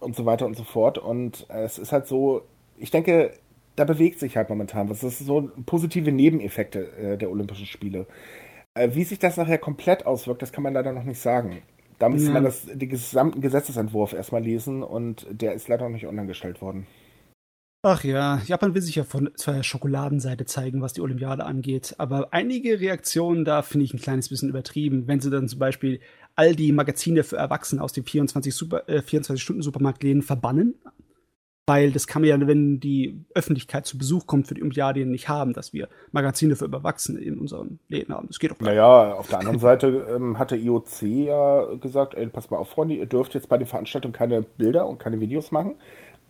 und 0.01 0.17
so 0.17 0.25
weiter 0.25 0.45
und 0.45 0.57
so 0.57 0.65
fort. 0.65 0.97
Und 0.97 1.47
äh, 1.49 1.63
es 1.63 1.79
ist 1.79 1.93
halt 1.93 2.07
so, 2.07 2.41
ich 2.77 2.91
denke, 2.91 3.31
da 3.77 3.85
bewegt 3.85 4.19
sich 4.19 4.35
halt 4.35 4.49
momentan 4.49 4.89
was. 4.89 4.99
Das 4.99 5.19
sind 5.19 5.27
so 5.27 5.51
positive 5.65 6.11
Nebeneffekte 6.11 6.91
äh, 6.97 7.17
der 7.17 7.31
Olympischen 7.31 7.65
Spiele. 7.65 8.07
Äh, 8.73 8.89
wie 8.91 9.05
sich 9.05 9.19
das 9.19 9.37
nachher 9.37 9.57
komplett 9.57 10.05
auswirkt, 10.05 10.41
das 10.41 10.51
kann 10.51 10.63
man 10.65 10.73
leider 10.73 10.91
noch 10.91 11.05
nicht 11.05 11.21
sagen. 11.21 11.61
Da 11.97 12.09
müsste 12.09 12.27
ja. 12.27 12.33
man 12.33 12.43
das, 12.43 12.65
den 12.65 12.89
gesamten 12.89 13.39
Gesetzesentwurf 13.39 14.11
erstmal 14.11 14.43
lesen 14.43 14.83
und 14.83 15.25
der 15.29 15.53
ist 15.53 15.69
leider 15.69 15.85
noch 15.85 15.93
nicht 15.93 16.07
online 16.07 16.27
gestellt 16.27 16.61
worden. 16.61 16.87
Ach 17.83 18.03
ja, 18.03 18.39
Japan 18.45 18.75
will 18.75 18.81
sich 18.83 18.95
ja 18.95 19.03
von 19.03 19.31
der 19.47 19.63
Schokoladenseite 19.63 20.45
zeigen, 20.45 20.83
was 20.83 20.93
die 20.93 21.01
Olympiade 21.01 21.45
angeht. 21.45 21.95
Aber 21.97 22.27
einige 22.31 22.79
Reaktionen 22.79 23.43
da 23.43 23.63
finde 23.63 23.85
ich 23.85 23.93
ein 23.93 23.99
kleines 23.99 24.29
bisschen 24.29 24.49
übertrieben. 24.49 25.07
Wenn 25.07 25.19
sie 25.19 25.31
dann 25.31 25.47
zum 25.47 25.57
Beispiel 25.57 25.99
all 26.35 26.55
die 26.55 26.71
Magazine 26.73 27.23
für 27.23 27.37
Erwachsene 27.37 27.81
aus 27.81 27.91
den 27.91 28.03
24-Stunden-Supermarktläden 28.03 30.21
äh, 30.21 30.21
24 30.21 30.25
verbannen. 30.25 30.75
Weil 31.67 31.91
das 31.91 32.05
kann 32.05 32.21
man 32.21 32.29
ja, 32.29 32.47
wenn 32.47 32.79
die 32.79 33.23
Öffentlichkeit 33.33 33.85
zu 33.85 33.97
Besuch 33.97 34.27
kommt 34.27 34.47
für 34.47 34.55
die 34.55 34.61
Olympiade, 34.61 35.05
nicht 35.05 35.29
haben, 35.29 35.53
dass 35.53 35.73
wir 35.73 35.87
Magazine 36.11 36.55
für 36.55 36.71
Erwachsene 36.71 37.19
in 37.19 37.39
unseren 37.39 37.79
Läden 37.87 38.13
haben. 38.13 38.27
Das 38.27 38.39
geht 38.39 38.51
doch 38.51 38.59
nicht. 38.59 38.67
Naja, 38.67 39.13
auf 39.13 39.27
der 39.27 39.39
anderen 39.39 39.59
Seite 39.59 40.07
ähm, 40.09 40.37
hat 40.37 40.51
der 40.51 40.59
IOC 40.59 41.01
ja 41.01 41.73
gesagt, 41.75 42.13
ey, 42.13 42.27
pass 42.27 42.51
mal 42.51 42.57
auf, 42.57 42.69
Freunde, 42.69 42.95
ihr 42.95 43.05
dürft 43.05 43.33
jetzt 43.33 43.47
bei 43.47 43.57
den 43.57 43.67
Veranstaltungen 43.67 44.13
keine 44.13 44.41
Bilder 44.41 44.87
und 44.87 44.99
keine 44.99 45.19
Videos 45.19 45.51
machen 45.51 45.75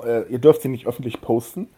äh, 0.03 0.23
ihr 0.29 0.39
dürft 0.39 0.61
sie 0.61 0.69
nicht 0.69 0.87
öffentlich 0.87 1.21
posten. 1.21 1.69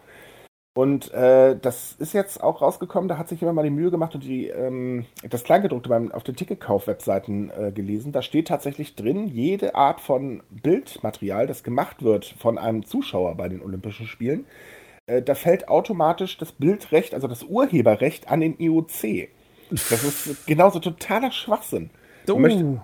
Und 0.76 1.14
äh, 1.14 1.56
das 1.62 1.94
ist 2.00 2.14
jetzt 2.14 2.42
auch 2.42 2.64
rausgekommen, 2.64 3.08
da 3.08 3.20
hat 3.20 3.30
sich 3.30 3.40
jemand 3.40 3.58
mal 3.58 3.64
die 3.64 3.70
Mühe 3.70 3.92
gemacht 3.92 4.16
und 4.16 4.24
die, 4.24 4.48
ähm, 4.48 5.06
das 5.30 5.44
Kleingedruckte 5.44 5.88
beim, 5.88 6.12
auf 6.12 6.24
den 6.24 6.36
Ticketkauf-Webseiten 6.36 7.52
äh, 7.52 7.72
gelesen. 7.72 8.12
Da 8.12 8.24
steht 8.24 8.48
tatsächlich 8.48 8.96
drin, 8.96 9.28
jede 9.28 9.76
Art 9.76 10.02
von 10.02 10.42
Bildmaterial, 10.50 11.46
das 11.46 11.64
gemacht 11.64 12.02
wird 12.02 12.26
von 12.26 12.58
einem 12.58 12.86
Zuschauer 12.88 13.36
bei 13.36 13.50
den 13.50 13.62
Olympischen 13.62 14.08
Spielen, 14.08 14.46
äh, 15.06 15.22
da 15.22 15.36
fällt 15.36 15.68
automatisch 15.68 16.40
das 16.40 16.52
Bildrecht, 16.52 17.14
also 17.14 17.28
das 17.28 17.44
Urheberrecht 17.44 18.30
an 18.30 18.40
den 18.40 18.60
IOC. 18.60 19.30
Das 19.70 20.04
ist 20.04 20.48
genauso 20.48 20.80
totaler 20.80 21.32
Schwachsinn. 21.32 21.92
Oh. 22.30 22.38
Möchte, 22.38 22.82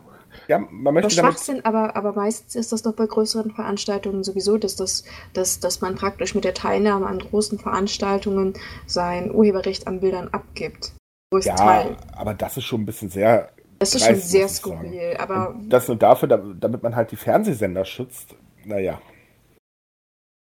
ja, 0.47 0.59
man 0.69 0.93
möchte 0.93 1.11
Schwachsinn, 1.11 1.63
aber, 1.65 1.95
aber 1.95 2.13
meistens 2.13 2.55
ist 2.55 2.71
das 2.71 2.81
doch 2.81 2.93
bei 2.93 3.05
größeren 3.05 3.51
Veranstaltungen 3.51 4.23
sowieso, 4.23 4.57
dass, 4.57 4.75
das, 4.75 5.03
dass, 5.33 5.59
dass 5.59 5.81
man 5.81 5.95
praktisch 5.95 6.35
mit 6.35 6.43
der 6.43 6.53
Teilnahme 6.53 7.07
an 7.07 7.19
großen 7.19 7.59
Veranstaltungen 7.59 8.53
sein 8.85 9.33
Urheberrecht 9.33 9.87
an 9.87 9.99
Bildern 9.99 10.29
abgibt. 10.29 10.93
Ja, 11.41 11.55
Teil. 11.55 11.97
aber 12.13 12.33
das 12.33 12.57
ist 12.57 12.65
schon 12.65 12.81
ein 12.81 12.85
bisschen 12.85 13.09
sehr. 13.09 13.51
Das 13.77 13.93
ist 13.93 14.05
dreist, 14.05 14.21
schon 14.21 14.29
sehr 14.29 14.49
skurril, 14.49 15.17
aber. 15.19 15.51
Und 15.51 15.69
das 15.69 15.87
nur 15.87 15.97
dafür, 15.97 16.27
damit 16.27 16.81
man 16.81 16.95
halt 16.95 17.11
die 17.11 17.15
Fernsehsender 17.17 17.85
schützt, 17.85 18.35
naja. 18.65 18.99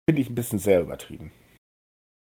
Finde 0.08 0.20
ich 0.20 0.28
ein 0.28 0.34
bisschen 0.34 0.58
sehr 0.58 0.80
übertrieben 0.80 1.30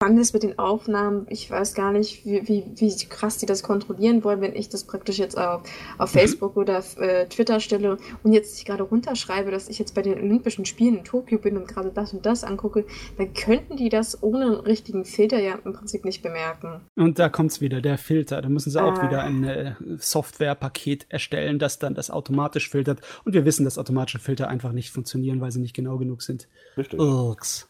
spannend 0.03 0.19
ist 0.19 0.33
mit 0.33 0.43
den 0.43 0.59
Aufnahmen, 0.59 1.25
ich 1.29 1.49
weiß 1.49 1.75
gar 1.75 1.93
nicht, 1.93 2.25
wie, 2.25 2.45
wie, 2.45 2.65
wie 2.75 2.93
krass 3.07 3.37
die 3.37 3.45
das 3.45 3.63
kontrollieren 3.63 4.21
wollen, 4.25 4.41
wenn 4.41 4.53
ich 4.53 4.67
das 4.67 4.83
praktisch 4.83 5.17
jetzt 5.17 5.37
auf, 5.37 5.63
auf 5.97 6.13
mhm. 6.13 6.19
Facebook 6.19 6.57
oder 6.57 6.79
auf, 6.79 6.97
äh, 6.97 7.25
Twitter 7.27 7.61
stelle 7.61 7.97
und 8.21 8.33
jetzt 8.33 8.57
ich 8.57 8.65
gerade 8.65 8.83
runterschreibe, 8.83 9.49
dass 9.49 9.69
ich 9.69 9.79
jetzt 9.79 9.95
bei 9.95 10.01
den 10.01 10.15
Olympischen 10.15 10.65
Spielen 10.65 10.97
in 10.97 11.03
Tokio 11.05 11.37
bin 11.37 11.55
und 11.55 11.69
gerade 11.69 11.89
das 11.89 12.11
und 12.11 12.25
das 12.25 12.43
angucke, 12.43 12.85
dann 13.17 13.33
könnten 13.33 13.77
die 13.77 13.87
das 13.87 14.21
ohne 14.21 14.43
einen 14.45 14.55
richtigen 14.55 15.05
Filter 15.05 15.39
ja 15.39 15.55
im 15.63 15.71
Prinzip 15.71 16.03
nicht 16.03 16.21
bemerken. 16.21 16.81
Und 16.97 17.17
da 17.17 17.29
kommt 17.29 17.51
es 17.51 17.61
wieder, 17.61 17.79
der 17.79 17.97
Filter. 17.97 18.41
Da 18.41 18.49
müssen 18.49 18.71
sie 18.71 18.81
ah. 18.81 18.91
auch 18.91 19.01
wieder 19.01 19.23
ein 19.23 19.45
äh, 19.45 19.75
Softwarepaket 19.99 21.05
erstellen, 21.07 21.59
das 21.59 21.79
dann 21.79 21.95
das 21.95 22.11
automatisch 22.11 22.69
filtert. 22.69 22.99
Und 23.23 23.33
wir 23.33 23.45
wissen, 23.45 23.63
dass 23.63 23.77
automatische 23.77 24.19
Filter 24.19 24.49
einfach 24.49 24.73
nicht 24.73 24.89
funktionieren, 24.89 25.39
weil 25.39 25.51
sie 25.53 25.61
nicht 25.61 25.73
genau 25.73 25.97
genug 25.97 26.23
sind. 26.23 26.49
Richtig. 26.75 26.99
Urks. 26.99 27.69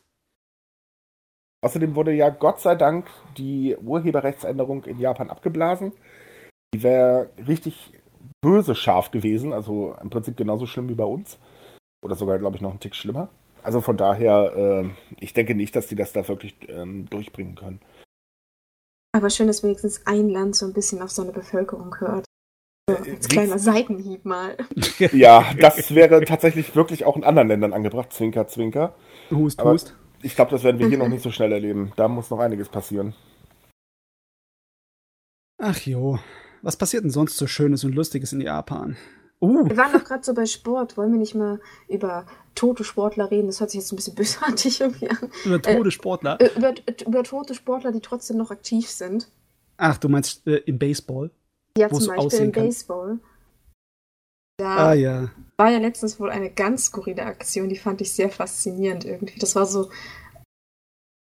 Außerdem 1.63 1.95
wurde 1.95 2.11
ja 2.11 2.29
Gott 2.29 2.59
sei 2.59 2.75
Dank 2.75 3.07
die 3.37 3.77
Urheberrechtsänderung 3.77 4.83
in 4.83 4.99
Japan 4.99 5.29
abgeblasen. 5.29 5.93
Die 6.73 6.83
wäre 6.83 7.29
richtig 7.47 7.93
böse 8.41 8.75
scharf 8.75 9.11
gewesen, 9.11 9.53
also 9.53 9.95
im 10.01 10.09
Prinzip 10.09 10.35
genauso 10.35 10.65
schlimm 10.65 10.89
wie 10.89 10.95
bei 10.95 11.05
uns. 11.05 11.39
Oder 12.03 12.15
sogar, 12.15 12.37
glaube 12.37 12.57
ich, 12.57 12.61
noch 12.61 12.71
einen 12.71 12.81
Tick 12.81 12.95
schlimmer. 12.95 13.29
Also 13.63 13.79
von 13.79 13.95
daher, 13.95 14.53
äh, 14.57 14.89
ich 15.21 15.31
denke 15.31 15.55
nicht, 15.55 15.73
dass 15.73 15.87
die 15.87 15.95
das 15.95 16.11
da 16.11 16.27
wirklich 16.27 16.53
ähm, 16.67 17.09
durchbringen 17.09 17.55
können. 17.55 17.79
Aber 19.15 19.29
schön, 19.29 19.47
dass 19.47 19.63
wenigstens 19.63 20.05
ein 20.05 20.27
Land 20.27 20.57
so 20.57 20.65
ein 20.65 20.73
bisschen 20.73 21.01
auf 21.01 21.11
seine 21.11 21.31
Bevölkerung 21.31 21.97
hört. 22.01 22.25
So, 22.89 22.97
äh, 22.97 23.11
als 23.11 23.29
kleiner 23.29 23.57
Seitenhieb 23.57 24.25
mal. 24.25 24.57
Ja, 25.13 25.45
das 25.57 25.95
wäre 25.95 26.25
tatsächlich 26.25 26.75
wirklich 26.75 27.05
auch 27.05 27.15
in 27.15 27.23
anderen 27.23 27.47
Ländern 27.47 27.71
angebracht. 27.71 28.11
Zwinker, 28.11 28.47
zwinker. 28.47 28.95
Hust, 29.31 29.61
Aber 29.61 29.71
hust 29.71 29.95
ich 30.23 30.35
glaube, 30.35 30.51
das 30.51 30.63
werden 30.63 30.79
wir 30.79 30.87
hier 30.87 30.97
noch 30.97 31.09
nicht 31.09 31.21
so 31.21 31.31
schnell 31.31 31.51
erleben. 31.51 31.91
Da 31.95 32.07
muss 32.07 32.29
noch 32.29 32.39
einiges 32.39 32.69
passieren. 32.69 33.13
Ach 35.57 35.79
jo, 35.81 36.19
was 36.61 36.77
passiert 36.77 37.03
denn 37.03 37.11
sonst 37.11 37.37
so 37.37 37.47
Schönes 37.47 37.83
und 37.83 37.93
Lustiges 37.93 38.33
in 38.33 38.41
Japan? 38.41 38.97
Uh. 39.41 39.67
Wir 39.67 39.77
waren 39.77 39.91
doch 39.91 40.03
gerade 40.03 40.23
so 40.23 40.33
bei 40.33 40.45
Sport. 40.45 40.97
Wollen 40.97 41.11
wir 41.11 41.19
nicht 41.19 41.35
mal 41.35 41.59
über 41.89 42.25
tote 42.55 42.85
Sportler 42.85 43.29
reden? 43.29 43.47
Das 43.47 43.59
hört 43.59 43.71
sich 43.71 43.81
jetzt 43.81 43.91
ein 43.91 43.97
bisschen 43.97 44.15
bösartig 44.15 44.79
irgendwie 44.79 45.09
an. 45.09 45.29
Über 45.43 45.61
tote 45.61 45.89
äh, 45.89 45.91
Sportler? 45.91 46.39
Äh, 46.39 46.49
über, 46.55 46.73
über, 47.05 47.23
tote 47.23 47.53
Sportler, 47.53 47.91
die 47.91 47.99
trotzdem 47.99 48.37
noch 48.37 48.51
aktiv 48.51 48.89
sind. 48.89 49.29
Ach, 49.77 49.97
du 49.97 50.07
meinst 50.07 50.47
äh, 50.47 50.57
im 50.65 50.79
Baseball? 50.79 51.31
Ja, 51.77 51.89
zum 51.89 52.15
Beispiel 52.15 52.39
im 52.39 52.51
Baseball. 52.51 53.19
Da 54.57 54.89
ah, 54.89 54.93
ja. 54.93 55.31
war 55.57 55.71
ja 55.71 55.79
letztens 55.79 56.19
wohl 56.19 56.29
eine 56.29 56.51
ganz 56.51 56.85
skurrile 56.85 57.25
Aktion, 57.25 57.69
die 57.69 57.77
fand 57.77 58.01
ich 58.01 58.11
sehr 58.11 58.29
faszinierend 58.29 59.03
irgendwie. 59.03 59.39
Das 59.39 59.55
war 59.55 59.65
so, 59.65 59.89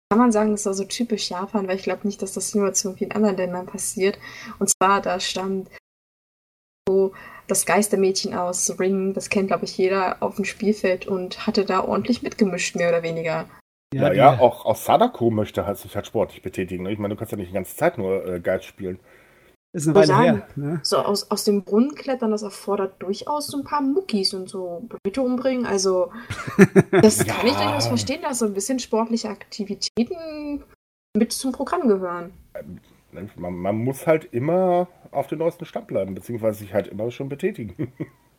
kann 0.09 0.19
man 0.19 0.31
sagen, 0.31 0.51
das 0.51 0.67
war 0.67 0.75
so 0.75 0.83
typisch 0.83 1.31
Japan, 1.31 1.67
weil 1.67 1.77
ich 1.77 1.83
glaube 1.83 2.05
nicht, 2.05 2.21
dass 2.21 2.33
das 2.33 2.53
nur 2.53 2.73
zu 2.73 2.93
vielen 2.93 3.11
anderen 3.11 3.37
Ländern 3.37 3.65
passiert. 3.65 4.19
Und 4.59 4.69
zwar, 4.69 5.01
da 5.01 5.19
stand 5.19 5.69
so 6.87 7.13
das 7.47 7.65
Geistermädchen 7.65 8.35
aus 8.35 8.79
Ring, 8.79 9.13
das 9.13 9.29
kennt 9.29 9.47
glaube 9.47 9.65
ich 9.65 9.77
jeder, 9.77 10.21
auf 10.21 10.35
dem 10.35 10.45
Spielfeld 10.45 11.07
und 11.07 11.47
hatte 11.47 11.65
da 11.65 11.83
ordentlich 11.83 12.21
mitgemischt, 12.21 12.75
mehr 12.75 12.89
oder 12.89 13.03
weniger. 13.03 13.49
Ja, 13.93 14.11
ja, 14.13 14.39
auch, 14.39 14.65
auch 14.65 14.75
Sadako 14.75 15.29
möchte 15.29 15.65
halt 15.65 15.77
sich 15.77 15.95
halt 15.95 16.07
sportlich 16.07 16.41
betätigen. 16.41 16.85
Ich 16.87 16.97
meine, 16.97 17.13
du 17.13 17.17
kannst 17.17 17.31
ja 17.31 17.37
nicht 17.37 17.49
die 17.49 17.53
ganze 17.53 17.75
Zeit 17.75 17.97
nur 17.97 18.25
äh, 18.25 18.39
Geist 18.39 18.65
spielen. 18.65 18.99
Ist 19.75 19.87
eine 19.87 19.95
Weile 19.95 20.07
sagen, 20.07 20.23
her. 20.23 20.47
Ne? 20.55 20.79
So 20.83 20.97
aus, 20.97 21.31
aus 21.31 21.45
dem 21.45 21.63
Brunnen 21.63 21.95
klettern, 21.95 22.29
das 22.29 22.43
erfordert 22.43 23.01
durchaus 23.01 23.47
so 23.47 23.57
ein 23.57 23.63
paar 23.63 23.81
Muckis 23.81 24.35
und 24.35 24.47
so 24.47 24.87
Leute 25.03 25.21
umbringen. 25.23 25.65
Also, 25.65 26.11
das 26.91 27.17
ja. 27.17 27.33
kann 27.33 27.47
ich 27.47 27.55
durchaus 27.55 27.87
verstehen, 27.87 28.21
dass 28.21 28.39
so 28.39 28.45
ein 28.45 28.53
bisschen 28.53 28.77
sportliche 28.77 29.29
Aktivitäten 29.29 30.63
mit 31.17 31.31
zum 31.31 31.51
Programm 31.51 31.87
gehören. 31.87 32.33
Man, 33.35 33.55
man 33.55 33.75
muss 33.77 34.05
halt 34.05 34.31
immer 34.31 34.87
auf 35.11 35.27
dem 35.27 35.39
neuesten 35.39 35.65
Stand 35.65 35.87
bleiben, 35.87 36.13
beziehungsweise 36.13 36.59
sich 36.59 36.73
halt 36.73 36.87
immer 36.87 37.09
schon 37.09 37.29
betätigen. 37.29 37.91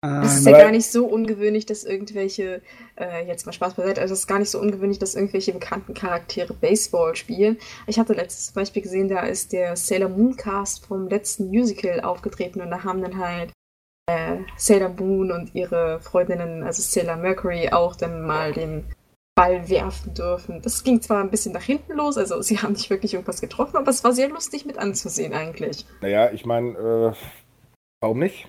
Es 0.00 0.38
ist 0.38 0.46
ja 0.46 0.52
gar 0.52 0.70
nicht 0.70 0.88
so 0.88 1.06
ungewöhnlich, 1.06 1.66
dass 1.66 1.82
irgendwelche, 1.82 2.62
äh, 2.96 3.26
jetzt 3.26 3.46
mal 3.46 3.52
Spaß 3.52 3.74
beiseite, 3.74 4.00
also 4.00 4.14
es 4.14 4.20
ist 4.20 4.26
gar 4.28 4.38
nicht 4.38 4.50
so 4.50 4.60
ungewöhnlich, 4.60 5.00
dass 5.00 5.16
irgendwelche 5.16 5.52
bekannten 5.52 5.92
Charaktere 5.92 6.54
Baseball 6.54 7.16
spielen. 7.16 7.58
Ich 7.88 7.98
hatte 7.98 8.12
letztes 8.12 8.52
Beispiel 8.52 8.82
gesehen, 8.82 9.08
da 9.08 9.22
ist 9.22 9.52
der 9.52 9.74
Sailor 9.74 10.08
Moon 10.08 10.36
Cast 10.36 10.86
vom 10.86 11.08
letzten 11.08 11.48
Musical 11.48 12.00
aufgetreten 12.00 12.60
und 12.60 12.70
da 12.70 12.84
haben 12.84 13.02
dann 13.02 13.18
halt 13.18 13.52
äh, 14.06 14.36
Sailor 14.56 14.90
Moon 14.90 15.32
und 15.32 15.56
ihre 15.56 15.98
Freundinnen, 16.00 16.62
also 16.62 16.80
Sailor 16.80 17.16
Mercury, 17.16 17.70
auch 17.70 17.96
dann 17.96 18.22
mal 18.22 18.52
den 18.52 18.84
Ball 19.34 19.68
werfen 19.68 20.14
dürfen. 20.14 20.62
Das 20.62 20.84
ging 20.84 21.02
zwar 21.02 21.24
ein 21.24 21.30
bisschen 21.30 21.52
nach 21.52 21.62
hinten 21.62 21.94
los, 21.94 22.18
also 22.18 22.40
sie 22.40 22.58
haben 22.58 22.74
nicht 22.74 22.90
wirklich 22.90 23.14
irgendwas 23.14 23.40
getroffen, 23.40 23.76
aber 23.76 23.90
es 23.90 24.04
war 24.04 24.12
sehr 24.12 24.28
lustig 24.28 24.64
mit 24.64 24.78
anzusehen 24.78 25.32
eigentlich. 25.32 25.86
Naja, 26.02 26.30
ich 26.30 26.46
meine, 26.46 26.78
äh, 26.78 27.12
warum 28.00 28.20
nicht? 28.20 28.46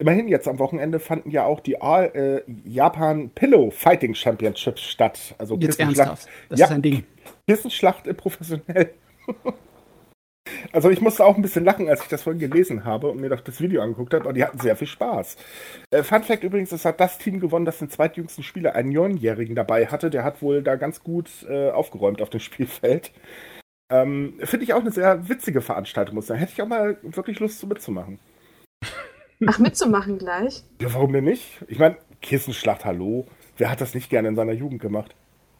Immerhin, 0.00 0.28
jetzt 0.28 0.46
am 0.46 0.60
Wochenende 0.60 1.00
fanden 1.00 1.30
ja 1.30 1.44
auch 1.44 1.58
die 1.58 1.80
All, 1.80 2.04
äh, 2.14 2.42
Japan 2.64 3.30
Pillow 3.30 3.70
Fighting 3.70 4.14
Championships 4.14 4.82
statt. 4.82 5.34
Also 5.38 5.56
Jetzt 5.56 5.80
ernsthaft. 5.80 6.28
Das 6.48 6.60
ja, 6.60 6.66
ist 6.66 6.72
ein 6.72 6.82
Ding. 6.82 7.04
Kissenschlacht 7.48 8.16
professionell. 8.16 8.94
also 10.72 10.88
ich 10.90 11.00
musste 11.00 11.24
auch 11.24 11.34
ein 11.34 11.42
bisschen 11.42 11.64
lachen, 11.64 11.88
als 11.88 12.02
ich 12.02 12.08
das 12.08 12.22
vorhin 12.22 12.38
gelesen 12.38 12.84
habe 12.84 13.10
und 13.10 13.20
mir 13.20 13.28
doch 13.28 13.40
das 13.40 13.60
Video 13.60 13.82
angeguckt 13.82 14.14
habe. 14.14 14.28
Und 14.28 14.36
die 14.36 14.44
hatten 14.44 14.60
sehr 14.60 14.76
viel 14.76 14.86
Spaß. 14.86 15.36
Äh, 15.90 16.04
Fun 16.04 16.22
Fact 16.22 16.44
übrigens, 16.44 16.70
es 16.70 16.84
hat 16.84 17.00
das 17.00 17.18
Team 17.18 17.40
gewonnen, 17.40 17.64
das 17.64 17.80
den 17.80 17.90
zweitjüngsten 17.90 18.44
Spieler, 18.44 18.76
einen 18.76 18.90
Neunjährigen, 18.90 19.56
dabei 19.56 19.86
hatte. 19.86 20.10
Der 20.10 20.22
hat 20.22 20.42
wohl 20.42 20.62
da 20.62 20.76
ganz 20.76 21.02
gut 21.02 21.28
äh, 21.48 21.70
aufgeräumt 21.70 22.22
auf 22.22 22.30
dem 22.30 22.40
Spielfeld. 22.48 23.10
Ähm, 23.90 24.34
Finde 24.44 24.64
ich 24.64 24.74
auch 24.74 24.80
eine 24.80 24.92
sehr 24.92 25.28
witzige 25.28 25.60
Veranstaltung, 25.60 26.14
muss 26.14 26.26
ich 26.26 26.28
sagen. 26.28 26.40
Hätte 26.40 26.52
ich 26.52 26.62
auch 26.62 26.68
mal 26.68 26.98
wirklich 27.02 27.40
Lust, 27.40 27.58
so 27.58 27.66
mitzumachen. 27.66 28.20
Ach, 29.46 29.58
mitzumachen 29.58 30.18
gleich? 30.18 30.64
Ja, 30.80 30.92
warum 30.94 31.12
denn 31.12 31.24
nicht? 31.24 31.64
Ich 31.68 31.78
meine, 31.78 31.96
Kissenschlacht, 32.20 32.84
hallo. 32.84 33.26
Wer 33.56 33.70
hat 33.70 33.80
das 33.80 33.94
nicht 33.94 34.10
gerne 34.10 34.28
in 34.28 34.36
seiner 34.36 34.52
Jugend 34.52 34.80
gemacht? 34.80 35.14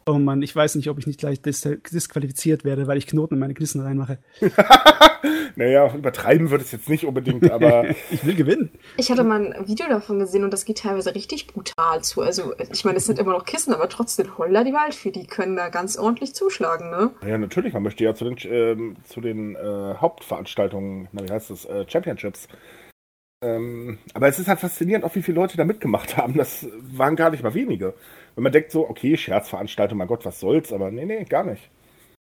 Oh 0.05 0.17
Mann, 0.17 0.41
ich 0.41 0.55
weiß 0.55 0.75
nicht, 0.75 0.89
ob 0.89 0.97
ich 0.97 1.05
nicht 1.05 1.19
gleich 1.19 1.41
dis 1.41 1.61
disqualifiziert 1.61 2.63
werde, 2.63 2.87
weil 2.87 2.97
ich 2.97 3.05
Knoten 3.05 3.35
in 3.35 3.39
meine 3.39 3.53
Kissen 3.53 3.81
reinmache. 3.81 4.17
naja, 5.55 5.93
übertreiben 5.93 6.49
wird 6.49 6.63
es 6.63 6.71
jetzt 6.71 6.89
nicht 6.89 7.05
unbedingt, 7.05 7.51
aber. 7.51 7.85
ich 8.11 8.25
will 8.25 8.35
gewinnen. 8.35 8.71
Ich 8.97 9.11
hatte 9.11 9.23
mal 9.23 9.53
ein 9.53 9.67
Video 9.67 9.87
davon 9.87 10.17
gesehen 10.17 10.43
und 10.43 10.51
das 10.51 10.65
geht 10.65 10.79
teilweise 10.79 11.13
richtig 11.13 11.47
brutal 11.47 12.01
zu. 12.01 12.21
Also, 12.21 12.53
ich 12.73 12.83
meine, 12.85 12.97
es 12.97 13.05
sind 13.05 13.19
immer 13.19 13.33
noch 13.33 13.45
Kissen, 13.45 13.71
aber 13.71 13.87
trotzdem 13.87 14.37
Holler 14.37 14.63
die 14.63 14.73
Waldfee, 14.73 15.11
die 15.11 15.27
können 15.27 15.55
da 15.55 15.69
ganz 15.69 15.95
ordentlich 15.95 16.33
zuschlagen, 16.33 16.89
ne? 16.89 17.11
Ja, 17.25 17.37
natürlich. 17.37 17.73
Man 17.73 17.83
möchte 17.83 18.03
ja 18.03 18.15
zu 18.15 18.25
den, 18.25 18.37
äh, 18.37 18.95
zu 19.03 19.21
den 19.21 19.55
äh, 19.55 19.93
Hauptveranstaltungen, 19.95 21.07
na, 21.11 21.23
wie 21.27 21.31
heißt 21.31 21.51
das, 21.51 21.65
äh, 21.65 21.85
Championships 21.87 22.47
ähm, 23.41 23.99
aber 24.13 24.27
es 24.27 24.39
ist 24.39 24.47
halt 24.47 24.59
faszinierend, 24.59 25.05
auch 25.05 25.15
wie 25.15 25.21
viele 25.21 25.35
Leute 25.35 25.57
da 25.57 25.65
mitgemacht 25.65 26.17
haben. 26.17 26.35
Das 26.35 26.67
waren 26.81 27.15
gar 27.15 27.31
nicht 27.31 27.43
mal 27.43 27.53
wenige. 27.53 27.93
Wenn 28.35 28.43
man 28.43 28.51
denkt 28.51 28.71
so, 28.71 28.89
okay, 28.89 29.15
Scherzveranstaltung, 29.15 29.97
mein 29.97 30.07
Gott, 30.07 30.25
was 30.25 30.39
soll's, 30.39 30.73
aber 30.73 30.91
nee, 30.91 31.05
nee, 31.05 31.23
gar 31.23 31.43
nicht. 31.43 31.69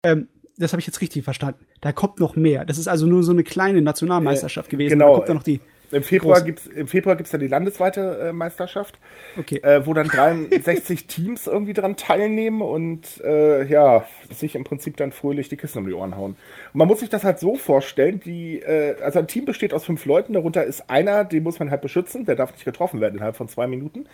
Ähm, 0.02 0.28
das 0.58 0.72
habe 0.72 0.80
ich 0.80 0.86
jetzt 0.86 1.00
richtig 1.00 1.24
verstanden. 1.24 1.66
Da 1.80 1.92
kommt 1.92 2.20
noch 2.20 2.36
mehr. 2.36 2.64
Das 2.64 2.78
ist 2.78 2.88
also 2.88 3.06
nur 3.06 3.22
so 3.22 3.32
eine 3.32 3.44
kleine 3.44 3.82
Nationalmeisterschaft 3.82 4.68
äh, 4.68 4.70
gewesen. 4.72 4.98
Genau. 4.98 5.08
Da 5.08 5.14
kommt 5.16 5.28
da 5.28 5.34
noch 5.34 5.42
die 5.42 5.60
im 5.90 6.02
Februar 6.02 6.42
gibt 6.42 6.60
es 6.60 6.66
im 6.66 6.88
Februar 6.88 7.16
gibt's 7.16 7.30
dann 7.30 7.40
die 7.40 7.48
landesweite 7.48 8.28
äh, 8.28 8.32
Meisterschaft, 8.32 8.98
okay. 9.38 9.60
äh, 9.62 9.86
wo 9.86 9.94
dann 9.94 10.08
63 10.08 11.06
Teams 11.06 11.46
irgendwie 11.46 11.72
dran 11.72 11.96
teilnehmen 11.96 12.62
und 12.62 13.20
äh, 13.24 13.64
ja, 13.64 14.04
sich 14.30 14.54
im 14.54 14.64
Prinzip 14.64 14.96
dann 14.96 15.12
fröhlich 15.12 15.48
die 15.48 15.56
Kissen 15.56 15.78
um 15.78 15.86
die 15.86 15.94
Ohren 15.94 16.16
hauen. 16.16 16.36
Und 16.72 16.78
man 16.78 16.88
muss 16.88 17.00
sich 17.00 17.08
das 17.08 17.24
halt 17.24 17.38
so 17.38 17.56
vorstellen, 17.56 18.20
die, 18.20 18.60
äh, 18.60 18.96
also 19.02 19.18
ein 19.18 19.28
Team 19.28 19.44
besteht 19.44 19.72
aus 19.72 19.84
fünf 19.84 20.04
Leuten, 20.04 20.32
darunter 20.32 20.64
ist 20.64 20.90
einer, 20.90 21.24
den 21.24 21.42
muss 21.42 21.58
man 21.58 21.70
halt 21.70 21.80
beschützen, 21.80 22.24
der 22.24 22.36
darf 22.36 22.52
nicht 22.52 22.64
getroffen 22.64 23.00
werden 23.00 23.14
innerhalb 23.14 23.36
von 23.36 23.48
zwei 23.48 23.66
Minuten. 23.66 24.06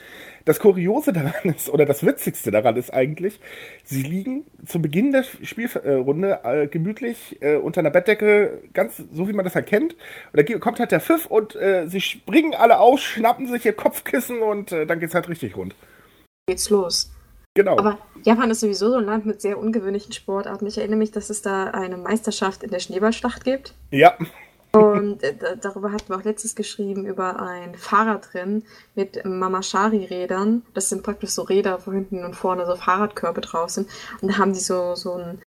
Das 0.45 0.59
Kuriose 0.59 1.13
daran 1.13 1.55
ist, 1.55 1.71
oder 1.71 1.87
das 1.87 2.05
Witzigste 2.05 2.51
daran 2.51 2.77
ist 2.77 2.93
eigentlich, 2.93 3.41
sie 3.85 4.03
liegen 4.03 4.45
zu 4.67 4.81
Beginn 4.81 5.13
der 5.13 5.25
Spielrunde 5.25 6.41
äh, 6.45 6.67
gemütlich 6.67 7.39
äh, 7.41 7.57
unter 7.57 7.81
einer 7.81 7.91
Bettdecke, 7.91 8.63
ganz 8.73 9.03
so 9.13 9.29
wie 9.29 9.33
man 9.33 9.45
das 9.45 9.55
halt 9.55 9.67
kennt. 9.67 9.95
Und 10.33 10.51
da 10.51 10.59
kommt 10.59 10.79
halt 10.81 10.93
der 10.93 11.01
Pfiff 11.01 11.27
und 11.27 11.57
äh, 11.63 11.87
sie 11.89 12.01
springen 12.01 12.55
alle 12.55 12.79
aus, 12.81 13.01
schnappen 13.01 13.47
sich 13.47 13.65
ihr 13.65 13.73
Kopfkissen 13.73 14.43
und 14.43 14.73
äh, 14.73 14.87
dann 14.87 15.01
geht's 15.01 15.15
halt 15.15 15.29
richtig 15.29 15.57
rund. 15.57 15.75
Geht's 16.47 16.71
los. 16.71 17.11
Genau. 17.55 17.79
Aber 17.79 17.99
Japan 18.25 18.51
ist 18.51 18.61
sowieso 18.61 18.91
so 18.91 18.97
ein 18.97 19.05
Land 19.05 19.27
mit 19.27 19.41
sehr 19.41 19.59
ungewöhnlichen 19.59 20.13
Sportarten. 20.13 20.67
Ich 20.67 20.79
erinnere 20.79 20.97
mich, 20.97 21.11
dass 21.11 21.31
es 21.31 21.43
da 21.43 21.65
eine 21.65 21.99
Meisterschaft 21.99 22.63
in 22.63 22.71
der 22.71 22.81
Schneeballschlacht 22.81 23.45
gibt. 23.45 23.75
Ja. 23.91 24.17
Und 24.73 25.23
äh, 25.23 25.35
darüber 25.61 25.93
hatten 25.93 26.09
wir 26.09 26.17
auch 26.17 26.25
letztes 26.25 26.55
geschrieben, 26.55 27.05
über 27.05 27.41
ein 27.41 27.75
Fahrradrennen 27.75 28.65
mit 28.95 29.23
Mamashari-Rädern. 29.23 30.63
Das 30.73 30.89
sind 30.89 31.03
praktisch 31.03 31.31
so 31.31 31.43
Räder, 31.43 31.87
wo 31.87 31.93
hinten 31.93 32.25
und 32.25 32.35
vorne 32.35 32.65
so 32.65 32.75
Fahrradkörbe 32.75 33.43
drauf 33.43 33.69
sind. 33.69 33.89
Und 34.23 34.33
da 34.33 34.39
haben 34.39 34.55
die 34.55 34.61
so, 34.61 34.95
so 34.95 35.15
ein 35.15 35.43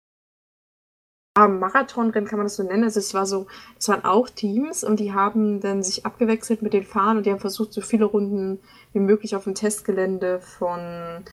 Marathonrennen 1.36 2.28
kann 2.28 2.38
man 2.38 2.46
das 2.46 2.56
so 2.56 2.62
nennen. 2.62 2.84
Also 2.84 2.98
es 2.98 3.12
war 3.12 3.26
so, 3.26 3.46
es 3.78 3.88
waren 3.88 4.04
auch 4.04 4.30
Teams 4.30 4.82
und 4.84 4.98
die 4.98 5.12
haben 5.12 5.60
dann 5.60 5.82
sich 5.82 6.06
abgewechselt 6.06 6.62
mit 6.62 6.72
den 6.72 6.84
Fahrern 6.84 7.18
und 7.18 7.26
die 7.26 7.30
haben 7.30 7.40
versucht, 7.40 7.72
so 7.72 7.82
viele 7.82 8.06
Runden 8.06 8.60
wie 8.92 9.00
möglich 9.00 9.36
auf 9.36 9.44
dem 9.44 9.54
Testgelände 9.54 10.40
von 10.40 11.24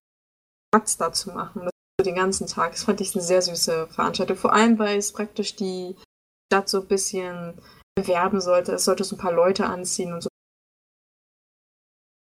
Mazda 0.74 1.14
zu 1.14 1.32
machen. 1.32 1.62
Das 1.64 1.72
so 2.00 2.06
den 2.06 2.16
ganzen 2.16 2.48
Tag. 2.48 2.72
Das 2.72 2.84
fand 2.84 3.00
ich 3.00 3.16
eine 3.16 3.24
sehr 3.24 3.42
süße 3.42 3.88
Veranstaltung. 3.88 4.36
Vor 4.36 4.54
allem, 4.54 4.78
weil 4.78 4.98
es 4.98 5.14
praktisch 5.14 5.56
die 5.56 5.96
Stadt 6.52 6.68
so 6.68 6.82
ein 6.82 6.88
bisschen 6.88 7.54
bewerben 7.96 8.42
sollte. 8.42 8.74
Es 8.74 8.86
sollte 8.86 9.04
so 9.04 9.16
ein 9.16 9.20
paar 9.20 9.32
Leute 9.32 9.66
anziehen 9.68 10.14
und 10.14 10.22
so. 10.22 10.30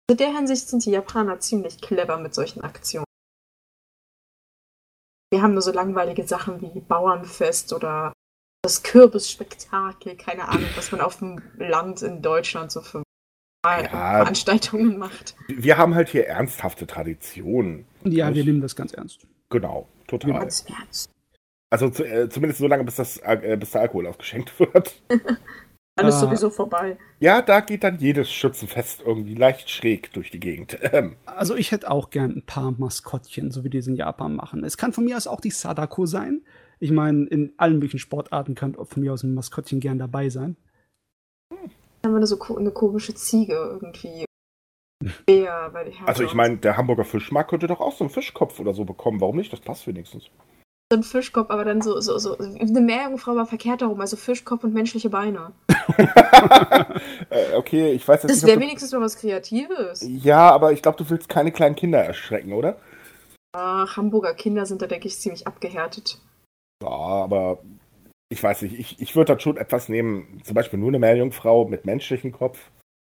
In 0.09 0.17
der 0.17 0.35
Hinsicht 0.35 0.67
sind 0.67 0.85
die 0.85 0.91
Japaner 0.91 1.39
ziemlich 1.39 1.81
clever 1.81 2.17
mit 2.17 2.35
solchen 2.35 2.61
Aktionen. 2.61 3.05
Wir 5.31 5.41
haben 5.41 5.53
nur 5.53 5.61
so 5.61 5.71
langweilige 5.71 6.27
Sachen 6.27 6.61
wie 6.61 6.79
Bauernfest 6.81 7.71
oder 7.71 8.11
das 8.63 8.83
Kürbisspektakel, 8.83 10.15
keine 10.17 10.47
Ahnung, 10.49 10.69
was 10.75 10.91
man 10.91 10.99
auf 10.99 11.17
dem 11.19 11.41
Land 11.57 12.01
in 12.01 12.21
Deutschland 12.21 12.71
so 12.71 12.81
für 12.81 13.01
ja, 13.65 13.87
Veranstaltungen 13.87 14.97
macht. 14.97 15.35
Wir 15.47 15.77
haben 15.77 15.95
halt 15.95 16.09
hier 16.09 16.27
ernsthafte 16.27 16.85
Traditionen. 16.85 17.85
Ja, 18.03 18.33
wir 18.33 18.43
nehmen 18.43 18.61
das 18.61 18.75
ganz 18.75 18.91
ernst. 18.93 19.25
Genau, 19.49 19.87
total. 20.07 20.33
Ganz 20.33 20.65
ernst. 20.67 21.09
Also 21.69 21.89
zu, 21.89 22.03
äh, 22.03 22.27
zumindest 22.27 22.59
so 22.59 22.67
lange, 22.67 22.83
bis, 22.83 22.95
das, 22.95 23.17
äh, 23.19 23.55
bis 23.57 23.71
der 23.71 23.81
Alkohol 23.81 24.07
aufgeschenkt 24.07 24.59
wird. 24.59 25.01
Alles 25.95 26.15
äh, 26.15 26.19
sowieso 26.19 26.49
vorbei. 26.49 26.97
Ja, 27.19 27.41
da 27.41 27.59
geht 27.59 27.83
dann 27.83 27.99
jedes 27.99 28.31
Schützenfest 28.31 29.01
irgendwie 29.05 29.35
leicht 29.35 29.69
schräg 29.69 30.11
durch 30.13 30.31
die 30.31 30.39
Gegend. 30.39 30.77
Ähm. 30.93 31.15
Also 31.25 31.55
ich 31.55 31.71
hätte 31.71 31.89
auch 31.89 32.09
gern 32.09 32.31
ein 32.31 32.45
paar 32.45 32.71
Maskottchen, 32.71 33.51
so 33.51 33.63
wie 33.63 33.69
die 33.69 33.77
es 33.77 33.87
in 33.87 33.95
Japan 33.95 34.35
machen. 34.35 34.63
Es 34.63 34.77
kann 34.77 34.93
von 34.93 35.05
mir 35.05 35.17
aus 35.17 35.27
auch 35.27 35.41
die 35.41 35.51
Sadako 35.51 36.05
sein. 36.05 36.41
Ich 36.79 36.91
meine, 36.91 37.25
in 37.27 37.53
allen 37.57 37.75
möglichen 37.75 37.99
Sportarten 37.99 38.55
kann 38.55 38.73
von 38.73 39.01
mir 39.01 39.13
aus 39.13 39.23
ein 39.23 39.33
Maskottchen 39.33 39.79
gern 39.79 39.99
dabei 39.99 40.29
sein. 40.29 40.57
Dann 42.01 42.13
haben 42.13 42.19
wir 42.19 42.27
so 42.27 42.39
eine 42.55 42.71
komische 42.71 43.13
Ziege 43.13 43.53
irgendwie. 43.53 44.25
Bär, 45.25 45.71
also 46.05 46.23
ich 46.23 46.33
meine, 46.35 46.57
der 46.57 46.77
Hamburger 46.77 47.05
Fischmarkt 47.05 47.49
könnte 47.49 47.67
doch 47.67 47.79
auch 47.79 47.93
so 47.93 48.03
einen 48.03 48.11
Fischkopf 48.11 48.59
oder 48.59 48.73
so 48.73 48.85
bekommen. 48.85 49.19
Warum 49.19 49.37
nicht? 49.37 49.51
Das 49.51 49.59
passt 49.59 49.87
wenigstens 49.87 50.29
so 50.91 50.97
ein 50.97 51.03
Fischkopf, 51.03 51.49
aber 51.49 51.63
dann 51.63 51.81
so, 51.81 51.99
so, 52.01 52.17
so 52.17 52.37
eine 52.37 52.81
Meerjungfrau 52.81 53.35
war 53.35 53.45
verkehrt 53.45 53.81
herum, 53.81 53.99
also 54.01 54.17
Fischkopf 54.17 54.63
und 54.63 54.73
menschliche 54.73 55.09
Beine. 55.09 55.51
Äh, 57.29 57.55
okay, 57.55 57.91
ich 57.91 58.05
weiß 58.05 58.23
jetzt 58.23 58.31
Das 58.31 58.45
wäre 58.45 58.59
wenigstens 58.59 58.91
mal 58.91 58.99
was 58.99 59.15
Kreatives. 59.15 60.05
Ja, 60.05 60.51
aber 60.51 60.73
ich 60.73 60.81
glaube, 60.81 60.97
du 60.97 61.09
willst 61.09 61.29
keine 61.29 61.51
kleinen 61.51 61.75
Kinder 61.75 61.99
erschrecken, 61.99 62.51
oder? 62.51 62.77
Ach, 63.55 63.95
Hamburger 63.95 64.33
Kinder 64.33 64.65
sind 64.65 64.81
da, 64.81 64.87
denke 64.87 65.07
ich, 65.07 65.19
ziemlich 65.19 65.47
abgehärtet. 65.47 66.19
Ja, 66.83 66.89
aber 66.89 67.59
ich 68.29 68.43
weiß 68.43 68.63
nicht, 68.63 68.77
ich, 68.77 68.99
ich 68.99 69.15
würde 69.15 69.33
da 69.33 69.39
schon 69.39 69.57
etwas 69.57 69.87
nehmen, 69.87 70.41
zum 70.43 70.55
Beispiel 70.55 70.79
nur 70.79 70.89
eine 70.89 70.99
Meerjungfrau 70.99 71.65
mit 71.65 71.85
menschlichem 71.85 72.31
Kopf. 72.33 72.59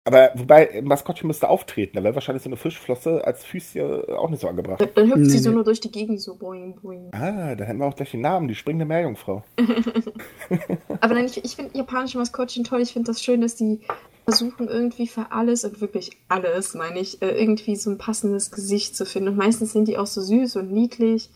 Aber 0.08 0.30
wobei, 0.36 0.80
Maskottchen 0.82 1.26
müsste 1.26 1.50
auftreten, 1.50 1.98
da 1.98 2.02
wäre 2.02 2.14
wahrscheinlich 2.14 2.42
so 2.42 2.48
eine 2.48 2.56
Fischflosse 2.56 3.26
als 3.26 3.44
Füßchen 3.44 4.08
auch 4.16 4.30
nicht 4.30 4.40
so 4.40 4.48
angebracht. 4.48 4.80
Dann, 4.94 5.06
hüpft 5.06 5.18
nee, 5.18 5.28
sie 5.28 5.38
so 5.38 5.50
nur 5.50 5.64
durch 5.64 5.80
die 5.80 5.90
Gegend, 5.90 6.18
so 6.18 6.34
boing, 6.34 6.76
boing. 6.80 7.10
Ah, 7.12 7.54
da 7.54 7.64
hätten 7.66 7.78
wir 7.78 7.84
auch 7.84 7.94
gleich 7.94 8.12
den 8.12 8.22
Namen, 8.22 8.48
die 8.48 8.54
springende 8.54 8.86
Meerjungfrau. 8.86 9.44
Aber 11.02 11.12
nein, 11.12 11.26
ich, 11.26 11.44
ich 11.44 11.56
finde 11.56 11.76
japanische 11.76 12.16
Maskottchen 12.16 12.64
toll. 12.64 12.80
Ich 12.80 12.94
finde 12.94 13.10
das 13.10 13.22
schön, 13.22 13.42
dass 13.42 13.54
die 13.56 13.80
versuchen 14.24 14.66
irgendwie 14.66 15.08
für 15.08 15.30
alles 15.30 15.64
und 15.64 15.82
wirklich 15.82 16.12
alles, 16.28 16.72
meine 16.72 17.00
ich, 17.00 17.20
äh, 17.20 17.28
irgendwie 17.28 17.76
so 17.76 17.90
ein 17.90 17.98
passendes 17.98 18.50
Gesicht 18.50 18.96
zu 18.96 19.04
finden. 19.04 19.28
Und 19.28 19.36
meistens 19.36 19.74
sind 19.74 19.88
die 19.88 19.98
auch 19.98 20.06
so 20.06 20.22
süß 20.22 20.56
und 20.56 20.72
niedlich. 20.72 21.28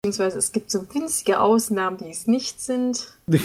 Beziehungsweise 0.00 0.38
es 0.38 0.52
gibt 0.52 0.70
so 0.70 0.86
winzige 0.94 1.38
Ausnahmen, 1.38 1.98
die 1.98 2.08
es 2.08 2.26
nicht 2.26 2.62
sind. 2.62 3.12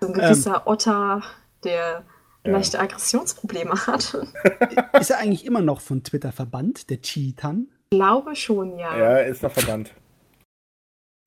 So 0.00 0.08
ein 0.08 0.14
gewisser 0.14 0.56
ähm. 0.56 0.62
Otter, 0.66 1.22
der. 1.64 2.04
Leichte 2.44 2.78
Aggressionsprobleme 2.78 3.86
hat. 3.86 4.14
ist 5.00 5.10
er 5.10 5.18
eigentlich 5.18 5.44
immer 5.44 5.62
noch 5.62 5.80
von 5.80 6.02
Twitter 6.02 6.32
verbannt, 6.32 6.90
der 6.90 7.00
Cheetan? 7.00 7.68
Ich 7.90 7.98
glaube 7.98 8.36
schon, 8.36 8.78
ja. 8.78 8.96
Ja, 8.96 9.18
er 9.18 9.26
ist 9.26 9.42
noch 9.42 9.52
verbannt. 9.52 9.92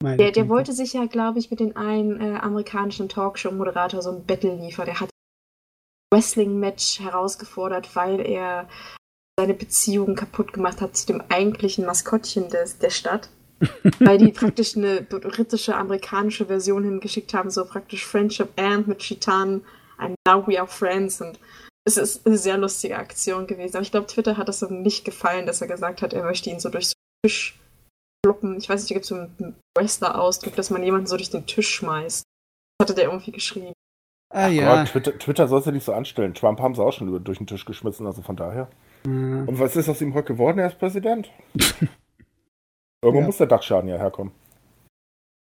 Der, 0.04 0.32
der 0.32 0.48
wollte 0.48 0.74
sich 0.74 0.94
ja, 0.94 1.06
glaube 1.06 1.40
ich, 1.40 1.50
mit 1.50 1.60
den 1.60 1.76
einen 1.76 2.22
äh, 2.22 2.38
amerikanischen 2.38 3.10
Talkshow-Moderator 3.10 4.02
so 4.02 4.12
ein 4.12 4.26
Battle 4.26 4.56
liefern. 4.56 4.86
Der 4.86 5.00
hat 5.00 5.10
ein 5.10 6.16
Wrestling-Match 6.16 7.00
herausgefordert, 7.00 7.96
weil 7.96 8.20
er 8.20 8.70
seine 9.40 9.56
Beziehung 9.56 10.16
kaputt 10.16 10.54
gemacht 10.54 10.82
hat 10.82 10.96
zu 10.96 11.08
dem 11.08 11.24
eigentlichen 11.30 11.86
Maskottchen 11.86 12.50
des, 12.50 12.78
der 12.78 12.92
Stadt. 12.92 13.30
weil 14.00 14.20
die 14.20 14.32
praktisch 14.32 14.78
eine 14.78 15.02
britische, 15.02 15.76
amerikanische 15.76 16.46
Version 16.46 16.84
hingeschickt 16.84 17.34
haben, 17.34 17.50
so 17.50 17.66
praktisch 17.66 18.06
Friendship 18.06 18.50
and 18.56 18.88
mit 18.88 19.00
Chitan 19.00 19.64
ein 19.98 20.16
Now 20.28 20.46
We 20.48 20.60
Are 20.60 20.68
Friends 20.68 21.22
und 21.22 21.40
es 21.86 21.98
ist 21.98 22.28
eine 22.28 22.38
sehr 22.38 22.58
lustige 22.58 22.98
Aktion 22.98 23.48
gewesen. 23.48 23.78
Aber 23.78 23.84
ich 23.84 23.92
glaube, 23.92 24.08
Twitter 24.08 24.38
hat 24.38 24.50
das 24.50 24.62
ihm 24.62 24.82
nicht 24.82 25.06
gefallen, 25.06 25.46
dass 25.46 25.62
er 25.62 25.68
gesagt 25.68 26.02
hat, 26.02 26.14
er 26.14 26.24
möchte 26.24 26.50
ihn 26.50 26.60
so 26.60 26.70
durch 26.70 26.86
einen 26.86 27.22
Tisch 27.26 27.60
kloppen. 28.24 28.58
Ich 28.58 28.68
weiß 28.68 28.82
nicht, 28.82 28.92
da 28.92 28.96
gibt 28.96 29.04
es 29.06 29.10
so 29.10 29.16
einen 29.16 29.56
Wrestler-Ausdruck, 29.78 30.56
dass 30.56 30.70
man 30.70 30.84
jemanden 30.84 31.08
so 31.08 31.16
durch 31.16 31.30
den 31.30 31.46
Tisch 31.46 31.70
schmeißt. 31.70 32.24
Das 32.78 32.86
hatte 32.86 32.96
der 32.96 33.06
irgendwie 33.06 33.32
geschrieben. 33.32 33.74
Ah, 34.34 34.48
ja. 34.48 34.84
Twitter, 34.84 35.18
Twitter 35.18 35.48
soll 35.48 35.60
es 35.60 35.66
ja 35.66 35.72
nicht 35.72 35.86
so 35.86 35.94
anstellen. 35.94 36.34
Trump 36.34 36.60
haben 36.60 36.76
sie 36.76 36.84
auch 36.84 36.92
schon 36.92 37.08
über, 37.08 37.20
durch 37.22 37.38
den 37.38 37.48
Tisch 37.48 37.64
geschmissen, 37.64 38.06
also 38.06 38.22
von 38.22 38.36
daher. 38.36 38.70
Mhm. 39.06 39.48
Und 39.48 39.60
was 39.60 39.76
ist 39.78 39.88
aus 39.88 40.02
ihm 40.02 40.14
heute 40.14 40.28
geworden? 40.28 40.60
Er 40.60 40.68
ist 40.68 40.80
Präsident. 40.80 41.32
Irgendwo 43.02 43.22
ja. 43.22 43.26
muss 43.26 43.38
der 43.38 43.48
Dachschaden 43.48 43.90
ja 43.90 43.98
herkommen. 43.98 44.34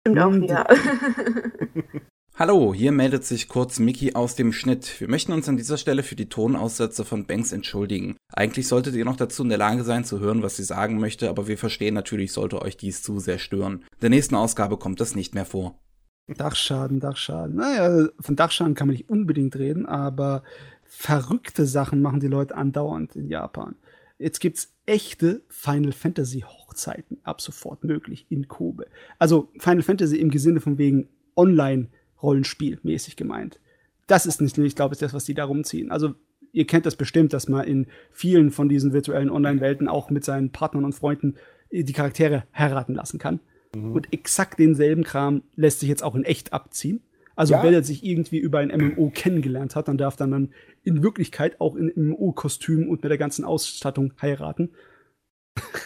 Stimmt 0.07 0.19
auch 0.19 0.31
wieder. 0.31 0.65
Hallo, 2.39 2.71
hier 2.71 2.91
meldet 2.91 3.25
sich 3.25 3.49
kurz 3.49 3.79
Mickey 3.79 4.13
aus 4.13 4.35
dem 4.35 4.53
Schnitt. 4.53 5.01
Wir 5.01 5.09
möchten 5.09 5.31
uns 5.31 5.49
an 5.49 5.57
dieser 5.57 5.75
Stelle 5.75 6.03
für 6.03 6.15
die 6.15 6.29
Tonaussätze 6.29 7.03
von 7.03 7.25
Banks 7.25 7.51
entschuldigen. 7.51 8.15
Eigentlich 8.31 8.67
solltet 8.67 8.93
ihr 8.93 9.05
noch 9.05 9.15
dazu 9.15 9.41
in 9.41 9.49
der 9.49 9.57
Lage 9.57 9.83
sein 9.83 10.03
zu 10.03 10.19
hören, 10.19 10.43
was 10.43 10.55
sie 10.55 10.63
sagen 10.63 10.99
möchte, 10.99 11.29
aber 11.29 11.47
wir 11.47 11.57
verstehen 11.57 11.95
natürlich, 11.95 12.31
sollte 12.33 12.61
euch 12.61 12.77
dies 12.77 13.01
zu 13.01 13.17
sehr 13.17 13.39
stören. 13.39 13.77
In 13.93 14.01
der 14.03 14.11
nächsten 14.11 14.35
Ausgabe 14.35 14.77
kommt 14.77 15.01
das 15.01 15.15
nicht 15.15 15.33
mehr 15.33 15.45
vor. 15.45 15.79
Dachschaden, 16.27 16.99
Dachschaden. 16.99 17.55
Naja, 17.55 18.07
von 18.19 18.35
Dachschaden 18.35 18.75
kann 18.75 18.87
man 18.87 18.97
nicht 18.97 19.09
unbedingt 19.09 19.55
reden, 19.55 19.87
aber 19.87 20.43
verrückte 20.83 21.65
Sachen 21.65 22.03
machen 22.03 22.19
die 22.19 22.27
Leute 22.27 22.55
andauernd 22.55 23.15
in 23.15 23.29
Japan. 23.29 23.77
Jetzt 24.19 24.41
gibt's 24.41 24.75
echte 24.85 25.41
Final 25.49 25.91
Fantasy 25.91 26.41
Hochzeiten 26.41 27.17
ab 27.23 27.41
sofort 27.41 27.83
möglich 27.83 28.27
in 28.29 28.47
Kobe. 28.47 28.85
Also 29.17 29.49
Final 29.57 29.81
Fantasy 29.81 30.17
im 30.17 30.29
Sinne 30.37 30.61
von 30.61 30.77
wegen 30.77 31.09
online 31.35 31.87
Rollenspiel 32.21 32.79
mäßig 32.83 33.15
gemeint. 33.15 33.59
Das 34.07 34.25
ist 34.25 34.41
nicht, 34.41 34.57
ich 34.57 34.75
glaube, 34.75 34.93
ist 34.93 35.01
das, 35.01 35.13
was 35.13 35.25
die 35.25 35.33
da 35.33 35.45
rumziehen. 35.45 35.91
Also 35.91 36.15
ihr 36.51 36.65
kennt 36.65 36.85
das 36.85 36.95
bestimmt, 36.95 37.33
dass 37.33 37.47
man 37.47 37.65
in 37.65 37.87
vielen 38.11 38.51
von 38.51 38.69
diesen 38.69 38.93
virtuellen 38.93 39.29
Online-Welten 39.29 39.87
auch 39.87 40.09
mit 40.09 40.23
seinen 40.23 40.51
Partnern 40.51 40.85
und 40.85 40.93
Freunden 40.93 41.35
äh, 41.69 41.83
die 41.83 41.93
Charaktere 41.93 42.43
heiraten 42.57 42.95
lassen 42.95 43.19
kann. 43.19 43.39
Mhm. 43.75 43.91
Und 43.91 44.13
exakt 44.13 44.59
denselben 44.59 45.03
Kram 45.03 45.43
lässt 45.55 45.81
sich 45.81 45.89
jetzt 45.89 46.03
auch 46.03 46.15
in 46.15 46.23
echt 46.23 46.53
abziehen. 46.53 47.01
Also 47.35 47.53
ja. 47.53 47.63
wenn 47.63 47.73
er 47.73 47.83
sich 47.83 48.03
irgendwie 48.03 48.39
über 48.39 48.59
ein 48.59 48.69
MMO 48.75 49.11
kennengelernt 49.13 49.75
hat, 49.75 49.87
dann 49.87 49.99
darf 49.99 50.15
dann, 50.15 50.31
dann 50.31 50.49
in 50.83 51.03
Wirklichkeit 51.03 51.61
auch 51.61 51.75
in 51.75 51.91
MMO-Kostüm 51.95 52.87
und 52.89 53.03
mit 53.03 53.11
der 53.11 53.17
ganzen 53.19 53.45
Ausstattung 53.45 54.13
heiraten. 54.19 54.71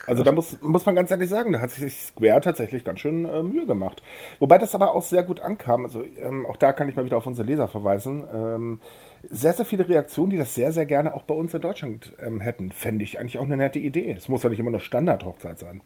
Also 0.07 0.23
da 0.23 0.31
muss, 0.31 0.59
muss 0.61 0.85
man 0.85 0.95
ganz 0.95 1.11
ehrlich 1.11 1.29
sagen, 1.29 1.53
da 1.53 1.61
hat 1.61 1.71
sich 1.71 1.95
Square 1.95 2.41
tatsächlich 2.41 2.83
ganz 2.83 2.99
schön 2.99 3.25
äh, 3.25 3.43
Mühe 3.43 3.65
gemacht. 3.65 4.01
Wobei 4.39 4.57
das 4.57 4.75
aber 4.75 4.93
auch 4.95 5.03
sehr 5.03 5.23
gut 5.23 5.39
ankam. 5.39 5.85
Also 5.85 6.03
ähm, 6.17 6.45
auch 6.45 6.57
da 6.57 6.73
kann 6.73 6.89
ich 6.89 6.95
mal 6.95 7.05
wieder 7.05 7.17
auf 7.17 7.27
unsere 7.27 7.47
Leser 7.47 7.67
verweisen. 7.67 8.23
Ähm, 8.33 8.79
sehr, 9.29 9.53
sehr 9.53 9.65
viele 9.65 9.87
Reaktionen, 9.87 10.31
die 10.31 10.37
das 10.37 10.55
sehr, 10.55 10.71
sehr 10.71 10.85
gerne 10.85 11.13
auch 11.13 11.23
bei 11.23 11.35
uns 11.35 11.53
in 11.53 11.61
Deutschland 11.61 12.13
ähm, 12.19 12.41
hätten. 12.41 12.71
Fände 12.71 13.03
ich 13.03 13.19
eigentlich 13.19 13.37
auch 13.37 13.45
eine 13.45 13.57
nette 13.57 13.79
Idee. 13.79 14.11
Es 14.11 14.27
muss 14.27 14.43
ja 14.43 14.49
nicht 14.49 14.59
immer 14.59 14.71
nur 14.71 14.79
Standard-Hochzeit 14.79 15.59
sein. 15.59 15.81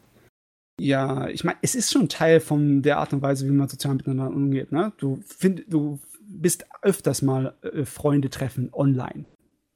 Ja, 0.80 1.28
ich 1.28 1.44
meine, 1.44 1.58
es 1.62 1.76
ist 1.76 1.92
schon 1.92 2.10
Teil 2.10 2.40
von 2.40 2.82
der 2.82 2.98
Art 2.98 3.14
und 3.14 3.22
Weise, 3.22 3.48
wie 3.48 3.52
man 3.52 3.68
sozial 3.68 3.96
miteinander 3.96 4.36
umgeht. 4.36 4.72
Ne? 4.72 4.92
Du, 4.98 5.22
find, 5.26 5.64
du 5.68 6.00
bist 6.22 6.66
öfters 6.82 7.22
mal 7.22 7.56
äh, 7.62 7.86
Freunde 7.86 8.30
treffen 8.30 8.70
online. 8.74 9.26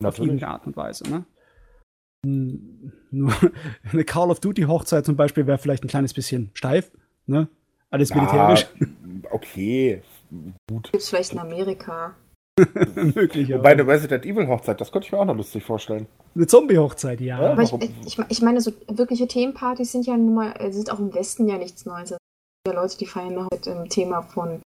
Natürlich. 0.01 0.19
Auf 0.19 0.19
irgendeine 0.19 0.51
Art 0.51 0.67
und 0.67 0.77
Weise. 0.77 1.09
Ne? 1.09 1.25
Nur 2.25 3.33
eine 3.91 4.03
Call 4.03 4.29
of 4.29 4.39
Duty 4.39 4.63
Hochzeit 4.63 5.05
zum 5.05 5.15
Beispiel 5.15 5.47
wäre 5.47 5.57
vielleicht 5.57 5.83
ein 5.83 5.87
kleines 5.87 6.13
bisschen 6.13 6.51
steif, 6.53 6.91
ne? 7.25 7.47
Alles 7.91 8.13
militärisch. 8.13 8.67
Ja, 8.79 8.87
okay, 9.31 10.01
gut. 10.69 10.91
Gibt 10.91 11.03
es 11.03 11.09
vielleicht 11.09 11.33
in 11.33 11.39
Amerika. 11.39 12.15
Möglich, 12.95 13.51
Wobei 13.53 13.71
eine 13.71 13.87
Resident 13.87 14.25
Evil 14.25 14.47
Hochzeit, 14.47 14.79
das 14.81 14.91
könnte 14.91 15.05
ich 15.07 15.11
mir 15.11 15.19
auch 15.19 15.25
noch 15.25 15.35
lustig 15.35 15.63
vorstellen. 15.63 16.07
Eine 16.35 16.45
Zombie-Hochzeit, 16.45 17.21
ja. 17.21 17.39
Aber 17.39 17.63
ich, 17.63 17.73
ich, 18.05 18.19
ich, 18.27 18.41
meine, 18.41 18.59
so 18.61 18.71
wirkliche 18.87 19.27
Themenpartys 19.27 19.93
sind 19.93 20.05
ja 20.05 20.17
nun 20.17 20.35
mal, 20.35 20.71
sind 20.71 20.91
auch 20.91 20.99
im 20.99 21.13
Westen 21.13 21.47
ja 21.47 21.57
nichts 21.57 21.85
Neues. 21.85 22.11
Also, 22.11 22.17
ja 22.67 22.73
Leute, 22.73 22.97
die 22.97 23.05
feiern 23.05 23.33
noch 23.33 23.47
mit 23.51 23.65
dem 23.65 23.87
Thema 23.87 24.21
von 24.21 24.61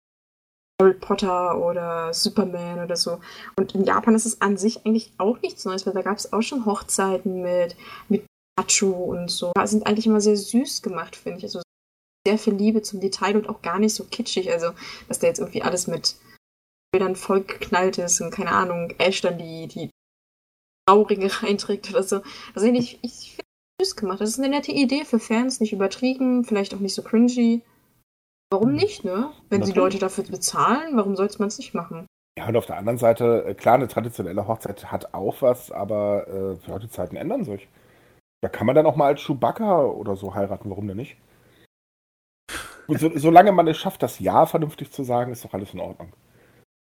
Harry 0.81 0.93
Potter 0.93 1.59
oder 1.59 2.13
Superman 2.13 2.83
oder 2.83 2.95
so. 2.95 3.19
Und 3.57 3.75
in 3.75 3.85
Japan 3.85 4.15
ist 4.15 4.25
es 4.25 4.41
an 4.41 4.57
sich 4.57 4.85
eigentlich 4.85 5.13
auch 5.17 5.39
nichts 5.41 5.65
Neues, 5.65 5.85
weil 5.85 5.93
da 5.93 6.01
gab 6.01 6.17
es 6.17 6.33
auch 6.33 6.41
schon 6.41 6.65
Hochzeiten 6.65 7.41
mit, 7.41 7.75
mit 8.09 8.25
und 8.81 9.31
so. 9.31 9.51
Die 9.59 9.67
sind 9.67 9.87
eigentlich 9.87 10.05
immer 10.05 10.21
sehr 10.21 10.37
süß 10.37 10.83
gemacht, 10.83 11.15
finde 11.15 11.39
ich. 11.39 11.43
Also 11.45 11.61
sehr 12.27 12.37
viel 12.37 12.53
Liebe 12.53 12.83
zum 12.83 12.99
Detail 12.99 13.35
und 13.35 13.49
auch 13.49 13.61
gar 13.63 13.79
nicht 13.79 13.95
so 13.95 14.03
kitschig. 14.03 14.51
Also, 14.51 14.71
dass 15.07 15.19
da 15.19 15.27
jetzt 15.27 15.39
irgendwie 15.39 15.63
alles 15.63 15.87
mit 15.87 16.15
Bildern 16.91 17.15
vollgeknallt 17.15 17.97
ist 17.97 18.21
und 18.21 18.31
keine 18.31 18.51
Ahnung, 18.51 18.93
Ash 18.99 19.21
dann 19.21 19.39
die, 19.39 19.67
die 19.67 19.89
Trauringe 20.87 21.29
reinträgt 21.43 21.89
oder 21.89 22.03
so. 22.03 22.21
Also 22.53 22.67
ich, 22.67 22.99
ich 23.01 23.31
finde 23.31 23.45
es 23.79 23.89
süß 23.89 23.95
gemacht. 23.95 24.21
Das 24.21 24.29
ist 24.29 24.39
eine 24.39 24.49
nette 24.49 24.71
Idee 24.71 25.05
für 25.05 25.19
Fans, 25.19 25.59
nicht 25.59 25.73
übertrieben, 25.73 26.43
vielleicht 26.43 26.75
auch 26.75 26.79
nicht 26.79 26.93
so 26.93 27.01
cringy. 27.01 27.61
Warum 28.51 28.73
nicht, 28.73 29.05
ne? 29.05 29.31
Wenn 29.49 29.63
sie 29.63 29.71
Leute 29.71 29.97
dafür 29.97 30.25
bezahlen, 30.25 30.97
warum 30.97 31.15
sollte 31.15 31.39
man 31.39 31.47
es 31.47 31.57
nicht 31.57 31.73
machen? 31.73 32.05
Ja, 32.37 32.47
und 32.47 32.57
auf 32.57 32.65
der 32.65 32.77
anderen 32.77 32.97
Seite, 32.97 33.45
äh, 33.47 33.53
klar, 33.53 33.75
eine 33.75 33.87
traditionelle 33.87 34.45
Hochzeit 34.47 34.91
hat 34.91 35.13
auch 35.13 35.41
was, 35.41 35.71
aber 35.71 36.57
äh, 36.67 36.79
die 36.79 36.89
Zeiten 36.89 37.15
ändern 37.15 37.45
sich. 37.45 37.69
Da 38.41 38.49
kann 38.49 38.67
man 38.67 38.75
dann 38.75 38.85
auch 38.85 38.95
mal 38.95 39.07
als 39.07 39.21
Chewbacca 39.21 39.83
oder 39.83 40.15
so 40.15 40.35
heiraten, 40.35 40.69
warum 40.69 40.87
denn 40.87 40.97
nicht? 40.97 41.17
So, 42.87 43.11
solange 43.15 43.53
man 43.53 43.67
es 43.67 43.77
schafft, 43.77 44.03
das 44.03 44.19
Ja 44.19 44.45
vernünftig 44.45 44.91
zu 44.91 45.03
sagen, 45.03 45.31
ist 45.31 45.45
doch 45.45 45.53
alles 45.53 45.73
in 45.73 45.79
Ordnung. 45.79 46.11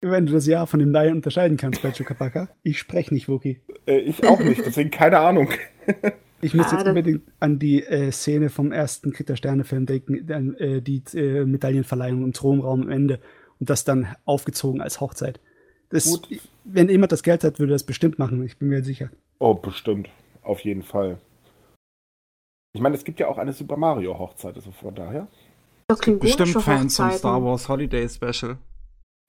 Wenn 0.02 0.26
du 0.26 0.34
das 0.34 0.48
Ja 0.48 0.66
von 0.66 0.82
dem 0.82 0.92
Nein 0.92 1.14
unterscheiden 1.14 1.56
kannst 1.56 1.82
bei 1.82 1.92
Chewbacca. 1.92 2.50
Ich 2.64 2.78
spreche 2.78 3.14
nicht, 3.14 3.30
Wookie. 3.30 3.62
Äh, 3.86 4.00
ich 4.00 4.28
auch 4.28 4.40
nicht, 4.40 4.66
deswegen 4.66 4.92
keine 4.92 5.20
Ahnung. 5.20 5.50
Ich 6.44 6.54
muss 6.54 6.68
ah, 6.68 6.78
jetzt 6.78 6.88
unbedingt 6.88 7.24
an 7.40 7.58
die 7.58 7.84
äh, 7.84 8.12
Szene 8.12 8.50
vom 8.50 8.72
ersten 8.72 9.14
Krieg 9.14 9.28
der 9.28 9.36
Sterne-Film 9.36 9.86
denken, 9.86 10.28
dann, 10.28 10.56
äh, 10.56 10.82
die 10.82 11.02
äh, 11.14 11.46
Medaillenverleihung 11.46 12.24
im 12.24 12.34
Thronraum 12.34 12.84
am 12.84 12.90
Ende 12.90 13.20
und 13.60 13.70
das 13.70 13.86
dann 13.86 14.16
aufgezogen 14.26 14.82
als 14.82 15.00
Hochzeit. 15.00 15.40
Das, 15.90 16.22
wenn 16.64 16.90
jemand 16.90 17.12
das 17.12 17.24
Geld 17.24 17.44
hat, 17.44 17.60
würde 17.60 17.72
das 17.72 17.84
bestimmt 17.84 18.20
machen, 18.20 18.44
ich 18.44 18.58
bin 18.58 18.68
mir 18.68 18.84
sicher. 18.84 19.10
Oh, 19.40 19.54
bestimmt. 19.54 20.10
Auf 20.42 20.60
jeden 20.62 20.84
Fall. 20.84 21.20
Ich 22.74 22.82
meine, 22.82 22.96
es 22.96 23.04
gibt 23.04 23.20
ja 23.20 23.28
auch 23.28 23.38
eine 23.38 23.54
Super 23.54 23.78
Mario-Hochzeit, 23.78 24.56
also 24.56 24.72
von 24.72 24.96
daher. 24.96 25.28
Es 25.88 26.00
gibt 26.00 26.20
bestimmt 26.20 26.62
Fans 26.62 26.98
vom 26.98 27.12
Star 27.12 27.44
Wars 27.44 27.70
Holiday 27.70 28.10
Special. 28.10 28.58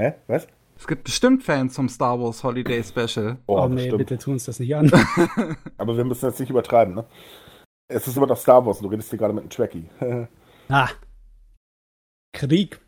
Hä? 0.01 0.15
Was? 0.27 0.49
Es 0.85 0.89
gibt 0.89 1.05
bestimmt 1.05 1.43
Fans 1.43 1.77
vom 1.77 1.89
Star 1.89 2.21
Wars 2.21 2.45
Holiday 2.45 2.85
Special. 2.85 3.39
Oh, 3.47 3.59
oh 3.59 3.69
nee, 3.69 3.77
bestimmt. 3.77 3.97
bitte 3.97 4.19
tu 4.19 4.33
uns 4.33 4.45
das 4.45 4.61
nicht 4.61 4.77
an. 4.77 4.93
Aber 5.79 5.97
wir 5.97 6.05
müssen 6.05 6.27
jetzt 6.27 6.39
nicht 6.39 6.51
übertreiben, 6.51 6.95
ne? 6.95 7.07
Es 7.89 8.07
ist 8.07 8.19
immer 8.19 8.27
noch 8.27 8.37
Star 8.37 8.67
Wars 8.67 8.81
und 8.81 8.83
du 8.83 8.89
redest 8.91 9.09
hier 9.09 9.19
gerade 9.19 9.33
mit 9.33 9.45
einem 9.45 9.49
Trekkie. 9.49 9.89
ah. 10.69 10.91
Krieg. 12.35 12.83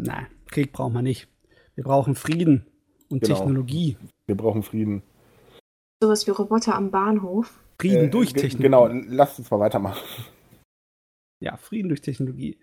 Na, 0.00 0.26
Krieg 0.46 0.72
brauchen 0.72 0.94
wir 0.94 1.02
nicht. 1.02 1.28
Wir 1.76 1.84
brauchen 1.84 2.16
Frieden 2.16 2.66
und 3.08 3.22
genau. 3.22 3.36
Technologie. 3.36 3.96
Wir 4.26 4.36
brauchen 4.36 4.64
Frieden. 4.64 5.04
Sowas 6.02 6.26
wie 6.26 6.32
Roboter 6.32 6.74
am 6.74 6.90
Bahnhof. 6.90 7.60
Frieden 7.80 8.06
äh, 8.06 8.10
durch 8.10 8.32
Technologie. 8.32 8.60
Genau, 8.60 8.88
lasst 9.06 9.38
uns 9.38 9.48
mal 9.52 9.60
weitermachen. 9.60 10.02
Ja, 11.38 11.56
Frieden 11.58 11.90
durch 11.90 12.00
Technologie. 12.00 12.58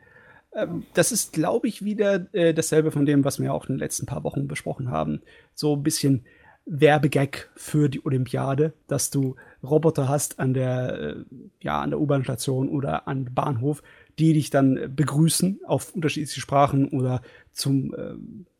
Ähm, 0.54 0.86
das 0.93 1.12
ist, 1.12 1.34
glaube 1.34 1.68
ich, 1.68 1.84
wieder 1.84 2.28
äh, 2.34 2.54
dasselbe 2.54 2.91
von 2.91 3.06
dem, 3.06 3.24
was 3.24 3.39
wir 3.39 3.54
auch 3.54 3.68
in 3.68 3.76
den 3.76 3.80
letzten 3.80 4.06
paar 4.06 4.24
Wochen 4.24 4.47
besprochen 4.47 4.89
haben. 4.89 5.22
So 5.54 5.76
ein 5.76 5.84
bisschen 5.84 6.26
Werbegag 6.66 7.50
für 7.56 7.89
die 7.89 8.06
Olympiade, 8.06 8.74
dass 8.88 9.10
du 9.10 9.36
Roboter 9.64 10.08
hast 10.08 10.39
an 10.39 10.54
der, 10.54 11.00
äh, 11.00 11.16
ja, 11.62 11.82
an 11.82 11.89
der 11.89 12.00
U-Bahn-Station 12.00 12.70
oder 12.70 13.08
am 13.08 13.26
Bahnhof, 13.26 13.82
die 14.20 14.34
dich 14.34 14.50
dann 14.50 14.93
begrüßen 14.95 15.62
auf 15.66 15.95
unterschiedliche 15.95 16.41
Sprachen 16.41 16.89
oder 16.89 17.22
zum, 17.52 17.93
äh, 17.95 18.14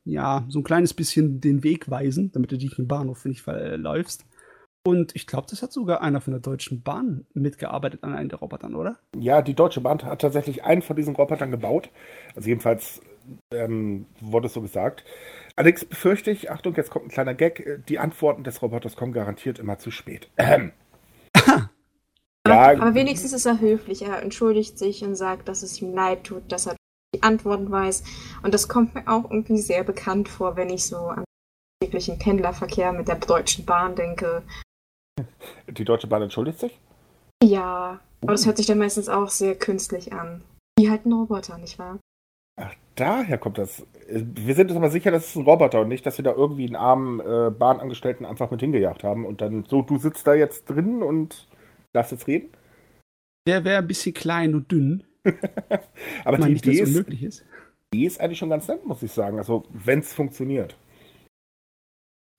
ja, 0.06 0.46
so 0.50 0.60
ein 0.60 0.64
kleines 0.64 0.94
bisschen 0.94 1.40
den 1.40 1.64
Weg 1.64 1.90
weisen, 1.90 2.32
damit 2.32 2.52
du 2.52 2.58
dich 2.58 2.80
im 2.80 2.88
Bahnhof 2.88 3.26
nicht 3.26 3.42
verläufst. 3.42 4.26
Und 4.86 5.16
ich 5.16 5.28
glaube, 5.28 5.48
das 5.50 5.62
hat 5.62 5.72
sogar 5.74 6.02
einer 6.02 6.22
von 6.22 6.32
der 6.32 6.42
Deutschen 6.42 6.82
Bahn 6.82 7.26
mitgearbeitet 7.34 8.04
an 8.04 8.14
einem 8.14 8.30
der 8.30 8.40
Robotern, 8.40 8.76
oder? 8.76 8.98
Ja, 9.18 9.42
die 9.42 9.54
Deutsche 9.54 9.82
Bahn 9.82 10.02
hat 10.04 10.22
tatsächlich 10.22 10.64
einen 10.64 10.82
von 10.82 10.96
diesen 10.96 11.16
Robotern 11.16 11.52
gebaut. 11.52 11.90
Also 12.36 12.48
jedenfalls 12.48 13.02
ähm, 13.54 14.06
wurde 14.22 14.48
es 14.48 14.54
so 14.54 14.62
gesagt. 14.62 15.04
Allerdings 15.56 15.86
befürchte 15.86 16.32
ich, 16.32 16.50
Achtung, 16.50 16.76
jetzt 16.76 16.90
kommt 16.90 17.06
ein 17.06 17.10
kleiner 17.10 17.34
Gag, 17.34 17.84
die 17.88 18.00
Antworten 18.00 18.44
des 18.44 18.62
Roboters 18.62 18.96
kommen 18.96 19.12
garantiert 19.12 19.60
immer 19.60 19.78
zu 19.78 19.92
spät. 19.92 20.30
Ähm. 20.38 20.72
ja, 21.46 21.70
aber, 22.48 22.94
wenigstens 22.94 23.34
ist 23.34 23.46
er 23.46 23.60
höflich. 23.60 24.02
Er 24.04 24.22
entschuldigt 24.22 24.80
sich 24.80 25.04
und 25.04 25.16
sagt, 25.16 25.50
dass 25.50 25.62
es 25.62 25.82
ihm 25.82 25.94
leid 25.94 26.24
tut, 26.24 26.52
dass 26.52 26.68
er 26.68 26.76
die 27.14 27.24
Antworten 27.24 27.70
weiß. 27.70 28.04
Und 28.44 28.54
das 28.54 28.68
kommt 28.68 28.96
mir 28.96 29.08
auch 29.08 29.30
irgendwie 29.30 29.58
sehr 29.58 29.84
bekannt 29.84 30.30
vor, 30.30 30.56
wenn 30.56 30.70
ich 30.70 30.86
so 30.86 30.98
an 30.98 31.26
täglichen 31.82 32.20
Pendlerverkehr 32.20 32.94
mit 32.94 33.08
der 33.08 33.16
Deutschen 33.16 33.66
Bahn 33.66 33.96
denke. 33.96 34.44
Die 35.68 35.86
Deutsche 35.86 36.08
Bahn 36.08 36.22
entschuldigt 36.22 36.60
sich? 36.60 36.80
Ja, 37.44 38.00
aber 38.22 38.32
das 38.34 38.46
hört 38.46 38.58
sich 38.58 38.66
dann 38.66 38.78
meistens 38.78 39.10
auch 39.10 39.30
sehr 39.30 39.56
künstlich 39.56 40.14
an. 40.14 40.44
Wie 40.78 40.90
halt 40.90 41.06
ein 41.06 41.14
Roboter, 41.14 41.58
nicht 41.58 41.80
wahr? 41.80 42.00
Ach, 42.60 42.74
daher 42.96 43.38
kommt 43.38 43.58
das. 43.58 43.86
Wir 44.10 44.56
sind 44.56 44.70
uns 44.70 44.78
aber 44.78 44.90
sicher, 44.90 45.12
dass 45.12 45.30
es 45.30 45.36
ein 45.36 45.44
Roboter 45.44 45.82
und 45.82 45.88
nicht, 45.88 46.06
dass 46.06 46.18
wir 46.18 46.24
da 46.24 46.34
irgendwie 46.34 46.66
einen 46.66 46.76
armen 46.76 47.20
äh, 47.22 47.52
Bahnangestellten 47.52 48.26
einfach 48.26 48.52
mit 48.52 48.60
hingejagt 48.60 49.04
haben 49.04 49.26
und 49.26 49.42
dann 49.42 49.64
so, 49.66 49.82
du 49.82 49.98
sitzt 49.98 50.28
da 50.28 50.34
jetzt 50.34 50.66
drin 50.66 51.02
und 51.02 51.48
darfst 51.94 52.12
jetzt 52.12 52.28
reden? 52.28 52.50
Der 53.48 53.64
wäre 53.64 53.78
ein 53.78 53.88
bisschen 53.88 54.14
klein 54.14 54.54
und 54.56 54.72
dünn. 54.72 55.06
aber 56.26 56.38
die 56.38 56.54
Idee, 56.54 56.82
ist, 56.82 56.96
ist. 56.98 57.46
die 57.94 58.06
ist 58.06 58.20
eigentlich 58.20 58.40
schon 58.40 58.50
ganz 58.50 58.68
nett, 58.68 58.86
muss 58.86 59.04
ich 59.04 59.12
sagen. 59.12 59.38
Also, 59.38 59.64
wenn 59.72 60.00
es 60.00 60.14
funktioniert. 60.14 60.76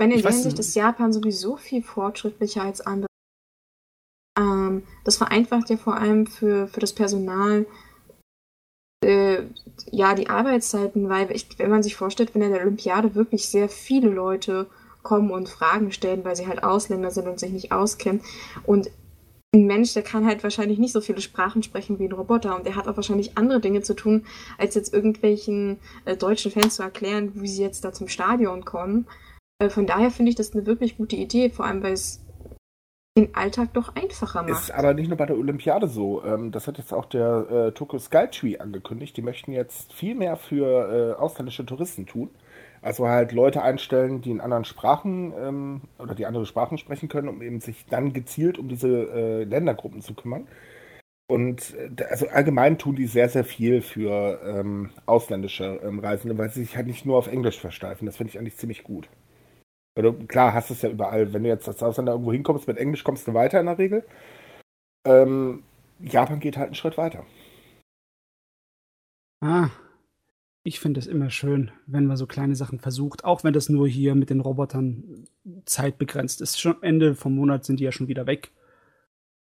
Wenn 0.01 0.13
in 0.13 0.23
der 0.23 0.31
Hinsicht 0.33 0.59
ist 0.59 0.75
Japan 0.75 1.13
sowieso 1.13 1.59
viel 1.59 1.83
fortschrittlicher 1.83 2.63
als 2.63 2.81
andere. 2.81 3.07
Ähm, 4.39 4.85
das 5.05 5.19
vereinfacht 5.19 5.69
ja 5.69 5.77
vor 5.77 5.99
allem 5.99 6.27
für, 6.27 6.69
für 6.69 6.81
das 6.81 6.95
Personal 6.95 7.67
äh, 9.05 9.43
ja 9.91 10.15
die 10.15 10.31
Arbeitszeiten, 10.31 11.11
weil 11.11 11.31
ich, 11.33 11.59
wenn 11.59 11.69
man 11.69 11.83
sich 11.83 11.97
vorstellt, 11.97 12.35
wenn 12.35 12.41
in 12.41 12.53
der 12.53 12.63
Olympiade 12.63 13.15
wirklich 13.15 13.51
sehr 13.51 13.69
viele 13.69 14.09
Leute 14.09 14.69
kommen 15.03 15.31
und 15.31 15.51
Fragen 15.51 15.93
stellen, 15.93 16.25
weil 16.25 16.35
sie 16.35 16.47
halt 16.47 16.63
Ausländer 16.63 17.11
sind 17.11 17.29
und 17.29 17.39
sich 17.39 17.53
nicht 17.53 17.71
auskennen. 17.71 18.23
Und 18.65 18.91
ein 19.55 19.67
Mensch, 19.67 19.93
der 19.93 20.03
kann 20.03 20.25
halt 20.25 20.43
wahrscheinlich 20.43 20.79
nicht 20.79 20.93
so 20.93 21.03
viele 21.03 21.21
Sprachen 21.21 21.63
sprechen 21.63 21.99
wie 21.99 22.07
ein 22.07 22.13
Roboter 22.13 22.57
und 22.57 22.65
der 22.65 22.77
hat 22.77 22.89
auch 22.89 22.97
wahrscheinlich 22.97 23.37
andere 23.37 23.61
Dinge 23.61 23.83
zu 23.83 23.93
tun, 23.93 24.25
als 24.57 24.77
jetzt 24.77 24.95
irgendwelchen 24.95 25.79
äh, 26.07 26.17
deutschen 26.17 26.53
Fans 26.53 26.77
zu 26.77 26.83
erklären, 26.83 27.33
wie 27.35 27.49
sie 27.49 27.63
jetzt 27.63 27.85
da 27.85 27.93
zum 27.93 28.09
Stadion 28.09 28.65
kommen. 28.65 29.07
Äh, 29.61 29.71
von 29.71 29.87
daher 29.87 30.11
finde 30.11 30.31
ich 30.31 30.37
das 30.37 30.53
eine 30.53 30.67
wirklich 30.67 30.97
gute 30.97 31.15
Idee, 31.15 31.51
vor 31.51 31.67
allem 31.67 31.83
weil 31.83 31.93
es 31.93 32.21
den 33.17 33.35
Alltag 33.35 33.75
doch 33.75 33.95
einfacher 33.97 34.43
macht. 34.43 34.51
Ist 34.51 34.71
aber 34.71 34.95
nicht 34.95 35.09
nur 35.09 35.19
bei 35.19 35.27
der 35.27 35.37
Olympiade 35.37 35.89
so. 35.89 36.25
Ähm, 36.25 36.53
das 36.53 36.67
hat 36.67 36.79
jetzt 36.79 36.93
auch 36.93 37.05
der 37.05 37.51
äh, 37.51 37.73
Tokyo 37.73 37.99
Skytree 37.99 38.59
angekündigt. 38.59 39.17
Die 39.17 39.23
möchten 39.23 39.53
jetzt 39.53 39.93
viel 39.93 40.15
mehr 40.15 40.37
für 40.37 41.17
äh, 41.17 41.21
ausländische 41.21 41.67
Touristen 41.67 42.07
tun. 42.07 42.31
Also 42.83 43.09
halt 43.09 43.33
Leute 43.33 43.63
einstellen, 43.63 44.23
die 44.23 44.31
in 44.31 44.41
anderen 44.41 44.65
Sprachen 44.65 45.35
ähm, 45.39 45.81
oder 45.99 46.15
die 46.15 46.25
andere 46.25 46.47
Sprachen 46.47 46.79
sprechen 46.79 47.09
können, 47.09 47.29
um 47.29 47.43
eben 47.43 47.61
sich 47.61 47.85
dann 47.87 48.13
gezielt 48.13 48.59
um 48.59 48.69
diese 48.69 48.89
äh, 48.89 49.45
Ländergruppen 49.45 50.01
zu 50.01 50.15
kümmern. 50.15 50.47
Und 51.27 51.75
äh, 51.75 52.05
also 52.05 52.29
allgemein 52.29 52.79
tun 52.79 52.95
die 52.97 53.07
sehr, 53.07 53.29
sehr 53.29 53.45
viel 53.45 53.83
für 53.83 54.41
ähm, 54.45 54.91
ausländische 55.05 55.81
ähm, 55.83 55.99
Reisende, 55.99 56.39
weil 56.39 56.51
sie 56.51 56.61
sich 56.61 56.77
halt 56.77 56.87
nicht 56.87 57.05
nur 57.05 57.19
auf 57.19 57.27
Englisch 57.27 57.61
versteifen. 57.61 58.07
Das 58.07 58.17
finde 58.17 58.31
ich 58.31 58.39
eigentlich 58.39 58.57
ziemlich 58.57 58.85
gut. 58.85 59.09
Oder, 59.97 60.13
klar, 60.13 60.55
hast 60.55 60.71
du 60.71 60.75
es 60.75 60.83
ja 60.83 60.91
überall. 60.91 61.33
Wenn 61.33 61.43
du 61.43 61.49
jetzt 61.49 61.69
als 61.69 61.83
Ausländer 61.83 62.13
irgendwo 62.13 62.33
hinkommst 62.33 62.67
mit 62.67 62.79
Englisch, 62.79 63.05
kommst 63.05 63.27
du 63.27 63.35
weiter 63.35 63.61
in 63.61 63.67
der 63.67 63.79
Regel. 63.79 64.05
Ähm, 65.05 65.65
Japan 66.01 66.41
geht 66.41 66.57
halt 66.57 66.67
einen 66.67 66.75
Schritt 66.75 66.97
weiter. 66.97 67.27
Ah, 69.43 69.71
ich 70.63 70.79
finde 70.79 71.01
es 71.01 71.07
immer 71.07 71.31
schön, 71.31 71.71
wenn 71.87 72.07
man 72.07 72.19
so 72.19 72.27
kleine 72.27 72.55
Sachen 72.55 72.79
versucht, 72.79 73.25
auch 73.25 73.45
wenn 73.45 73.55
das 73.55 73.71
nur 73.71 73.89
hier 73.89 74.15
mit 74.15 74.29
den 74.29 74.41
Robotern 74.41 75.27
zeitbegrenzt 75.65 76.43
ist. 76.43 76.61
Schon 76.61 76.83
Ende 76.83 77.15
vom 77.15 77.35
Monat 77.35 77.65
sind 77.65 77.81
die 77.81 77.85
ja 77.85 77.93
schon 77.93 78.09
wieder 78.09 78.27
weg. 78.27 78.53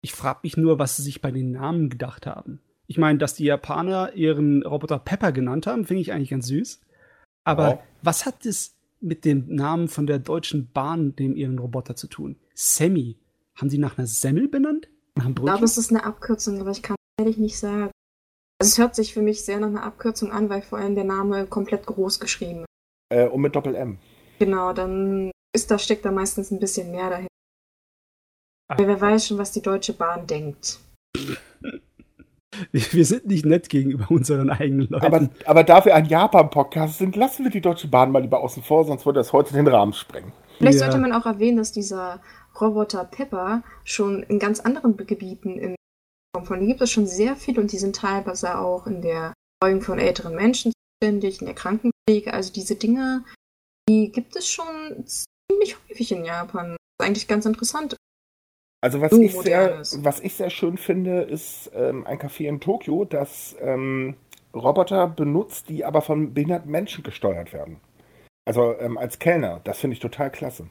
Ich 0.00 0.12
frage 0.12 0.40
mich 0.44 0.56
nur, 0.56 0.78
was 0.78 0.96
sie 0.96 1.02
sich 1.02 1.20
bei 1.20 1.32
den 1.32 1.50
Namen 1.50 1.90
gedacht 1.90 2.26
haben. 2.26 2.60
Ich 2.86 2.98
meine, 2.98 3.18
dass 3.18 3.34
die 3.34 3.44
Japaner 3.44 4.14
ihren 4.14 4.62
Roboter 4.62 4.98
Pepper 4.98 5.32
genannt 5.32 5.66
haben, 5.66 5.84
finde 5.84 6.02
ich 6.02 6.12
eigentlich 6.12 6.30
ganz 6.30 6.46
süß. 6.46 6.80
Aber 7.44 7.66
wow. 7.66 7.78
was 8.02 8.24
hat 8.24 8.46
es 8.46 8.77
mit 9.00 9.24
dem 9.24 9.46
Namen 9.54 9.88
von 9.88 10.06
der 10.06 10.18
Deutschen 10.18 10.70
Bahn, 10.72 11.14
dem 11.16 11.36
ihren 11.36 11.58
Roboter 11.58 11.96
zu 11.96 12.06
tun? 12.06 12.36
Sammy. 12.54 13.18
Haben 13.54 13.70
sie 13.70 13.78
nach 13.78 13.98
einer 13.98 14.06
Semmel 14.06 14.48
benannt? 14.48 14.88
Nach 15.16 15.24
einem 15.24 15.34
Brötchen? 15.34 15.48
Ich 15.48 15.52
glaube, 15.52 15.64
es 15.64 15.78
ist 15.78 15.90
eine 15.90 16.04
Abkürzung, 16.04 16.60
aber 16.60 16.70
ich 16.70 16.82
kann 16.82 16.94
es 16.96 17.24
ehrlich 17.24 17.38
nicht 17.38 17.58
sagen. 17.58 17.90
Also 18.60 18.70
es 18.70 18.78
hört 18.78 18.94
sich 18.94 19.14
für 19.14 19.22
mich 19.22 19.44
sehr 19.44 19.58
nach 19.60 19.68
einer 19.68 19.82
Abkürzung 19.82 20.30
an, 20.30 20.48
weil 20.48 20.62
vor 20.62 20.78
allem 20.78 20.94
der 20.94 21.04
Name 21.04 21.46
komplett 21.46 21.86
groß 21.86 22.20
geschrieben 22.20 22.60
ist. 22.60 23.16
Äh, 23.16 23.28
und 23.28 23.40
mit 23.40 23.54
Doppel-M. 23.54 23.98
Genau, 24.38 24.72
dann 24.72 25.30
ist 25.52 25.70
da, 25.70 25.78
steckt 25.78 26.04
da 26.04 26.12
meistens 26.12 26.50
ein 26.50 26.60
bisschen 26.60 26.90
mehr 26.90 27.10
dahinter. 27.10 27.28
Wer 28.76 29.00
weiß 29.00 29.26
schon, 29.26 29.38
was 29.38 29.52
die 29.52 29.62
Deutsche 29.62 29.94
Bahn 29.94 30.26
denkt. 30.26 30.78
Wir 32.72 33.04
sind 33.04 33.26
nicht 33.26 33.44
nett 33.44 33.68
gegenüber 33.68 34.10
unseren 34.10 34.50
eigenen 34.50 34.88
Leuten. 34.88 35.06
Aber, 35.06 35.28
aber 35.44 35.64
da 35.64 35.84
wir 35.84 35.94
ein 35.94 36.06
Japan-Podcast 36.06 36.98
sind, 36.98 37.16
lassen 37.16 37.44
wir 37.44 37.50
die 37.50 37.60
Deutsche 37.60 37.88
Bahn 37.88 38.10
mal 38.12 38.22
lieber 38.22 38.40
außen 38.40 38.62
vor, 38.62 38.84
sonst 38.84 39.06
würde 39.06 39.20
das 39.20 39.32
heute 39.32 39.52
den 39.54 39.66
Rahmen 39.66 39.92
sprengen. 39.92 40.32
Vielleicht 40.58 40.80
ja. 40.80 40.86
sollte 40.86 40.98
man 40.98 41.12
auch 41.12 41.26
erwähnen, 41.26 41.58
dass 41.58 41.72
dieser 41.72 42.20
Roboter 42.60 43.04
Pepper 43.04 43.62
schon 43.84 44.22
in 44.24 44.38
ganz 44.38 44.60
anderen 44.60 44.96
Gebieten 44.96 45.58
in 45.58 45.74
von 46.44 46.58
denen 46.58 46.68
gibt 46.68 46.82
es 46.82 46.90
schon 46.90 47.06
sehr 47.06 47.36
viel 47.36 47.58
und 47.58 47.72
die 47.72 47.78
sind 47.78 47.96
teilweise 47.96 48.58
auch 48.58 48.86
in 48.86 49.02
der 49.02 49.32
Betreuung 49.60 49.82
von 49.82 49.98
älteren 49.98 50.34
Menschen 50.34 50.72
zuständig, 51.00 51.40
in 51.40 51.46
der 51.46 51.54
Krankenpflege. 51.54 52.32
Also 52.32 52.52
diese 52.52 52.76
Dinge, 52.76 53.24
die 53.88 54.12
gibt 54.12 54.36
es 54.36 54.48
schon 54.48 55.04
ziemlich 55.06 55.76
häufig 55.88 56.12
in 56.12 56.24
Japan. 56.24 56.70
Das 56.70 56.76
ist 56.76 57.06
eigentlich 57.06 57.28
ganz 57.28 57.46
interessant. 57.46 57.96
Also 58.80 59.00
was, 59.00 59.12
ich 59.12 59.36
sehr, 59.36 59.80
was 59.96 60.20
ich 60.20 60.34
sehr 60.34 60.50
schön 60.50 60.76
finde, 60.76 61.22
ist 61.22 61.70
ähm, 61.74 62.06
ein 62.06 62.18
Café 62.18 62.46
in 62.46 62.60
Tokio, 62.60 63.04
das 63.04 63.56
ähm, 63.60 64.14
Roboter 64.54 65.08
benutzt, 65.08 65.68
die 65.68 65.84
aber 65.84 66.00
von 66.00 66.32
behinderten 66.32 66.70
Menschen 66.70 67.02
gesteuert 67.02 67.52
werden. 67.52 67.80
Also 68.44 68.78
ähm, 68.78 68.96
als 68.96 69.18
Kellner. 69.18 69.60
Das 69.64 69.78
finde 69.80 69.94
ich 69.94 70.00
total 70.00 70.30
klasse. 70.30 70.68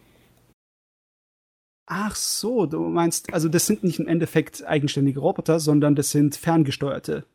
Ach 1.85 2.15
so, 2.15 2.65
du 2.65 2.79
meinst, 2.79 3.33
also 3.33 3.49
das 3.49 3.65
sind 3.65 3.83
nicht 3.83 3.99
im 3.99 4.07
Endeffekt 4.07 4.65
eigenständige 4.65 5.19
Roboter, 5.19 5.59
sondern 5.59 5.95
das 5.95 6.11
sind 6.11 6.35
ferngesteuerte. 6.35 7.25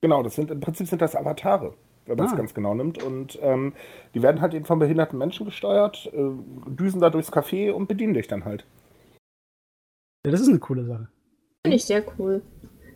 Genau, 0.00 0.22
das 0.22 0.34
sind 0.34 0.50
im 0.50 0.60
Prinzip 0.60 0.88
sind 0.88 1.00
das 1.00 1.14
Avatare, 1.14 1.74
wenn 2.06 2.16
man 2.16 2.26
es 2.26 2.32
ah. 2.32 2.36
ganz 2.36 2.52
genau 2.52 2.74
nimmt. 2.74 3.02
Und 3.02 3.38
ähm, 3.42 3.74
die 4.14 4.22
werden 4.22 4.40
halt 4.40 4.54
eben 4.54 4.64
von 4.64 4.78
behinderten 4.78 5.18
Menschen 5.18 5.46
gesteuert, 5.46 6.10
äh, 6.12 6.30
düsen 6.66 7.00
da 7.00 7.08
durchs 7.10 7.32
Café 7.32 7.70
und 7.70 7.86
bedienen 7.86 8.14
dich 8.14 8.28
dann 8.28 8.44
halt. 8.44 8.66
Ja, 10.24 10.30
das 10.30 10.40
ist 10.40 10.48
eine 10.48 10.58
coole 10.58 10.84
Sache. 10.84 11.08
Finde 11.64 11.76
ich 11.76 11.84
sehr 11.84 12.04
cool. 12.18 12.42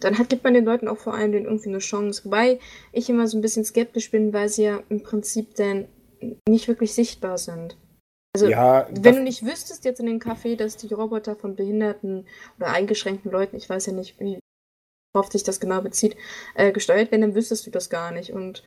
Dann 0.01 0.19
hat, 0.19 0.29
gibt 0.29 0.45
man 0.45 0.55
den 0.55 0.65
Leuten 0.65 0.89
auch 0.89 0.99
vor 0.99 1.15
allem 1.15 1.33
den 1.33 1.45
irgendwie 1.45 1.69
eine 1.69 1.79
Chance. 1.79 2.25
Wobei 2.25 2.61
ich 2.93 3.09
immer 3.09 3.27
so 3.27 3.39
ein 3.39 3.41
bisschen 3.41 3.65
skeptisch 3.65 4.11
bin, 4.11 4.33
weil 4.33 4.49
sie 4.49 4.65
ja 4.65 4.83
im 4.89 5.03
Prinzip 5.03 5.55
dann 5.55 5.89
nicht 6.49 6.69
wirklich 6.69 6.95
sichtbar 6.95 7.39
sind. 7.39 7.77
Also, 8.35 8.49
ja, 8.49 8.87
wenn 8.91 9.15
du 9.15 9.23
nicht 9.23 9.47
wüsstest 9.47 9.87
jetzt 9.87 10.01
in 10.01 10.07
dem 10.07 10.19
Café, 10.19 10.57
dass 10.57 10.77
die 10.77 10.93
Roboter 10.93 11.37
von 11.37 11.57
behinderten 11.57 12.27
oder 12.59 12.69
eingeschränkten 12.69 13.31
Leuten, 13.33 13.57
ich 13.57 13.69
weiß 13.69 13.87
ja 13.87 13.93
nicht, 13.95 14.21
wie 14.21 14.39
worauf 15.15 15.33
sich 15.33 15.43
das 15.43 15.61
genau 15.61 15.81
bezieht, 15.81 16.17
äh, 16.55 16.73
gesteuert 16.73 17.11
werden, 17.11 17.23
dann 17.23 17.35
wüsstest 17.35 17.67
du 17.67 17.71
das 17.71 17.89
gar 17.89 18.13
nicht. 18.13 18.33
Und 18.35 18.65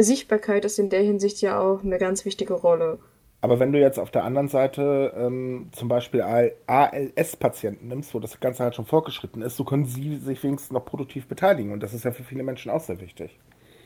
Sichtbarkeit 0.00 0.64
ist 0.64 0.80
in 0.80 0.90
der 0.90 1.02
Hinsicht 1.02 1.40
ja 1.40 1.60
auch 1.60 1.84
eine 1.84 1.98
ganz 1.98 2.24
wichtige 2.24 2.54
Rolle. 2.54 2.98
Aber 3.42 3.58
wenn 3.58 3.72
du 3.72 3.80
jetzt 3.80 3.98
auf 3.98 4.12
der 4.12 4.22
anderen 4.22 4.46
Seite 4.46 5.12
ähm, 5.16 5.68
zum 5.72 5.88
Beispiel 5.88 6.22
ALS-Patienten 6.22 7.88
nimmst, 7.88 8.14
wo 8.14 8.20
das 8.20 8.38
Ganze 8.38 8.62
halt 8.62 8.76
schon 8.76 8.86
fortgeschritten 8.86 9.42
ist, 9.42 9.56
so 9.56 9.64
können 9.64 9.84
sie 9.84 10.16
sich 10.16 10.42
wenigstens 10.44 10.70
noch 10.70 10.84
produktiv 10.84 11.26
beteiligen. 11.26 11.72
Und 11.72 11.82
das 11.82 11.92
ist 11.92 12.04
ja 12.04 12.12
für 12.12 12.22
viele 12.22 12.44
Menschen 12.44 12.70
auch 12.70 12.80
sehr 12.80 13.00
wichtig. 13.00 13.36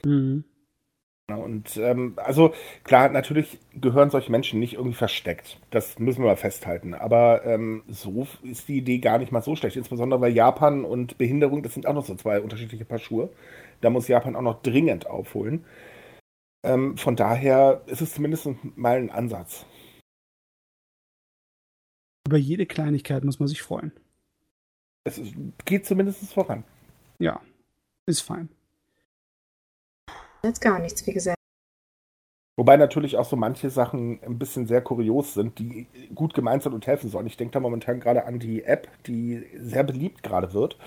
Mhm. 0.05 0.45
Und 1.29 1.77
ähm, 1.79 2.15
also 2.17 2.53
klar, 2.85 3.09
natürlich 3.09 3.59
gehören 3.75 4.11
solche 4.11 4.31
Menschen 4.31 4.61
nicht 4.61 4.75
irgendwie 4.75 4.95
versteckt. 4.95 5.59
Das 5.71 5.99
müssen 5.99 6.23
wir 6.23 6.27
mal 6.29 6.37
festhalten. 6.37 6.93
Aber 6.93 7.45
ähm, 7.47 7.83
so 7.89 8.29
ist 8.43 8.69
die 8.69 8.77
Idee 8.77 8.99
gar 8.99 9.19
nicht 9.19 9.33
mal 9.33 9.43
so 9.43 9.57
schlecht. 9.57 9.77
Insbesondere 9.77 10.21
weil 10.21 10.33
Japan 10.33 10.85
und 10.85 11.17
Behinderung, 11.17 11.63
das 11.63 11.75
sind 11.75 11.87
auch 11.87 11.95
noch 11.95 12.05
so 12.05 12.15
zwei 12.15 12.41
unterschiedliche 12.41 12.85
Paar 12.85 12.99
Schuhe. 12.99 13.31
Da 13.81 13.89
muss 13.89 14.07
Japan 14.07 14.37
auch 14.37 14.43
noch 14.43 14.63
dringend 14.63 15.09
aufholen. 15.09 15.65
Ähm, 16.65 16.97
von 16.97 17.17
daher 17.17 17.83
ist 17.87 18.01
es 18.01 18.15
zumindest 18.15 18.49
mal 18.77 18.97
ein 18.97 19.11
Ansatz. 19.11 19.67
Über 22.27 22.39
jede 22.39 22.67
Kleinigkeit 22.67 23.25
muss 23.25 23.39
man 23.39 23.49
sich 23.49 23.63
freuen. 23.63 23.93
Es 25.05 25.21
geht 25.65 25.87
zumindest 25.87 26.33
voran. 26.33 26.65
Ja, 27.19 27.41
ist 28.07 28.23
fein 28.23 28.49
jetzt 30.47 30.61
gar 30.61 30.79
nichts, 30.79 31.07
wie 31.07 31.13
gesagt. 31.13 31.37
Wobei 32.59 32.79
natürlich 32.79 33.19
auch 33.19 33.27
so 33.27 33.37
manche 33.37 33.69
Sachen 33.69 34.19
ein 34.23 34.39
bisschen 34.39 34.67
sehr 34.67 34.81
kurios 34.81 35.35
sind, 35.35 35.59
die 35.59 35.87
gut 36.15 36.33
gemeint 36.33 36.63
sind 36.63 36.73
und 36.73 36.87
helfen 36.87 37.11
sollen. 37.11 37.27
Ich 37.27 37.37
denke 37.37 37.53
da 37.53 37.61
momentan 37.61 38.01
gerade 38.01 38.25
an 38.25 38.39
die 38.39 38.65
App, 38.65 38.89
die 39.07 39.45
sehr 39.59 39.85
beliebt 39.85 40.23
gerade 40.23 40.55
wird. 40.55 40.79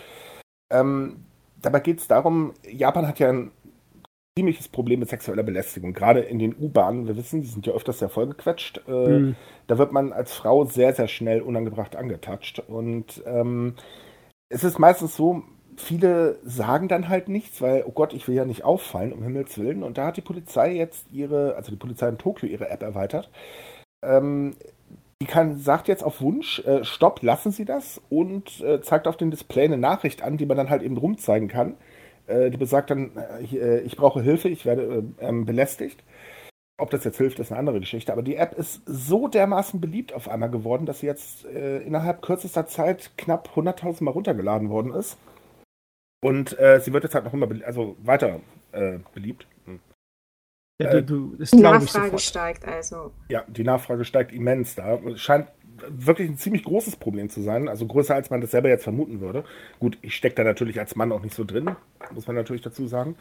Ähm, 0.72 1.26
dabei 1.62 1.80
geht 1.80 2.00
es 2.00 2.08
darum, 2.08 2.54
Japan 2.68 3.08
hat 3.08 3.20
ja 3.20 3.30
ein 3.30 3.52
ziemliches 4.40 4.70
Problem 4.70 5.02
mit 5.02 5.10
sexueller 5.10 5.44
Belästigung, 5.44 5.92
gerade 5.92 6.22
in 6.22 6.40
den 6.40 6.56
U-Bahnen. 6.58 7.08
Wir 7.08 7.18
wissen, 7.18 7.42
die 7.42 7.48
sind 7.48 7.68
ja 7.68 7.74
öfters 7.74 8.00
sehr 8.00 8.08
vollgequetscht. 8.08 8.82
Äh, 8.88 8.92
mhm. 8.92 9.36
Da 9.68 9.78
wird 9.78 9.92
man 9.92 10.14
als 10.14 10.34
Frau 10.34 10.64
sehr, 10.64 10.94
sehr 10.94 11.10
schnell 11.10 11.42
unangebracht 11.42 11.98
angetatscht. 11.98 12.60
Und 12.60 13.22
ähm, 13.26 13.76
es 14.48 14.64
ist 14.64 14.80
meistens 14.80 15.18
so, 15.18 15.44
viele 15.76 16.40
sagen 16.44 16.88
dann 16.88 17.10
halt 17.10 17.28
nichts, 17.28 17.62
weil, 17.62 17.84
oh 17.86 17.92
Gott, 17.92 18.14
ich 18.14 18.30
will 18.30 18.36
ja 18.36 18.46
nicht 18.46 18.64
auffallen, 18.64 19.12
um 19.12 19.24
Himmels 19.24 19.58
Willen. 19.58 19.84
Und 19.84 19.98
da 19.98 20.06
hat 20.06 20.16
die 20.16 20.22
Polizei 20.22 20.74
jetzt 20.74 21.12
ihre, 21.12 21.56
also 21.58 21.70
die 21.70 21.78
Polizei 21.78 22.08
in 22.08 22.18
Tokio 22.18 22.48
ihre 22.48 22.70
App 22.70 22.82
erweitert. 22.82 23.30
Ähm, 24.02 24.56
die 25.22 25.28
kann, 25.28 25.58
sagt 25.58 25.90
jetzt 25.90 26.06
auf 26.06 26.22
Wunsch, 26.22 26.60
äh, 26.60 26.86
stopp, 26.86 27.22
lassen 27.24 27.52
Sie 27.52 27.66
das 27.66 28.00
und 28.08 28.62
äh, 28.62 28.80
zeigt 28.80 29.06
auf 29.06 29.18
dem 29.18 29.32
Display 29.32 29.66
eine 29.66 29.78
Nachricht 29.78 30.24
an, 30.24 30.38
die 30.38 30.46
man 30.46 30.56
dann 30.56 30.70
halt 30.70 30.82
eben 30.82 30.96
rumzeigen 30.96 31.50
kann. 31.50 31.76
Äh, 32.30 32.52
die 32.52 32.58
besagt 32.58 32.92
dann, 32.92 33.12
äh, 33.18 33.44
äh, 33.56 33.80
ich 33.82 33.98
brauche 33.98 34.22
Hilfe, 34.22 34.50
ich 34.50 34.66
werde 34.66 35.04
äh, 35.20 35.26
ähm, 35.26 35.46
belästigt. 35.46 36.04
Ob 36.78 36.92
das 36.92 37.04
jetzt 37.04 37.18
hilft, 37.18 37.40
ist 37.40 37.52
eine 37.52 37.60
andere 37.60 37.80
Geschichte. 37.80 38.14
Aber 38.14 38.22
die 38.22 38.36
App 38.36 38.54
ist 38.58 38.82
so 38.86 39.28
dermaßen 39.28 39.82
beliebt 39.82 40.14
auf 40.14 40.30
einmal 40.30 40.50
geworden, 40.50 40.86
dass 40.86 41.02
sie 41.02 41.08
jetzt 41.08 41.44
innerhalb 41.44 42.22
kürzester 42.22 42.68
Zeit 42.68 43.12
knapp 43.18 43.50
100.000 43.54 44.02
Mal 44.02 44.12
runtergeladen 44.12 44.70
worden 44.70 44.94
ist. 44.94 45.18
Und 46.22 46.58
äh, 46.58 46.80
sie 46.80 46.94
wird 46.94 47.04
jetzt 47.04 47.16
halt 47.16 47.26
noch 47.26 47.34
immer, 47.34 47.50
also 47.66 47.98
weiter 48.02 48.40
äh, 48.72 49.00
beliebt. 49.14 49.46
Hm. 49.66 49.82
Ja, 50.82 51.02
du, 51.02 51.36
du, 51.36 51.44
die 51.44 51.58
Nachfrage 51.58 52.18
steigt 52.20 52.66
also. 52.66 53.12
Ja, 53.28 53.44
die 53.48 53.66
Nachfrage 53.66 54.06
steigt 54.06 54.32
immens. 54.32 54.76
Da 54.76 55.00
scheint 55.18 55.48
wirklich 55.88 56.30
ein 56.30 56.38
ziemlich 56.38 56.64
großes 56.64 56.96
Problem 56.96 57.30
zu 57.30 57.42
sein. 57.42 57.68
Also 57.68 57.86
größer, 57.86 58.16
als 58.16 58.30
man 58.30 58.42
das 58.42 58.52
selber 58.52 58.70
jetzt 58.70 58.84
vermuten 58.84 59.22
würde. 59.22 59.44
Gut, 59.80 59.98
ich 60.02 60.16
stecke 60.16 60.36
da 60.36 60.44
natürlich 60.44 60.80
als 60.80 60.96
Mann 60.96 61.12
auch 61.12 61.22
nicht 61.22 61.36
so 61.36 61.44
drin, 61.44 61.76
muss 62.14 62.28
man 62.28 62.36
natürlich 62.36 62.62
dazu 62.62 62.88
sagen. 62.88 63.16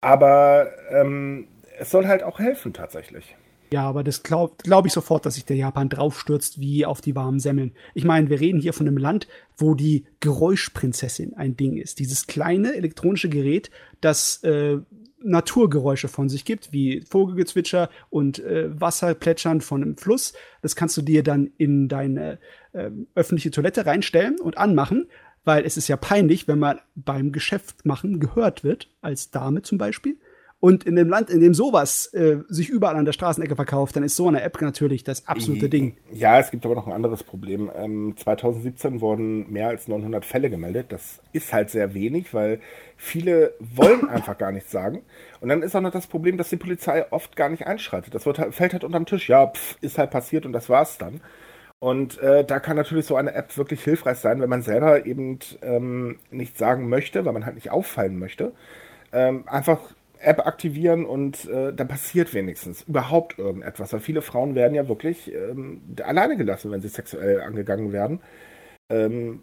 Aber 0.00 0.70
ähm, 0.90 1.48
es 1.78 1.90
soll 1.90 2.06
halt 2.06 2.22
auch 2.22 2.38
helfen 2.38 2.72
tatsächlich. 2.72 3.36
Ja, 3.72 3.88
aber 3.88 4.02
das 4.02 4.24
glaube 4.24 4.54
glaub 4.62 4.84
ich 4.86 4.92
sofort, 4.92 5.24
dass 5.24 5.34
sich 5.34 5.44
der 5.44 5.56
Japan 5.56 5.88
draufstürzt 5.88 6.58
wie 6.58 6.84
auf 6.84 7.00
die 7.00 7.14
warmen 7.14 7.38
Semmeln. 7.38 7.72
Ich 7.94 8.04
meine, 8.04 8.28
wir 8.28 8.40
reden 8.40 8.60
hier 8.60 8.72
von 8.72 8.88
einem 8.88 8.96
Land, 8.96 9.28
wo 9.56 9.74
die 9.74 10.06
Geräuschprinzessin 10.18 11.34
ein 11.34 11.56
Ding 11.56 11.76
ist. 11.76 12.00
Dieses 12.00 12.26
kleine 12.26 12.74
elektronische 12.74 13.28
Gerät, 13.28 13.70
das 14.00 14.42
äh, 14.42 14.78
Naturgeräusche 15.22 16.08
von 16.08 16.28
sich 16.28 16.44
gibt, 16.44 16.72
wie 16.72 17.02
Vogelgezwitscher 17.08 17.90
und 18.08 18.38
äh, 18.38 18.68
Wasserplätschern 18.80 19.60
von 19.60 19.82
einem 19.82 19.96
Fluss. 19.96 20.32
Das 20.62 20.76
kannst 20.76 20.96
du 20.96 21.02
dir 21.02 21.22
dann 21.22 21.50
in 21.58 21.88
deine 21.88 22.38
äh, 22.72 22.90
öffentliche 23.14 23.50
Toilette 23.50 23.86
reinstellen 23.86 24.40
und 24.40 24.58
anmachen, 24.58 25.08
weil 25.44 25.64
es 25.64 25.76
ist 25.76 25.88
ja 25.88 25.96
peinlich, 25.96 26.48
wenn 26.48 26.58
man 26.58 26.80
beim 26.94 27.32
Geschäft 27.32 27.84
machen 27.84 28.20
gehört 28.20 28.64
wird, 28.64 28.90
als 29.00 29.30
Dame 29.30 29.62
zum 29.62 29.78
Beispiel. 29.78 30.18
Und 30.60 30.84
in 30.84 30.94
dem 30.94 31.08
Land, 31.08 31.30
in 31.30 31.40
dem 31.40 31.54
sowas 31.54 32.12
äh, 32.12 32.36
sich 32.48 32.68
überall 32.68 32.96
an 32.96 33.06
der 33.06 33.12
Straßenecke 33.12 33.56
verkauft, 33.56 33.96
dann 33.96 34.02
ist 34.02 34.14
so 34.14 34.28
eine 34.28 34.42
App 34.42 34.60
natürlich 34.60 35.04
das 35.04 35.26
absolute 35.26 35.70
Ding. 35.70 35.96
Ja, 36.12 36.38
es 36.38 36.50
gibt 36.50 36.66
aber 36.66 36.74
noch 36.74 36.86
ein 36.86 36.92
anderes 36.92 37.24
Problem. 37.24 37.70
Ähm, 37.74 38.14
2017 38.14 39.00
wurden 39.00 39.50
mehr 39.50 39.68
als 39.68 39.88
900 39.88 40.22
Fälle 40.22 40.50
gemeldet. 40.50 40.86
Das 40.90 41.22
ist 41.32 41.54
halt 41.54 41.70
sehr 41.70 41.94
wenig, 41.94 42.34
weil 42.34 42.60
viele 42.98 43.54
wollen 43.58 44.06
einfach 44.10 44.36
gar 44.36 44.52
nichts 44.52 44.70
sagen. 44.70 45.00
Und 45.40 45.48
dann 45.48 45.62
ist 45.62 45.74
auch 45.74 45.80
noch 45.80 45.92
das 45.92 46.06
Problem, 46.06 46.36
dass 46.36 46.50
die 46.50 46.56
Polizei 46.56 47.10
oft 47.10 47.36
gar 47.36 47.48
nicht 47.48 47.66
einschreitet. 47.66 48.14
Das 48.14 48.26
wird 48.26 48.38
halt, 48.38 48.54
fällt 48.54 48.74
halt 48.74 48.84
unterm 48.84 49.06
Tisch. 49.06 49.30
Ja, 49.30 49.46
pff, 49.46 49.78
ist 49.80 49.96
halt 49.96 50.10
passiert 50.10 50.44
und 50.44 50.52
das 50.52 50.68
war's 50.68 50.98
dann. 50.98 51.22
Und 51.78 52.18
äh, 52.18 52.44
da 52.44 52.60
kann 52.60 52.76
natürlich 52.76 53.06
so 53.06 53.16
eine 53.16 53.32
App 53.32 53.56
wirklich 53.56 53.82
hilfreich 53.82 54.18
sein, 54.18 54.42
wenn 54.42 54.50
man 54.50 54.60
selber 54.60 55.06
eben 55.06 55.38
ähm, 55.62 56.18
nichts 56.30 56.58
sagen 56.58 56.90
möchte, 56.90 57.24
weil 57.24 57.32
man 57.32 57.46
halt 57.46 57.54
nicht 57.54 57.70
auffallen 57.70 58.18
möchte. 58.18 58.52
Ähm, 59.12 59.44
einfach 59.46 59.80
App 60.20 60.46
aktivieren 60.46 61.04
und 61.04 61.48
äh, 61.48 61.72
dann 61.72 61.88
passiert 61.88 62.34
wenigstens 62.34 62.82
überhaupt 62.82 63.38
irgendetwas. 63.38 63.92
Weil 63.92 64.00
viele 64.00 64.22
Frauen 64.22 64.54
werden 64.54 64.74
ja 64.74 64.88
wirklich 64.88 65.32
ähm, 65.32 65.82
alleine 66.02 66.36
gelassen, 66.36 66.70
wenn 66.70 66.80
sie 66.80 66.88
sexuell 66.88 67.40
angegangen 67.40 67.92
werden. 67.92 68.20
Ähm, 68.90 69.40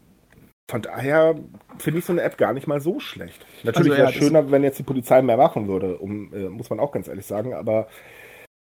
von 0.69 0.81
daher 0.81 1.35
finde 1.77 1.99
ich 1.99 2.05
so 2.05 2.11
eine 2.11 2.21
App 2.21 2.37
gar 2.37 2.53
nicht 2.53 2.67
mal 2.67 2.81
so 2.81 2.99
schlecht. 2.99 3.45
Natürlich 3.63 3.91
also, 3.93 4.01
wäre 4.01 4.09
es 4.09 4.15
ja, 4.15 4.21
schöner, 4.21 4.51
wenn 4.51 4.63
jetzt 4.63 4.79
die 4.79 4.83
Polizei 4.83 5.21
mehr 5.21 5.37
machen 5.37 5.67
würde, 5.67 5.97
um, 5.97 6.33
äh, 6.33 6.49
muss 6.49 6.69
man 6.69 6.79
auch 6.79 6.91
ganz 6.91 7.07
ehrlich 7.07 7.25
sagen. 7.25 7.53
Aber 7.53 7.87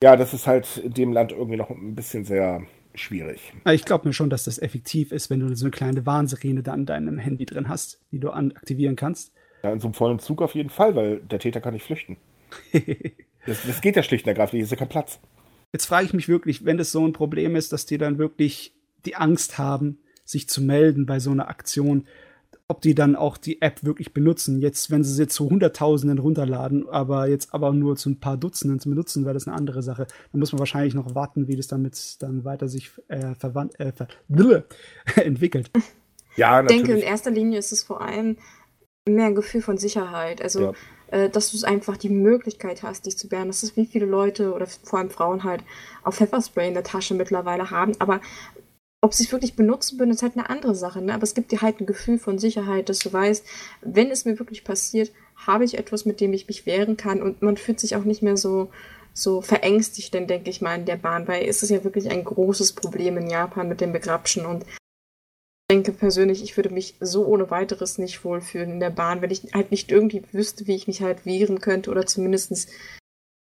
ja, 0.02 0.16
das 0.16 0.34
ist 0.34 0.46
halt 0.46 0.76
in 0.78 0.92
dem 0.92 1.12
Land 1.12 1.32
irgendwie 1.32 1.56
noch 1.56 1.70
ein 1.70 1.94
bisschen 1.94 2.24
sehr 2.24 2.62
schwierig. 2.94 3.52
Ich 3.70 3.84
glaube 3.84 4.08
mir 4.08 4.12
schon, 4.12 4.30
dass 4.30 4.44
das 4.44 4.58
effektiv 4.58 5.12
ist, 5.12 5.30
wenn 5.30 5.40
du 5.40 5.54
so 5.54 5.66
eine 5.66 5.70
kleine 5.70 6.04
Warnsirene 6.04 6.62
da 6.62 6.72
an 6.72 6.86
deinem 6.86 7.18
Handy 7.18 7.46
drin 7.46 7.68
hast, 7.68 8.00
die 8.10 8.18
du 8.18 8.30
aktivieren 8.30 8.96
kannst. 8.96 9.32
Ja, 9.64 9.72
in 9.72 9.80
so 9.80 9.86
einem 9.86 9.94
vollen 9.94 10.18
Zug 10.18 10.42
auf 10.42 10.54
jeden 10.54 10.68
Fall, 10.68 10.94
weil 10.94 11.20
der 11.20 11.38
Täter 11.38 11.62
kann 11.62 11.72
nicht 11.72 11.86
flüchten. 11.86 12.18
das, 13.46 13.66
das, 13.66 13.80
geht 13.80 13.96
ja 13.96 14.02
schlicht 14.02 14.26
und 14.26 14.28
ergreifend, 14.28 14.58
hier 14.58 14.64
ist 14.64 14.70
ja 14.70 14.76
kein 14.76 14.90
Platz. 14.90 15.18
Jetzt 15.72 15.86
frage 15.86 16.04
ich 16.04 16.12
mich 16.12 16.28
wirklich, 16.28 16.66
wenn 16.66 16.76
das 16.76 16.92
so 16.92 17.04
ein 17.04 17.14
Problem 17.14 17.56
ist, 17.56 17.72
dass 17.72 17.86
die 17.86 17.96
dann 17.96 18.18
wirklich 18.18 18.74
die 19.06 19.16
Angst 19.16 19.56
haben, 19.56 20.00
sich 20.22 20.50
zu 20.50 20.60
melden 20.60 21.06
bei 21.06 21.18
so 21.18 21.30
einer 21.30 21.48
Aktion, 21.48 22.06
ob 22.68 22.82
die 22.82 22.94
dann 22.94 23.16
auch 23.16 23.38
die 23.38 23.62
App 23.62 23.84
wirklich 23.84 24.12
benutzen. 24.12 24.60
Jetzt, 24.60 24.90
wenn 24.90 25.02
sie 25.02 25.14
sie 25.14 25.28
zu 25.28 25.48
Hunderttausenden 25.48 26.18
runterladen, 26.18 26.86
aber 26.90 27.26
jetzt 27.28 27.54
aber 27.54 27.72
nur 27.72 27.96
zu 27.96 28.10
ein 28.10 28.20
paar 28.20 28.36
Dutzenden 28.36 28.80
zu 28.80 28.90
benutzen, 28.90 29.24
wäre 29.24 29.34
das 29.34 29.48
eine 29.48 29.56
andere 29.56 29.82
Sache. 29.82 30.06
Dann 30.30 30.40
muss 30.40 30.52
man 30.52 30.58
wahrscheinlich 30.58 30.92
noch 30.92 31.14
warten, 31.14 31.48
wie 31.48 31.56
das 31.56 31.68
damit 31.68 32.20
dann 32.20 32.44
weiter 32.44 32.68
sich 32.68 32.90
äh, 33.08 33.34
verwandt, 33.34 33.80
äh, 33.80 33.92
ver 33.92 34.08
entwickelt. 35.24 35.70
Ja, 36.36 36.60
natürlich. 36.60 36.82
Ich 36.82 36.86
denke, 36.86 37.00
in 37.00 37.08
erster 37.08 37.30
Linie 37.30 37.58
ist 37.58 37.72
es 37.72 37.82
vor 37.82 38.02
allem 38.02 38.36
mehr 39.08 39.26
ein 39.26 39.34
Gefühl 39.34 39.62
von 39.62 39.78
Sicherheit. 39.78 40.40
Also, 40.40 40.60
ja. 40.60 40.72
äh, 41.08 41.30
dass 41.30 41.50
du 41.50 41.66
einfach 41.66 41.96
die 41.96 42.08
Möglichkeit 42.08 42.82
hast, 42.82 43.06
dich 43.06 43.18
zu 43.18 43.30
wehren. 43.30 43.48
Das 43.48 43.62
ist, 43.62 43.76
wie 43.76 43.86
viele 43.86 44.06
Leute 44.06 44.54
oder 44.54 44.66
vor 44.66 44.98
allem 44.98 45.10
Frauen 45.10 45.44
halt 45.44 45.62
auch 46.02 46.14
Pfefferspray 46.14 46.68
in 46.68 46.74
der 46.74 46.84
Tasche 46.84 47.14
mittlerweile 47.14 47.70
haben. 47.70 47.92
Aber 47.98 48.20
ob 49.02 49.12
sie 49.12 49.24
es 49.24 49.32
wirklich 49.32 49.54
benutzen 49.54 49.98
würden, 49.98 50.12
ist 50.12 50.22
halt 50.22 50.36
eine 50.36 50.48
andere 50.48 50.74
Sache. 50.74 51.02
Ne? 51.02 51.12
Aber 51.12 51.24
es 51.24 51.34
gibt 51.34 51.52
dir 51.52 51.60
halt 51.60 51.80
ein 51.80 51.86
Gefühl 51.86 52.18
von 52.18 52.38
Sicherheit, 52.38 52.88
dass 52.88 53.00
du 53.00 53.12
weißt, 53.12 53.44
wenn 53.82 54.10
es 54.10 54.24
mir 54.24 54.38
wirklich 54.38 54.64
passiert, 54.64 55.12
habe 55.36 55.64
ich 55.64 55.76
etwas, 55.76 56.06
mit 56.06 56.20
dem 56.20 56.32
ich 56.32 56.48
mich 56.48 56.64
wehren 56.64 56.96
kann. 56.96 57.20
Und 57.20 57.42
man 57.42 57.58
fühlt 57.58 57.80
sich 57.80 57.96
auch 57.96 58.04
nicht 58.04 58.22
mehr 58.22 58.38
so, 58.38 58.70
so 59.12 59.42
verängstigt, 59.42 60.14
denn 60.14 60.26
denke 60.26 60.48
ich 60.48 60.62
mal, 60.62 60.78
in 60.78 60.86
der 60.86 60.96
Bahn, 60.96 61.28
weil 61.28 61.46
es 61.46 61.62
ist 61.62 61.68
ja 61.68 61.84
wirklich 61.84 62.10
ein 62.10 62.24
großes 62.24 62.72
Problem 62.72 63.18
in 63.18 63.28
Japan 63.28 63.68
mit 63.68 63.82
dem 63.82 63.92
Begrapschen 63.92 64.46
und 64.46 64.64
denke 65.70 65.92
persönlich, 65.92 66.42
ich 66.42 66.56
würde 66.56 66.70
mich 66.70 66.94
so 67.00 67.26
ohne 67.26 67.50
weiteres 67.50 67.98
nicht 67.98 68.24
wohlfühlen 68.24 68.72
in 68.72 68.80
der 68.80 68.90
Bahn, 68.90 69.22
wenn 69.22 69.30
ich 69.30 69.52
halt 69.54 69.70
nicht 69.70 69.90
irgendwie 69.90 70.22
wüsste, 70.32 70.66
wie 70.66 70.74
ich 70.74 70.86
mich 70.86 71.02
halt 71.02 71.24
wehren 71.24 71.60
könnte 71.60 71.90
oder 71.90 72.06
zumindest 72.06 72.68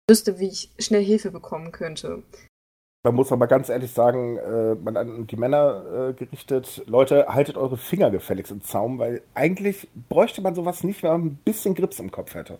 wüsste, 0.09 0.39
wie 0.39 0.47
ich 0.47 0.71
schnell 0.79 1.03
Hilfe 1.03 1.31
bekommen 1.31 1.71
könnte. 1.71 2.23
Man 3.05 3.15
muss 3.15 3.31
aber 3.31 3.47
ganz 3.47 3.69
ehrlich 3.69 3.91
sagen, 3.91 4.37
äh, 4.37 4.75
man 4.75 4.97
an 4.97 5.25
die 5.25 5.37
Männer 5.37 6.09
äh, 6.09 6.13
gerichtet, 6.13 6.83
Leute, 6.85 7.27
haltet 7.29 7.55
eure 7.55 7.77
Finger 7.77 8.11
gefälligst 8.11 8.51
im 8.51 8.61
Zaum, 8.61 8.99
weil 8.99 9.21
eigentlich 9.33 9.87
bräuchte 10.09 10.41
man 10.41 10.53
sowas 10.53 10.83
nicht, 10.83 11.01
wenn 11.01 11.11
man 11.11 11.25
ein 11.25 11.39
bisschen 11.45 11.75
Grips 11.75 11.99
im 11.99 12.11
Kopf 12.11 12.35
hätte. 12.35 12.59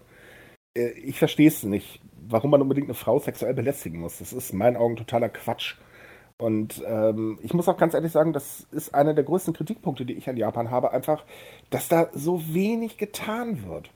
Äh, 0.77 0.91
ich 0.91 1.19
verstehe 1.19 1.49
es 1.49 1.63
nicht, 1.63 1.99
warum 2.25 2.51
man 2.51 2.61
unbedingt 2.61 2.87
eine 2.87 2.93
Frau 2.93 3.19
sexuell 3.19 3.53
belästigen 3.53 3.99
muss. 3.99 4.19
Das 4.19 4.31
ist 4.31 4.51
in 4.51 4.59
meinen 4.59 4.77
Augen 4.77 4.95
totaler 4.95 5.27
Quatsch. 5.27 5.75
Und 6.39 6.81
ähm, 6.87 7.37
ich 7.43 7.53
muss 7.53 7.67
auch 7.67 7.77
ganz 7.77 7.93
ehrlich 7.93 8.13
sagen, 8.13 8.31
das 8.31 8.65
ist 8.71 8.95
einer 8.95 9.13
der 9.13 9.25
größten 9.25 9.53
Kritikpunkte, 9.53 10.05
die 10.05 10.13
ich 10.13 10.29
an 10.29 10.37
Japan 10.37 10.71
habe, 10.71 10.93
einfach, 10.93 11.25
dass 11.69 11.89
da 11.89 12.09
so 12.13 12.41
wenig 12.53 12.97
getan 12.97 13.67
wird. 13.67 13.91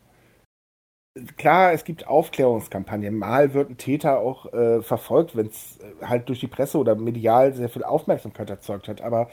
Klar, 1.38 1.72
es 1.72 1.86
gibt 1.86 2.06
Aufklärungskampagnen. 2.08 3.18
Mal 3.18 3.54
wird 3.54 3.70
ein 3.70 3.78
Täter 3.78 4.20
auch 4.20 4.52
äh, 4.52 4.82
verfolgt, 4.82 5.38
wenn 5.38 5.48
es 5.48 5.80
äh, 5.80 6.06
halt 6.06 6.28
durch 6.28 6.42
die 6.42 6.48
Presse 6.48 6.78
oder 6.80 6.96
medial 6.96 7.54
sehr 7.54 7.70
viel 7.70 7.84
Aufmerksamkeit 7.84 8.50
erzeugt 8.50 8.90
hat. 8.90 9.02
Aber 9.02 9.30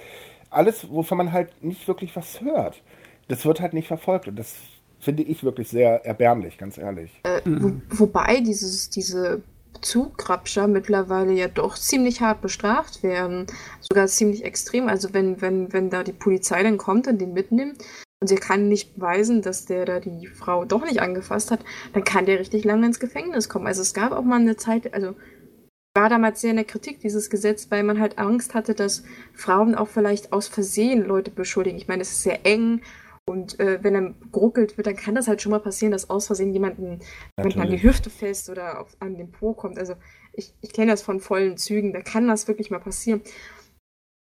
alles, 0.51 0.89
wovon 0.91 1.19
man 1.19 1.33
halt 1.33 1.65
nicht 1.65 1.89
wirklich 1.89 2.15
was 2.15 2.41
hört, 2.41 2.81
das 3.27 3.45
wird 3.45 3.61
halt 3.61 3.73
nicht 3.73 3.89
verfolgt. 3.89 4.29
Und 4.29 4.37
das 4.37 4.55
finde 5.01 5.25
ich 5.25 5.43
wirklich 5.43 5.69
sehr 5.69 6.05
erbärmlich, 6.05 6.59
ganz 6.59 6.79
ehrlich. 6.79 7.11
Äh, 7.25 7.41
wo, 7.45 7.73
wobei 7.89 8.41
dieses, 8.41 8.91
diese 8.91 9.43
Zugrabscher 9.81 10.67
mittlerweile 10.67 11.33
ja 11.33 11.49
doch 11.49 11.77
ziemlich 11.77 12.21
hart 12.21 12.41
bestraft 12.41 13.03
werden. 13.03 13.47
Sogar 13.81 14.07
ziemlich 14.07 14.45
extrem. 14.45 14.89
Also 14.89 15.15
wenn, 15.15 15.41
wenn, 15.41 15.73
wenn 15.73 15.91
da 15.91 16.03
die 16.03 16.13
Polizei 16.13 16.63
dann 16.63 16.79
kommt 16.79 17.07
und 17.07 17.19
den 17.19 17.33
mitnimmt 17.33 17.83
und 18.21 18.29
sie 18.29 18.37
kann 18.37 18.69
nicht 18.69 18.97
beweisen, 18.97 19.43
dass 19.43 19.65
der 19.65 19.87
da 19.87 20.01
die 20.01 20.27
Frau 20.27 20.65
doch 20.65 20.85
nicht 20.85 21.01
angefasst 21.01 21.51
hat, 21.51 21.61
dann 21.93 22.05
kann 22.05 22.27
der 22.27 22.39
richtig 22.39 22.65
lange 22.65 22.87
ins 22.87 23.01
Gefängnis 23.01 23.49
kommen. 23.49 23.67
Also 23.67 23.83
es 23.83 23.95
gab 23.95 24.13
auch 24.13 24.25
mal 24.25 24.41
eine 24.41 24.57
Zeit, 24.57 24.93
also 24.93 25.15
war 25.95 26.09
damals 26.09 26.41
sehr 26.41 26.51
in 26.51 26.57
der 26.57 26.65
Kritik, 26.65 27.01
dieses 27.01 27.31
Gesetz, 27.31 27.71
weil 27.71 27.83
man 27.83 27.99
halt 27.99 28.19
Angst 28.19 28.55
hatte, 28.55 28.75
dass 28.75 29.03
Frauen 29.35 29.75
auch 29.75 29.89
vielleicht 29.89 30.33
aus 30.33 30.47
Versehen 30.47 31.05
Leute 31.05 31.33
beschuldigen. 31.33 31.79
Ich 31.79 31.89
meine, 31.89 32.03
es 32.03 32.13
ist 32.13 32.23
sehr 32.23 32.47
eng 32.47 32.83
und 33.27 33.61
äh, 33.61 33.79
wenn 33.83 33.95
er 33.95 34.15
geruckelt 34.33 34.77
wird, 34.77 34.87
dann 34.87 34.97
kann 34.97 35.15
das 35.15 35.29
halt 35.29 35.41
schon 35.41 35.53
mal 35.53 35.61
passieren, 35.61 35.93
dass 35.93 36.11
aus 36.11 36.27
Versehen 36.27 36.53
jemanden, 36.53 37.01
jemanden 37.37 37.61
an 37.61 37.71
die 37.71 37.83
Hüfte 37.83 38.11
fest 38.11 38.51
oder 38.51 38.81
auf, 38.81 38.97
an 38.99 39.17
den 39.17 39.31
Po 39.31 39.55
kommt. 39.55 39.79
Also 39.79 39.95
ich, 40.33 40.53
ich 40.61 40.73
kenne 40.73 40.91
das 40.91 41.03
von 41.03 41.21
vollen 41.21 41.57
Zügen, 41.57 41.93
da 41.93 42.01
kann 42.01 42.27
das 42.27 42.49
wirklich 42.49 42.71
mal 42.71 42.81
passieren. 42.81 43.23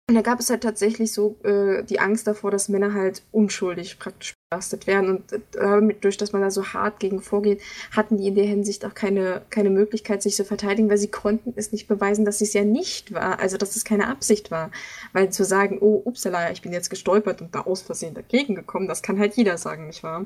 Und 0.09 0.15
da 0.15 0.23
gab 0.23 0.39
es 0.39 0.51
halt 0.51 0.63
tatsächlich 0.63 1.13
so 1.13 1.35
äh, 1.43 1.83
die 1.83 1.99
Angst 1.99 2.29
davor, 2.29 2.53
dass 2.53 2.69
Männer 2.69 2.95
halt 2.95 3.25
unschuldig 3.33 3.99
praktisch 3.99 4.35
belastet 4.49 4.87
werden. 4.87 5.11
Und 5.11 5.33
äh, 5.33 5.41
damit, 5.53 6.05
durch 6.05 6.17
dass 6.17 6.33
man 6.33 6.43
da 6.43 6.51
so 6.53 6.65
hart 6.65 7.01
gegen 7.01 7.21
vorgeht, 7.21 7.61
hatten 7.91 8.17
die 8.17 8.29
in 8.29 8.37
der 8.37 8.45
Hinsicht 8.45 8.85
auch 8.85 8.95
keine, 8.95 9.43
keine 9.51 9.69
Möglichkeit, 9.71 10.23
sich 10.23 10.37
zu 10.37 10.45
verteidigen, 10.45 10.89
weil 10.89 10.99
sie 10.99 11.11
konnten 11.11 11.53
es 11.57 11.73
nicht 11.73 11.89
beweisen, 11.89 12.25
dass 12.25 12.41
es 12.41 12.53
ja 12.53 12.63
nicht 12.63 13.13
war. 13.13 13.41
Also, 13.41 13.57
dass 13.57 13.75
es 13.75 13.85
keine 13.85 14.07
Absicht 14.07 14.53
war. 14.53 14.71
Weil 15.13 15.31
zu 15.33 15.45
sagen, 15.45 15.79
oh, 15.81 16.03
upsala, 16.05 16.53
ich 16.53 16.63
bin 16.63 16.73
jetzt 16.73 16.91
gestolpert 16.91 17.43
und 17.43 17.57
da 17.57 17.63
aus 17.63 17.83
Versehen 17.83 18.15
dagegen 18.15 18.55
gekommen, 18.55 18.87
das 18.87 19.03
kann 19.03 19.19
halt 19.19 19.35
jeder 19.35 19.59
sagen, 19.59 19.89
nicht 19.89 20.05
wahr? 20.05 20.25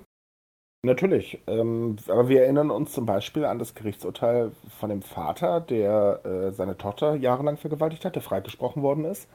Natürlich. 0.82 1.40
Ähm, 1.46 1.96
aber 2.06 2.28
wir 2.28 2.42
erinnern 2.42 2.70
uns 2.70 2.92
zum 2.92 3.06
Beispiel 3.06 3.46
an 3.46 3.58
das 3.58 3.74
Gerichtsurteil 3.74 4.52
von 4.78 4.90
dem 4.90 5.00
Vater, 5.00 5.60
der 5.60 6.20
äh, 6.24 6.52
seine 6.52 6.76
Tochter 6.76 7.14
jahrelang 7.14 7.56
vergewaltigt 7.56 8.04
hat, 8.04 8.14
der 8.14 8.22
freigesprochen 8.22 8.82
worden 8.82 9.06
ist. 9.06 9.26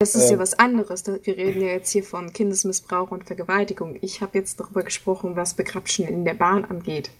Das 0.00 0.14
ist 0.14 0.30
ähm, 0.30 0.36
ja 0.36 0.38
was 0.38 0.58
anderes. 0.58 1.06
Wir 1.06 1.36
reden 1.36 1.60
ja 1.60 1.68
jetzt 1.68 1.90
hier 1.90 2.02
von 2.02 2.32
Kindesmissbrauch 2.32 3.10
und 3.10 3.24
Vergewaltigung. 3.24 3.98
Ich 4.00 4.22
habe 4.22 4.38
jetzt 4.38 4.58
darüber 4.58 4.82
gesprochen, 4.82 5.36
was 5.36 5.54
Begrapschen 5.54 6.08
in 6.08 6.24
der 6.24 6.34
Bahn 6.34 6.64
angeht. 6.64 7.10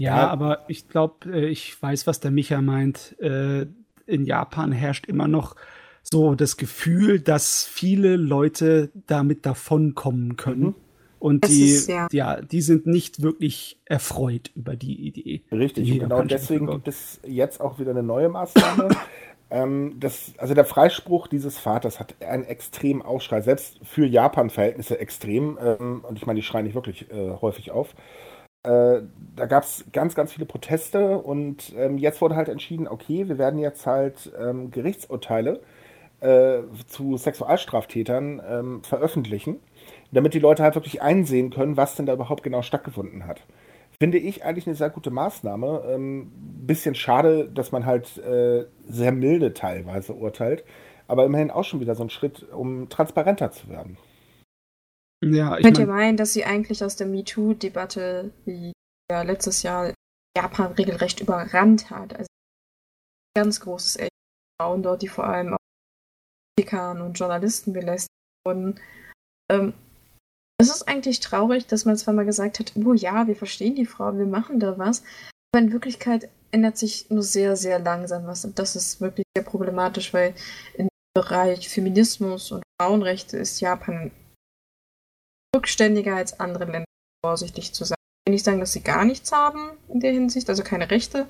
Ja, 0.00 0.16
ja. 0.16 0.28
aber 0.28 0.64
ich 0.66 0.88
glaube, 0.88 1.32
äh, 1.32 1.46
ich 1.46 1.80
weiß, 1.80 2.08
was 2.08 2.18
der 2.18 2.32
Micha 2.32 2.60
meint. 2.60 3.16
Äh, 3.20 3.66
in 4.06 4.24
Japan 4.24 4.72
herrscht 4.72 5.06
immer 5.06 5.28
noch 5.28 5.54
so 6.02 6.34
das 6.34 6.56
Gefühl, 6.56 7.20
dass 7.20 7.64
viele 7.64 8.16
Leute 8.16 8.90
damit 9.06 9.46
davonkommen 9.46 10.36
können. 10.36 10.60
Mhm. 10.60 10.74
Und 11.20 11.48
die, 11.48 11.70
ist, 11.70 11.88
ja. 11.88 12.08
ja. 12.10 12.40
die 12.40 12.62
sind 12.62 12.86
nicht 12.86 13.22
wirklich 13.22 13.80
erfreut 13.84 14.50
über 14.54 14.76
die 14.76 15.06
Idee. 15.06 15.42
Richtig, 15.52 15.86
die 15.86 15.98
genau 15.98 16.22
deswegen 16.22 16.68
gibt 16.68 16.88
es 16.88 17.20
jetzt 17.24 17.60
auch 17.60 17.78
wieder 17.78 17.90
eine 17.90 18.02
neue 18.04 18.28
Maßnahme. 18.28 18.90
Ähm, 19.50 19.96
das, 19.98 20.32
also 20.38 20.54
der 20.54 20.64
Freispruch 20.64 21.26
dieses 21.26 21.58
Vaters 21.58 22.00
hat 22.00 22.14
einen 22.22 22.44
extremen 22.44 23.02
Aufschrei, 23.02 23.40
selbst 23.40 23.78
für 23.82 24.06
Japan-Verhältnisse 24.06 24.98
extrem. 24.98 25.58
Ähm, 25.62 26.04
und 26.06 26.18
ich 26.18 26.26
meine, 26.26 26.38
die 26.38 26.44
schreien 26.44 26.64
nicht 26.64 26.74
wirklich 26.74 27.10
äh, 27.10 27.30
häufig 27.40 27.70
auf. 27.70 27.94
Äh, 28.62 29.02
da 29.36 29.46
gab 29.46 29.62
es 29.64 29.84
ganz, 29.92 30.14
ganz 30.14 30.32
viele 30.32 30.46
Proteste 30.46 31.18
und 31.18 31.72
ähm, 31.76 31.96
jetzt 31.96 32.20
wurde 32.20 32.36
halt 32.36 32.48
entschieden, 32.48 32.88
okay, 32.88 33.28
wir 33.28 33.38
werden 33.38 33.58
jetzt 33.60 33.86
halt 33.86 34.30
ähm, 34.38 34.70
Gerichtsurteile 34.70 35.60
äh, 36.20 36.58
zu 36.88 37.16
Sexualstraftätern 37.16 38.42
ähm, 38.46 38.82
veröffentlichen, 38.82 39.60
damit 40.10 40.34
die 40.34 40.40
Leute 40.40 40.64
halt 40.64 40.74
wirklich 40.74 41.00
einsehen 41.00 41.50
können, 41.50 41.76
was 41.76 41.94
denn 41.94 42.06
da 42.06 42.12
überhaupt 42.14 42.42
genau 42.42 42.62
stattgefunden 42.62 43.26
hat. 43.26 43.42
Finde 44.00 44.18
ich 44.18 44.44
eigentlich 44.44 44.66
eine 44.66 44.76
sehr 44.76 44.90
gute 44.90 45.10
Maßnahme. 45.10 45.84
Ähm, 45.88 46.30
bisschen 46.66 46.94
schade, 46.94 47.50
dass 47.50 47.72
man 47.72 47.84
halt 47.84 48.16
äh, 48.18 48.66
sehr 48.86 49.12
milde 49.12 49.54
teilweise 49.54 50.14
urteilt, 50.14 50.64
aber 51.08 51.24
immerhin 51.24 51.50
auch 51.50 51.64
schon 51.64 51.80
wieder 51.80 51.94
so 51.94 52.04
ein 52.04 52.10
Schritt, 52.10 52.44
um 52.52 52.88
transparenter 52.88 53.50
zu 53.50 53.68
werden. 53.68 53.98
Ja, 55.24 55.56
ich 55.56 55.64
Könnt 55.64 55.78
ihr 55.78 55.86
meinen, 55.86 56.16
dass 56.16 56.32
sie 56.32 56.44
eigentlich 56.44 56.84
aus 56.84 56.94
der 56.94 57.08
MeToo-Debatte, 57.08 58.30
die 58.46 58.72
ja 59.10 59.22
letztes 59.22 59.64
Jahr 59.64 59.92
Japan 60.36 60.72
regelrecht 60.72 61.20
überrannt 61.20 61.90
hat, 61.90 62.14
also 62.14 62.28
ganz 63.36 63.60
großes 63.60 63.96
Echt 63.96 64.12
Frauen 64.60 64.82
dort, 64.82 65.02
die 65.02 65.08
vor 65.08 65.24
allem 65.24 65.54
auch 65.54 65.58
Politikern 66.56 67.00
und 67.00 67.18
Journalisten 67.18 67.72
belästigt 67.72 68.12
wurden. 68.44 68.78
Ähm, 69.50 69.74
es 70.60 70.68
ist 70.68 70.88
eigentlich 70.88 71.20
traurig, 71.20 71.66
dass 71.66 71.84
man 71.84 71.96
zwar 71.96 72.14
mal 72.14 72.24
gesagt 72.24 72.58
hat, 72.58 72.72
oh 72.76 72.92
ja, 72.92 73.26
wir 73.28 73.36
verstehen 73.36 73.76
die 73.76 73.86
Frauen, 73.86 74.18
wir 74.18 74.26
machen 74.26 74.58
da 74.58 74.76
was, 74.76 75.04
aber 75.52 75.62
in 75.62 75.72
Wirklichkeit 75.72 76.28
ändert 76.50 76.76
sich 76.76 77.08
nur 77.10 77.22
sehr, 77.22 77.56
sehr 77.56 77.78
langsam 77.78 78.26
was. 78.26 78.44
Und 78.44 78.58
das 78.58 78.74
ist 78.74 79.00
wirklich 79.00 79.24
sehr 79.36 79.44
problematisch, 79.44 80.12
weil 80.12 80.34
im 80.74 80.88
Bereich 81.14 81.68
Feminismus 81.68 82.50
und 82.50 82.62
Frauenrechte 82.80 83.36
ist 83.36 83.60
Japan 83.60 84.10
rückständiger 85.54 86.16
als 86.16 86.38
andere 86.40 86.64
Länder, 86.64 86.84
vorsichtig 87.24 87.72
zu 87.72 87.84
sein. 87.84 87.96
Ich 87.98 88.30
will 88.30 88.34
nicht 88.34 88.44
sagen, 88.44 88.60
dass 88.60 88.72
sie 88.72 88.82
gar 88.82 89.04
nichts 89.04 89.32
haben 89.32 89.70
in 89.88 90.00
der 90.00 90.12
Hinsicht, 90.12 90.48
also 90.48 90.62
keine 90.62 90.90
Rechte, 90.90 91.26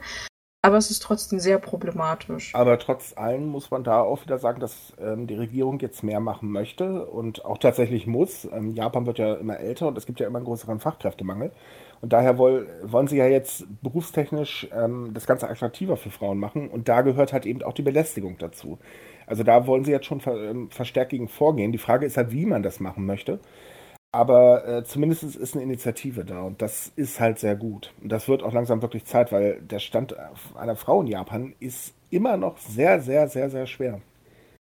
aber 0.61 0.77
es 0.77 0.91
ist 0.91 1.03
trotzdem 1.03 1.39
sehr 1.39 1.59
problematisch. 1.59 2.55
Aber 2.55 2.79
trotz 2.79 3.17
allem 3.17 3.47
muss 3.47 3.71
man 3.71 3.85
da 3.85 4.01
auch 4.01 4.23
wieder 4.25 4.39
sagen, 4.39 4.61
dass 4.61 4.93
ähm, 5.01 5.29
die 5.29 5.37
Regierung 5.37 5.79
jetzt 5.79 6.03
mehr 6.03 6.19
machen 6.19 6.51
möchte 6.51 7.07
und 7.07 7.45
auch 7.45 7.59
tatsächlich 7.59 8.07
muss. 8.07 8.45
Ähm, 8.53 8.75
Japan 8.75 9.07
wird 9.07 9.19
ja 9.19 9.35
immer 9.35 9.59
älter 9.59 9.87
und 9.87 9.97
es 9.97 10.05
gibt 10.05 10.19
ja 10.19 10.27
immer 10.27 10.39
einen 10.39 10.47
größeren 10.47 10.81
Fachkräftemangel. 10.81 11.53
Und 12.01 12.13
daher 12.13 12.39
woll, 12.39 12.69
wollen 12.83 13.07
sie 13.07 13.17
ja 13.17 13.27
jetzt 13.27 13.67
berufstechnisch 13.83 14.69
ähm, 14.73 15.11
das 15.15 15.27
Ganze 15.27 15.49
attraktiver 15.49 15.97
für 15.97 16.11
Frauen 16.11 16.39
machen. 16.39 16.69
Und 16.69 16.89
da 16.89 17.03
gehört 17.03 17.33
halt 17.33 17.47
eben 17.47 17.63
auch 17.63 17.73
die 17.73 17.83
Belästigung 17.83 18.37
dazu. 18.39 18.79
Also 19.27 19.45
da 19.45 19.67
wollen 19.67 19.85
sie 19.85 19.93
jetzt 19.93 20.07
schon 20.07 20.21
ver, 20.21 20.37
ähm, 20.51 20.71
verstärkt 20.71 21.11
gegen 21.11 21.29
vorgehen. 21.29 21.71
Die 21.71 21.79
Frage 21.79 22.05
ist 22.05 22.17
halt, 22.17 22.33
wie 22.33 22.47
man 22.47 22.65
das 22.65 22.81
machen 22.81 23.07
möchte. 23.07 23.39
Aber 24.11 24.67
äh, 24.67 24.85
zumindest 24.85 25.23
ist 25.23 25.55
eine 25.55 25.63
Initiative 25.63 26.25
da 26.25 26.41
und 26.43 26.63
das 26.63 26.93
ist 26.97 27.21
halt 27.21 27.39
sehr 27.39 27.57
gut. 27.57 27.93
Und 28.03 28.11
das 28.11 28.27
wird 28.27 28.43
auch 28.43 28.53
langsam 28.53 28.81
wirklich 28.81 29.05
Zeit, 29.05 29.33
weil 29.33 29.61
der 29.61 29.81
Stand 29.81 30.15
einer 30.55 30.77
Frau 30.77 31.03
in 31.03 31.09
Japan 31.09 31.55
ist 31.61 31.95
immer 32.11 32.39
noch 32.39 32.57
sehr, 32.57 33.01
sehr, 33.01 33.29
sehr, 33.29 33.51
sehr 33.51 33.67
schwer. 33.67 34.01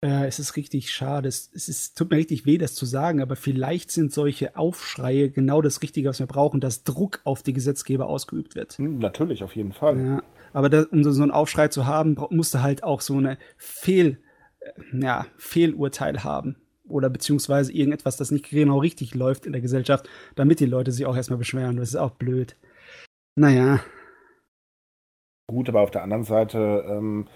Äh, 0.03 0.27
es 0.27 0.37
ist 0.37 0.55
richtig 0.55 0.91
schade. 0.91 1.29
Es, 1.29 1.47
ist, 1.47 1.97
tut 1.97 2.11
mir 2.11 2.17
richtig 2.17 2.45
weh, 2.45 2.59
das 2.59 2.75
zu 2.75 2.85
sagen, 2.85 3.21
aber 3.21 3.35
vielleicht 3.35 3.89
sind 3.89 4.13
solche 4.13 4.55
Aufschreie 4.55 5.31
genau 5.31 5.63
das 5.63 5.81
Richtige, 5.81 6.09
was 6.09 6.19
wir 6.19 6.27
brauchen, 6.27 6.61
dass 6.61 6.83
Druck 6.83 7.21
auf 7.23 7.41
die 7.41 7.53
Gesetzgeber 7.53 8.07
ausgeübt 8.07 8.53
wird. 8.53 8.73
Hm, 8.73 8.99
natürlich, 8.99 9.43
auf 9.43 9.55
jeden 9.55 9.73
Fall. 9.73 9.99
Ja, 9.99 10.23
aber 10.51 10.69
da, 10.69 10.85
um 10.91 11.03
so 11.03 11.23
einen 11.23 11.31
Aufschrei 11.31 11.69
zu 11.69 11.87
haben, 11.87 12.17
musste 12.29 12.61
halt 12.61 12.83
auch 12.83 13.01
so 13.01 13.17
eine 13.17 13.39
Fehl, 13.57 14.19
äh, 14.59 14.99
ja, 15.01 15.25
Fehlurteil 15.37 16.23
haben 16.23 16.57
oder 16.87 17.09
beziehungsweise 17.09 17.71
irgendetwas, 17.71 18.17
das 18.17 18.31
nicht 18.31 18.49
genau 18.49 18.79
richtig 18.79 19.15
läuft 19.15 19.45
in 19.45 19.53
der 19.53 19.61
Gesellschaft, 19.61 20.09
damit 20.35 20.59
die 20.59 20.65
Leute 20.65 20.91
sich 20.91 21.05
auch 21.05 21.15
erstmal 21.15 21.39
beschweren. 21.39 21.77
Das 21.77 21.89
ist 21.89 21.95
auch 21.95 22.11
blöd. 22.11 22.55
Naja. 23.35 23.83
Gut, 25.49 25.69
aber 25.69 25.81
auf 25.81 25.91
der 25.91 26.03
anderen 26.03 26.23
Seite, 26.23 26.85
ähm, 26.87 27.27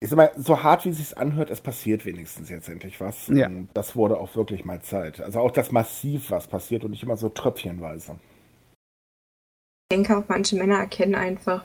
ich 0.00 0.08
sag 0.08 0.16
mal, 0.16 0.32
so 0.36 0.62
hart 0.62 0.84
wie 0.84 0.90
es 0.90 0.98
sich 0.98 1.16
anhört, 1.16 1.50
es 1.50 1.60
passiert 1.60 2.04
wenigstens 2.04 2.50
jetzt 2.50 2.68
endlich 2.68 3.00
was. 3.00 3.28
Ja. 3.28 3.46
Und 3.46 3.68
das 3.74 3.96
wurde 3.96 4.18
auch 4.18 4.34
wirklich 4.36 4.64
mal 4.64 4.82
Zeit. 4.82 5.20
Also 5.20 5.40
auch, 5.40 5.50
dass 5.50 5.72
massiv 5.72 6.30
was 6.30 6.46
passiert 6.46 6.84
und 6.84 6.90
nicht 6.90 7.02
immer 7.02 7.16
so 7.16 7.28
tröpfchenweise. 7.28 8.18
Ich 9.90 9.96
denke 9.96 10.16
auch, 10.16 10.24
manche 10.28 10.56
Männer 10.56 10.78
erkennen 10.78 11.14
einfach 11.14 11.64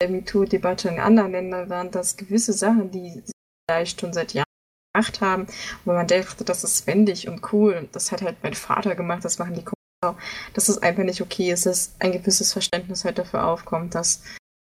der 0.00 0.10
MeToo-Debatte 0.10 0.88
in 0.88 0.98
anderen 0.98 1.32
Ländern 1.32 1.70
waren, 1.70 1.90
dass 1.90 2.16
gewisse 2.16 2.52
Sachen, 2.52 2.90
die 2.90 3.10
sie 3.10 3.32
vielleicht 3.68 4.00
schon 4.00 4.12
seit 4.12 4.34
Jahren 4.34 4.51
gemacht 4.92 5.20
haben, 5.20 5.46
wo 5.84 5.92
man 5.92 6.06
dachte, 6.06 6.44
das 6.44 6.64
ist 6.64 6.86
wendig 6.86 7.28
und 7.28 7.52
cool. 7.52 7.88
Das 7.92 8.12
hat 8.12 8.22
halt 8.22 8.36
mein 8.42 8.54
Vater 8.54 8.94
gemacht, 8.94 9.24
das 9.24 9.38
machen 9.38 9.54
die 9.54 9.64
Kunden 9.64 10.18
Dass 10.54 10.68
es 10.68 10.78
einfach 10.78 11.04
nicht 11.04 11.20
okay 11.20 11.52
ist, 11.52 11.66
dass 11.66 11.94
ein 11.98 12.12
gewisses 12.12 12.52
Verständnis 12.52 13.04
halt 13.04 13.18
dafür 13.18 13.46
aufkommt, 13.46 13.94
dass 13.94 14.22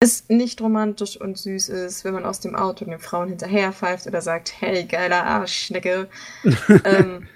es 0.01 0.29
nicht 0.29 0.61
romantisch 0.61 1.19
und 1.21 1.39
süß 1.39 1.71
ist, 1.71 2.05
wenn 2.05 2.15
man 2.15 2.27
aus 2.27 2.41
dem 2.41 2.55
Auto 2.55 2.85
den 2.85 2.99
Frauen 2.99 3.29
hinterher 3.29 3.73
pfeift 3.73 4.07
oder 4.07 4.21
sagt, 4.21 4.61
hey, 4.61 4.85
geiler 4.85 5.25
Arschschnecke. 5.25 6.09
ähm, 6.85 7.27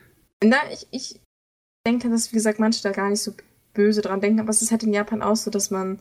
na, 0.44 0.58
ich, 0.70 0.86
ich 0.90 1.20
denke, 1.86 2.10
dass, 2.10 2.30
wie 2.30 2.36
gesagt, 2.36 2.58
manche 2.58 2.82
da 2.82 2.92
gar 2.92 3.08
nicht 3.08 3.22
so 3.22 3.32
böse 3.72 4.02
dran 4.02 4.20
denken, 4.20 4.40
aber 4.40 4.50
es 4.50 4.62
ist 4.62 4.70
halt 4.70 4.82
in 4.82 4.92
Japan 4.92 5.22
auch 5.22 5.36
so, 5.36 5.50
dass 5.50 5.70
man 5.70 5.98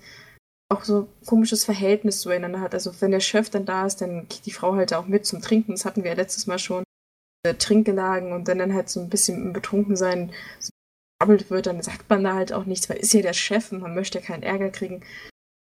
auch 0.70 0.84
so 0.84 1.08
komisches 1.26 1.66
Verhältnis 1.66 2.22
zueinander 2.22 2.60
hat. 2.60 2.74
Also 2.74 2.92
wenn 3.00 3.12
der 3.12 3.20
Chef 3.20 3.50
dann 3.50 3.66
da 3.66 3.86
ist, 3.86 4.02
dann 4.02 4.28
geht 4.28 4.46
die 4.46 4.52
Frau 4.52 4.76
halt 4.76 4.94
auch 4.94 5.08
mit 5.08 5.26
zum 5.26 5.42
Trinken. 5.42 5.74
Das 5.74 5.86
hatten 5.86 6.04
wir 6.04 6.12
ja 6.12 6.18
letztes 6.18 6.48
Mal 6.48 6.60
schon. 6.60 6.84
Äh, 7.44 7.56
Trinkgelagen 7.56 8.34
und 8.34 8.48
wenn 8.48 8.58
dann 8.58 8.74
halt 8.74 8.90
so 8.90 9.00
ein 9.00 9.10
bisschen 9.10 9.54
betrunken 9.54 9.96
sein 9.96 10.32
so 10.60 10.72
wird, 11.20 11.66
dann 11.66 11.82
sagt 11.82 12.10
man 12.10 12.24
da 12.24 12.36
halt 12.36 12.54
auch 12.54 12.66
nichts, 12.66 12.90
weil 12.90 12.98
ist 12.98 13.14
ja 13.14 13.22
der 13.22 13.34
Chef 13.34 13.72
und 13.72 13.82
man 13.82 13.96
möchte 13.96 14.20
ja 14.20 14.26
keinen 14.26 14.44
Ärger 14.44 14.70
kriegen. 14.70 15.04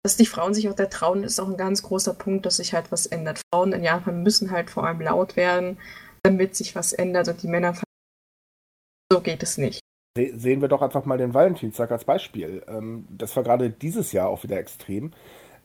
Dass 0.03 0.15
die 0.15 0.27
Frauen 0.27 0.53
sich 0.53 0.69
auch 0.69 0.75
da 0.75 0.85
trauen, 0.85 1.23
ist 1.23 1.39
auch 1.39 1.47
ein 1.47 1.57
ganz 1.57 1.81
großer 1.83 2.13
Punkt, 2.13 2.45
dass 2.45 2.57
sich 2.57 2.73
halt 2.73 2.91
was 2.91 3.07
ändert. 3.07 3.41
Frauen 3.51 3.73
in 3.73 3.83
Japan 3.83 4.23
müssen 4.23 4.51
halt 4.51 4.69
vor 4.69 4.85
allem 4.85 5.01
laut 5.01 5.35
werden, 5.35 5.79
damit 6.23 6.55
sich 6.55 6.75
was 6.75 6.93
ändert 6.93 7.27
und 7.29 7.41
die 7.41 7.47
Männer 7.47 7.75
so 9.11 9.21
geht 9.21 9.41
es 9.41 9.57
nicht 9.57 9.81
sehen 10.27 10.61
wir 10.61 10.67
doch 10.67 10.81
einfach 10.81 11.05
mal 11.05 11.17
den 11.17 11.33
Valentinstag 11.33 11.91
als 11.91 12.05
Beispiel. 12.05 12.63
Ähm, 12.67 13.07
das 13.09 13.35
war 13.35 13.43
gerade 13.43 13.69
dieses 13.69 14.11
Jahr 14.11 14.29
auch 14.29 14.43
wieder 14.43 14.57
extrem. 14.57 15.11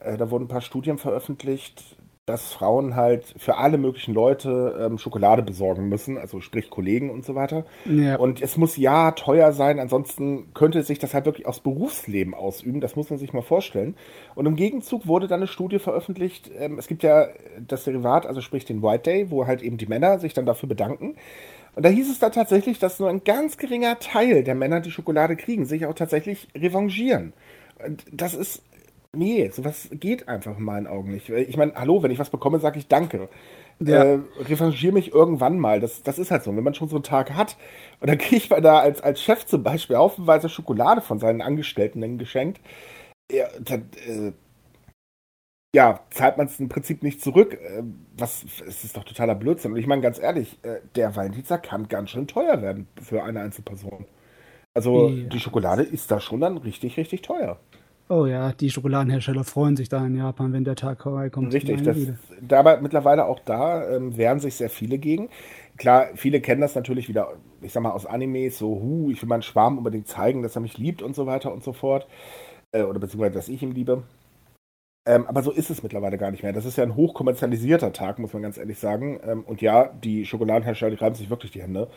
Äh, 0.00 0.16
da 0.16 0.30
wurden 0.30 0.44
ein 0.44 0.48
paar 0.48 0.60
Studien 0.60 0.98
veröffentlicht, 0.98 1.96
dass 2.26 2.54
Frauen 2.54 2.96
halt 2.96 3.34
für 3.36 3.58
alle 3.58 3.76
möglichen 3.76 4.14
Leute 4.14 4.78
ähm, 4.80 4.96
Schokolade 4.96 5.42
besorgen 5.42 5.90
müssen, 5.90 6.16
also 6.16 6.40
sprich 6.40 6.70
Kollegen 6.70 7.10
und 7.10 7.24
so 7.24 7.34
weiter. 7.34 7.66
Ja. 7.84 8.16
Und 8.16 8.40
es 8.40 8.56
muss 8.56 8.78
ja 8.78 9.10
teuer 9.10 9.52
sein, 9.52 9.78
ansonsten 9.78 10.54
könnte 10.54 10.82
sich 10.82 10.98
das 10.98 11.12
halt 11.12 11.26
wirklich 11.26 11.46
aufs 11.46 11.60
Berufsleben 11.60 12.32
ausüben. 12.32 12.80
Das 12.80 12.96
muss 12.96 13.10
man 13.10 13.18
sich 13.18 13.34
mal 13.34 13.42
vorstellen. 13.42 13.94
Und 14.34 14.46
im 14.46 14.56
Gegenzug 14.56 15.06
wurde 15.06 15.28
dann 15.28 15.40
eine 15.40 15.46
Studie 15.46 15.78
veröffentlicht. 15.78 16.50
Ähm, 16.58 16.78
es 16.78 16.86
gibt 16.86 17.02
ja 17.02 17.28
das 17.60 17.84
Derivat, 17.84 18.24
also 18.24 18.40
sprich 18.40 18.64
den 18.64 18.82
White 18.82 19.02
Day, 19.02 19.30
wo 19.30 19.46
halt 19.46 19.60
eben 19.60 19.76
die 19.76 19.86
Männer 19.86 20.18
sich 20.18 20.32
dann 20.32 20.46
dafür 20.46 20.68
bedanken. 20.68 21.16
Und 21.74 21.84
da 21.84 21.88
hieß 21.88 22.10
es 22.10 22.18
da 22.18 22.30
tatsächlich, 22.30 22.78
dass 22.78 23.00
nur 23.00 23.08
ein 23.08 23.24
ganz 23.24 23.56
geringer 23.56 23.98
Teil 23.98 24.44
der 24.44 24.54
Männer, 24.54 24.80
die 24.80 24.90
Schokolade 24.90 25.36
kriegen, 25.36 25.64
sich 25.64 25.86
auch 25.86 25.94
tatsächlich 25.94 26.48
revanchieren. 26.56 27.32
Und 27.84 28.04
das 28.12 28.34
ist, 28.34 28.62
nee, 29.12 29.50
sowas 29.50 29.88
geht 29.92 30.28
einfach 30.28 30.58
in 30.58 30.64
meinen 30.64 30.86
Augen 30.86 31.10
nicht. 31.10 31.28
Ich 31.28 31.56
meine, 31.56 31.74
hallo, 31.74 32.02
wenn 32.02 32.10
ich 32.10 32.18
was 32.18 32.30
bekomme, 32.30 32.60
sage 32.60 32.78
ich 32.78 32.88
Danke. 32.88 33.28
Ja. 33.80 34.04
Äh, 34.04 34.18
revanchiere 34.38 34.92
mich 34.92 35.12
irgendwann 35.12 35.58
mal. 35.58 35.80
Das, 35.80 36.04
das 36.04 36.18
ist 36.18 36.30
halt 36.30 36.44
so. 36.44 36.54
Wenn 36.54 36.62
man 36.62 36.74
schon 36.74 36.88
so 36.88 36.96
einen 36.96 37.02
Tag 37.02 37.32
hat 37.32 37.56
und 38.00 38.08
dann 38.08 38.18
kriegt 38.18 38.50
man 38.50 38.62
da 38.62 38.78
als, 38.78 39.00
als 39.00 39.20
Chef 39.20 39.46
zum 39.46 39.62
Beispiel 39.62 39.96
haufenweise 39.96 40.48
Schokolade 40.48 41.00
von 41.00 41.18
seinen 41.18 41.42
Angestellten 41.42 42.18
geschenkt, 42.18 42.60
ja, 43.32 43.46
dann, 43.60 43.88
äh, 44.06 44.32
ja, 45.74 46.00
zahlt 46.10 46.38
man 46.38 46.46
es 46.46 46.60
im 46.60 46.68
Prinzip 46.68 47.02
nicht 47.02 47.20
zurück. 47.20 47.54
Äh, 47.54 47.82
was, 48.16 48.44
es 48.66 48.84
ist 48.84 48.96
doch 48.96 49.02
totaler 49.04 49.34
Blödsinn. 49.34 49.72
Und 49.72 49.78
ich 49.78 49.88
meine 49.88 50.02
ganz 50.02 50.20
ehrlich, 50.20 50.58
äh, 50.62 50.76
der 50.94 51.16
Valentinstag 51.16 51.64
kann 51.64 51.88
ganz 51.88 52.10
schön 52.10 52.28
teuer 52.28 52.62
werden 52.62 52.86
für 53.02 53.24
eine 53.24 53.40
Einzelperson. 53.40 54.06
Also 54.72 55.08
ja. 55.08 55.28
die 55.28 55.40
Schokolade 55.40 55.82
ist 55.82 56.10
da 56.10 56.20
schon 56.20 56.40
dann 56.40 56.58
richtig, 56.58 56.96
richtig 56.96 57.22
teuer. 57.22 57.58
Oh 58.08 58.26
ja, 58.26 58.52
die 58.52 58.70
Schokoladenhersteller 58.70 59.44
freuen 59.44 59.76
sich 59.76 59.88
da 59.88 60.06
in 60.06 60.14
Japan, 60.14 60.52
wenn 60.52 60.64
der 60.64 60.76
Tag 60.76 61.02
vorbeikommt. 61.02 61.52
Richtig, 61.52 61.82
das, 61.82 61.96
dabei 62.40 62.80
mittlerweile 62.80 63.24
auch 63.24 63.40
da 63.40 63.88
ähm, 63.88 64.16
wehren 64.16 64.40
sich 64.40 64.54
sehr 64.56 64.70
viele 64.70 64.98
gegen. 64.98 65.28
Klar, 65.76 66.08
viele 66.14 66.40
kennen 66.40 66.60
das 66.60 66.74
natürlich 66.76 67.08
wieder, 67.08 67.32
ich 67.62 67.72
sag 67.72 67.82
mal, 67.82 67.90
aus 67.90 68.06
Animes, 68.06 68.58
so, 68.58 68.68
hu, 68.68 69.10
ich 69.10 69.20
will 69.22 69.28
meinen 69.28 69.42
Schwarm 69.42 69.78
unbedingt 69.78 70.06
zeigen, 70.06 70.42
dass 70.42 70.54
er 70.54 70.60
mich 70.60 70.78
liebt 70.78 71.02
und 71.02 71.16
so 71.16 71.26
weiter 71.26 71.52
und 71.52 71.64
so 71.64 71.72
fort. 71.72 72.06
Äh, 72.70 72.82
oder 72.82 73.00
beziehungsweise, 73.00 73.34
dass 73.34 73.48
ich 73.48 73.62
ihn 73.62 73.72
liebe. 73.72 74.04
Ähm, 75.06 75.26
aber 75.26 75.42
so 75.42 75.50
ist 75.50 75.70
es 75.70 75.82
mittlerweile 75.82 76.16
gar 76.16 76.30
nicht 76.30 76.42
mehr. 76.42 76.52
Das 76.52 76.64
ist 76.64 76.76
ja 76.78 76.84
ein 76.84 76.96
hochkommerzialisierter 76.96 77.92
Tag, 77.92 78.18
muss 78.18 78.32
man 78.32 78.42
ganz 78.42 78.56
ehrlich 78.56 78.78
sagen. 78.78 79.20
Ähm, 79.26 79.44
und 79.44 79.60
ja, 79.60 79.88
die 79.88 80.24
Schokoladenhersteller, 80.24 80.92
die 80.92 81.02
reiben 81.02 81.14
sich 81.14 81.30
wirklich 81.30 81.52
die 81.52 81.62
Hände. 81.62 81.90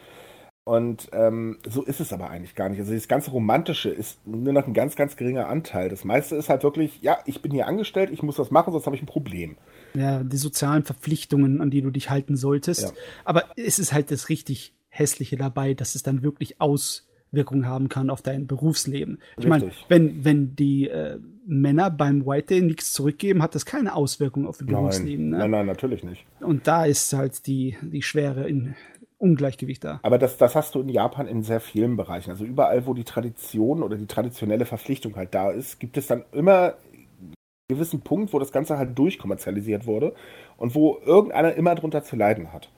Und 0.65 1.07
ähm, 1.13 1.59
so 1.65 1.81
ist 1.81 2.01
es 2.01 2.11
aber 2.11 2.29
eigentlich 2.29 2.53
gar 2.53 2.67
nicht. 2.67 2.79
Also 2.79 2.93
das 2.93 3.07
ganze 3.07 3.31
Romantische 3.31 3.89
ist 3.89 4.27
nur 4.27 4.51
noch 4.51 4.67
ein 4.67 4.73
ganz, 4.73 4.97
ganz 4.97 5.15
geringer 5.15 5.47
Anteil. 5.47 5.87
Das 5.87 6.03
meiste 6.03 6.35
ist 6.35 6.49
halt 6.49 6.63
wirklich, 6.63 7.01
ja, 7.01 7.19
ich 7.25 7.41
bin 7.41 7.53
hier 7.53 7.67
angestellt, 7.67 8.09
ich 8.11 8.21
muss 8.21 8.37
was 8.37 8.51
machen, 8.51 8.73
sonst 8.73 8.85
habe 8.85 8.97
ich 8.97 9.01
ein 9.01 9.05
Problem. 9.05 9.55
Ja, 9.93 10.21
die 10.21 10.35
sozialen 10.35 10.83
Verpflichtungen, 10.83 11.61
an 11.61 11.69
die 11.69 11.81
du 11.81 11.89
dich 11.89 12.09
halten 12.09 12.35
solltest. 12.35 12.81
Ja. 12.81 12.91
Aber 13.23 13.45
es 13.55 13.79
ist 13.79 13.93
halt 13.93 14.11
das 14.11 14.27
richtig 14.27 14.73
Hässliche 14.89 15.37
dabei, 15.37 15.73
dass 15.73 15.95
es 15.95 16.03
dann 16.03 16.21
wirklich 16.21 16.59
Auswirkungen 16.59 17.65
haben 17.65 17.87
kann 17.87 18.09
auf 18.09 18.21
dein 18.21 18.45
Berufsleben. 18.45 19.19
Ich 19.37 19.47
meine, 19.47 19.71
wenn, 19.87 20.25
wenn 20.25 20.57
die 20.57 20.89
äh, 20.89 21.19
Männer 21.47 21.89
beim 21.89 22.25
White 22.25 22.47
Day 22.47 22.61
nichts 22.61 22.91
zurückgeben, 22.91 23.41
hat 23.41 23.55
das 23.55 23.65
keine 23.65 23.95
Auswirkungen 23.95 24.47
auf 24.47 24.59
ihr 24.59 24.67
Berufsleben. 24.67 25.29
Ne? 25.29 25.37
Nein, 25.39 25.51
nein, 25.51 25.65
natürlich 25.65 26.03
nicht. 26.03 26.25
Und 26.41 26.67
da 26.67 26.85
ist 26.85 27.13
halt 27.13 27.47
die, 27.47 27.77
die 27.81 28.01
Schwere 28.01 28.47
in 28.47 28.75
Ungleichgewicht 29.17 29.83
da. 29.83 29.99
Aber 30.03 30.17
das, 30.17 30.37
das 30.37 30.55
hast 30.55 30.75
du 30.75 30.81
in 30.81 30.89
Japan 30.89 31.27
in 31.27 31.43
sehr 31.43 31.59
vielen 31.59 31.95
Bereichen. 31.95 32.29
Also 32.29 32.43
überall, 32.43 32.85
wo 32.85 32.93
die 32.93 33.05
Tradition 33.05 33.81
oder 33.81 33.95
die 33.95 34.05
traditionelle 34.05 34.65
Verpflichtung 34.65 35.15
halt 35.15 35.33
da 35.33 35.49
ist, 35.49 35.79
gibt 35.79 35.97
es 35.97 36.07
dann 36.07 36.23
immer 36.33 36.75
einen 37.21 37.33
gewissen 37.69 38.01
Punkt, 38.01 38.33
wo 38.33 38.39
das 38.39 38.51
Ganze 38.51 38.77
halt 38.77 38.97
durchkommerzialisiert 38.97 39.87
wurde 39.87 40.13
und 40.57 40.75
wo 40.75 40.99
irgendeiner 41.05 41.53
immer 41.55 41.73
drunter 41.75 42.03
zu 42.03 42.15
leiden 42.15 42.51
hat. 42.51 42.69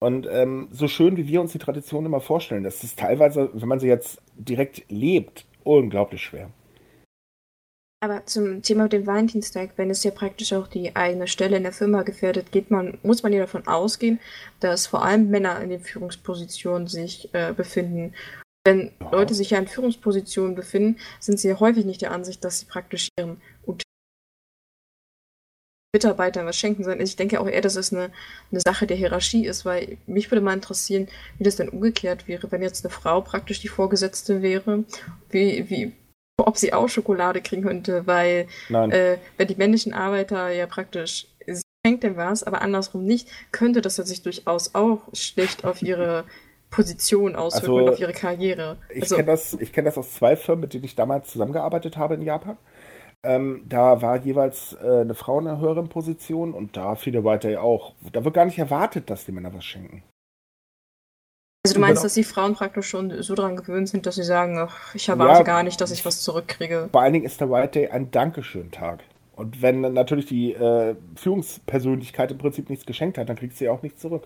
Und 0.00 0.28
ähm, 0.30 0.68
so 0.70 0.86
schön, 0.86 1.16
wie 1.16 1.28
wir 1.28 1.40
uns 1.40 1.52
die 1.52 1.58
Tradition 1.58 2.06
immer 2.06 2.20
vorstellen, 2.20 2.62
das 2.62 2.84
ist 2.84 2.98
teilweise, 2.98 3.50
wenn 3.52 3.68
man 3.68 3.80
sie 3.80 3.88
jetzt 3.88 4.22
direkt 4.36 4.84
lebt, 4.88 5.46
unglaublich 5.64 6.22
schwer. 6.22 6.50
Aber 8.04 8.26
zum 8.26 8.60
Thema 8.60 8.82
mit 8.82 8.92
dem 8.92 9.06
Valentinstag, 9.06 9.70
wenn 9.76 9.88
es 9.88 10.04
ja 10.04 10.10
praktisch 10.10 10.52
auch 10.52 10.66
die 10.66 10.94
eigene 10.94 11.26
Stelle 11.26 11.56
in 11.56 11.62
der 11.62 11.72
Firma 11.72 12.02
gefährdet, 12.02 12.52
geht 12.52 12.70
man, 12.70 12.98
muss 13.02 13.22
man 13.22 13.32
ja 13.32 13.38
davon 13.38 13.66
ausgehen, 13.66 14.20
dass 14.60 14.86
vor 14.86 15.02
allem 15.02 15.30
Männer 15.30 15.58
in 15.62 15.70
den 15.70 15.80
Führungspositionen 15.80 16.86
sich 16.86 17.32
äh, 17.32 17.54
befinden. 17.54 18.12
Wenn 18.62 18.92
ja. 19.00 19.10
Leute 19.10 19.32
sich 19.32 19.48
ja 19.48 19.58
in 19.58 19.68
Führungspositionen 19.68 20.54
befinden, 20.54 21.00
sind 21.18 21.40
sie 21.40 21.48
ja 21.48 21.58
häufig 21.60 21.86
nicht 21.86 22.02
der 22.02 22.10
Ansicht, 22.10 22.44
dass 22.44 22.60
sie 22.60 22.66
praktisch 22.66 23.08
ihren 23.18 23.40
Mitarbeitern 25.94 26.44
was 26.44 26.56
schenken 26.58 26.84
sollen. 26.84 27.00
Ich 27.00 27.16
denke 27.16 27.40
auch 27.40 27.48
eher, 27.48 27.62
dass 27.62 27.76
es 27.76 27.90
eine, 27.90 28.10
eine 28.50 28.60
Sache 28.60 28.86
der 28.86 28.98
Hierarchie 28.98 29.46
ist, 29.46 29.64
weil 29.64 29.96
mich 30.06 30.30
würde 30.30 30.42
mal 30.42 30.52
interessieren, 30.52 31.08
wie 31.38 31.44
das 31.44 31.56
denn 31.56 31.70
umgekehrt 31.70 32.28
wäre, 32.28 32.52
wenn 32.52 32.60
jetzt 32.60 32.84
eine 32.84 32.92
Frau 32.92 33.22
praktisch 33.22 33.60
die 33.60 33.68
Vorgesetzte 33.68 34.42
wäre. 34.42 34.84
Wie, 35.30 35.70
wie, 35.70 35.92
ob 36.38 36.56
sie 36.56 36.72
auch 36.72 36.88
Schokolade 36.88 37.40
kriegen 37.40 37.62
könnte, 37.62 38.06
weil 38.06 38.46
äh, 38.70 39.16
wenn 39.36 39.48
die 39.48 39.56
männlichen 39.56 39.94
Arbeiter 39.94 40.50
ja 40.50 40.66
praktisch 40.66 41.26
sie 41.46 41.62
schenkt 41.84 42.02
dem 42.02 42.16
was, 42.16 42.42
aber 42.42 42.62
andersrum 42.62 43.04
nicht, 43.04 43.28
könnte 43.52 43.80
das 43.80 43.96
sich 43.96 44.22
durchaus 44.22 44.74
auch 44.74 45.00
schlecht 45.12 45.64
auf 45.64 45.82
ihre 45.82 46.24
Position 46.70 47.36
auswirken 47.36 47.70
also, 47.70 47.84
und 47.84 47.88
auf 47.90 48.00
ihre 48.00 48.12
Karriere. 48.12 48.78
Ich 48.90 49.02
also, 49.02 49.16
kenne 49.16 49.26
das, 49.26 49.56
kenn 49.72 49.84
das 49.84 49.96
aus 49.96 50.14
zwei 50.14 50.34
Firmen, 50.34 50.62
mit 50.62 50.74
denen 50.74 50.84
ich 50.84 50.96
damals 50.96 51.30
zusammengearbeitet 51.30 51.96
habe 51.96 52.14
in 52.14 52.22
Japan. 52.22 52.56
Ähm, 53.22 53.64
da 53.68 54.02
war 54.02 54.16
jeweils 54.18 54.76
äh, 54.82 55.00
eine 55.00 55.14
Frau 55.14 55.38
in 55.38 55.46
einer 55.46 55.60
höheren 55.60 55.88
Position 55.88 56.52
und 56.52 56.76
da 56.76 56.94
viele 56.96 57.24
weiter 57.24 57.62
auch. 57.62 57.94
Da 58.12 58.24
wird 58.24 58.34
gar 58.34 58.44
nicht 58.44 58.58
erwartet, 58.58 59.08
dass 59.08 59.24
die 59.24 59.32
Männer 59.32 59.54
was 59.54 59.64
schenken. 59.64 60.02
Also 61.66 61.76
du 61.76 61.80
meinst, 61.80 62.02
genau. 62.02 62.02
dass 62.02 62.14
die 62.14 62.24
Frauen 62.24 62.54
praktisch 62.54 62.88
schon 62.88 63.22
so 63.22 63.34
daran 63.34 63.56
gewöhnt 63.56 63.88
sind, 63.88 64.04
dass 64.04 64.16
sie 64.16 64.22
sagen, 64.22 64.58
ach, 64.58 64.94
ich 64.94 65.08
erwarte 65.08 65.38
ja, 65.38 65.42
gar 65.44 65.62
nicht, 65.62 65.80
dass 65.80 65.90
ich 65.92 66.04
was 66.04 66.20
zurückkriege. 66.20 66.90
Vor 66.92 67.00
allen 67.00 67.14
Dingen 67.14 67.24
ist 67.24 67.40
der 67.40 67.50
White 67.50 67.80
Day 67.80 67.88
ein 67.88 68.10
Dankeschön-Tag. 68.10 69.02
Und 69.34 69.62
wenn 69.62 69.80
natürlich 69.80 70.26
die 70.26 70.52
äh, 70.52 70.94
Führungspersönlichkeit 71.16 72.30
im 72.32 72.38
Prinzip 72.38 72.68
nichts 72.68 72.84
geschenkt 72.84 73.16
hat, 73.16 73.30
dann 73.30 73.36
kriegst 73.36 73.60
du 73.60 73.64
ja 73.64 73.72
auch 73.72 73.82
nichts 73.82 74.02
zurück. 74.02 74.24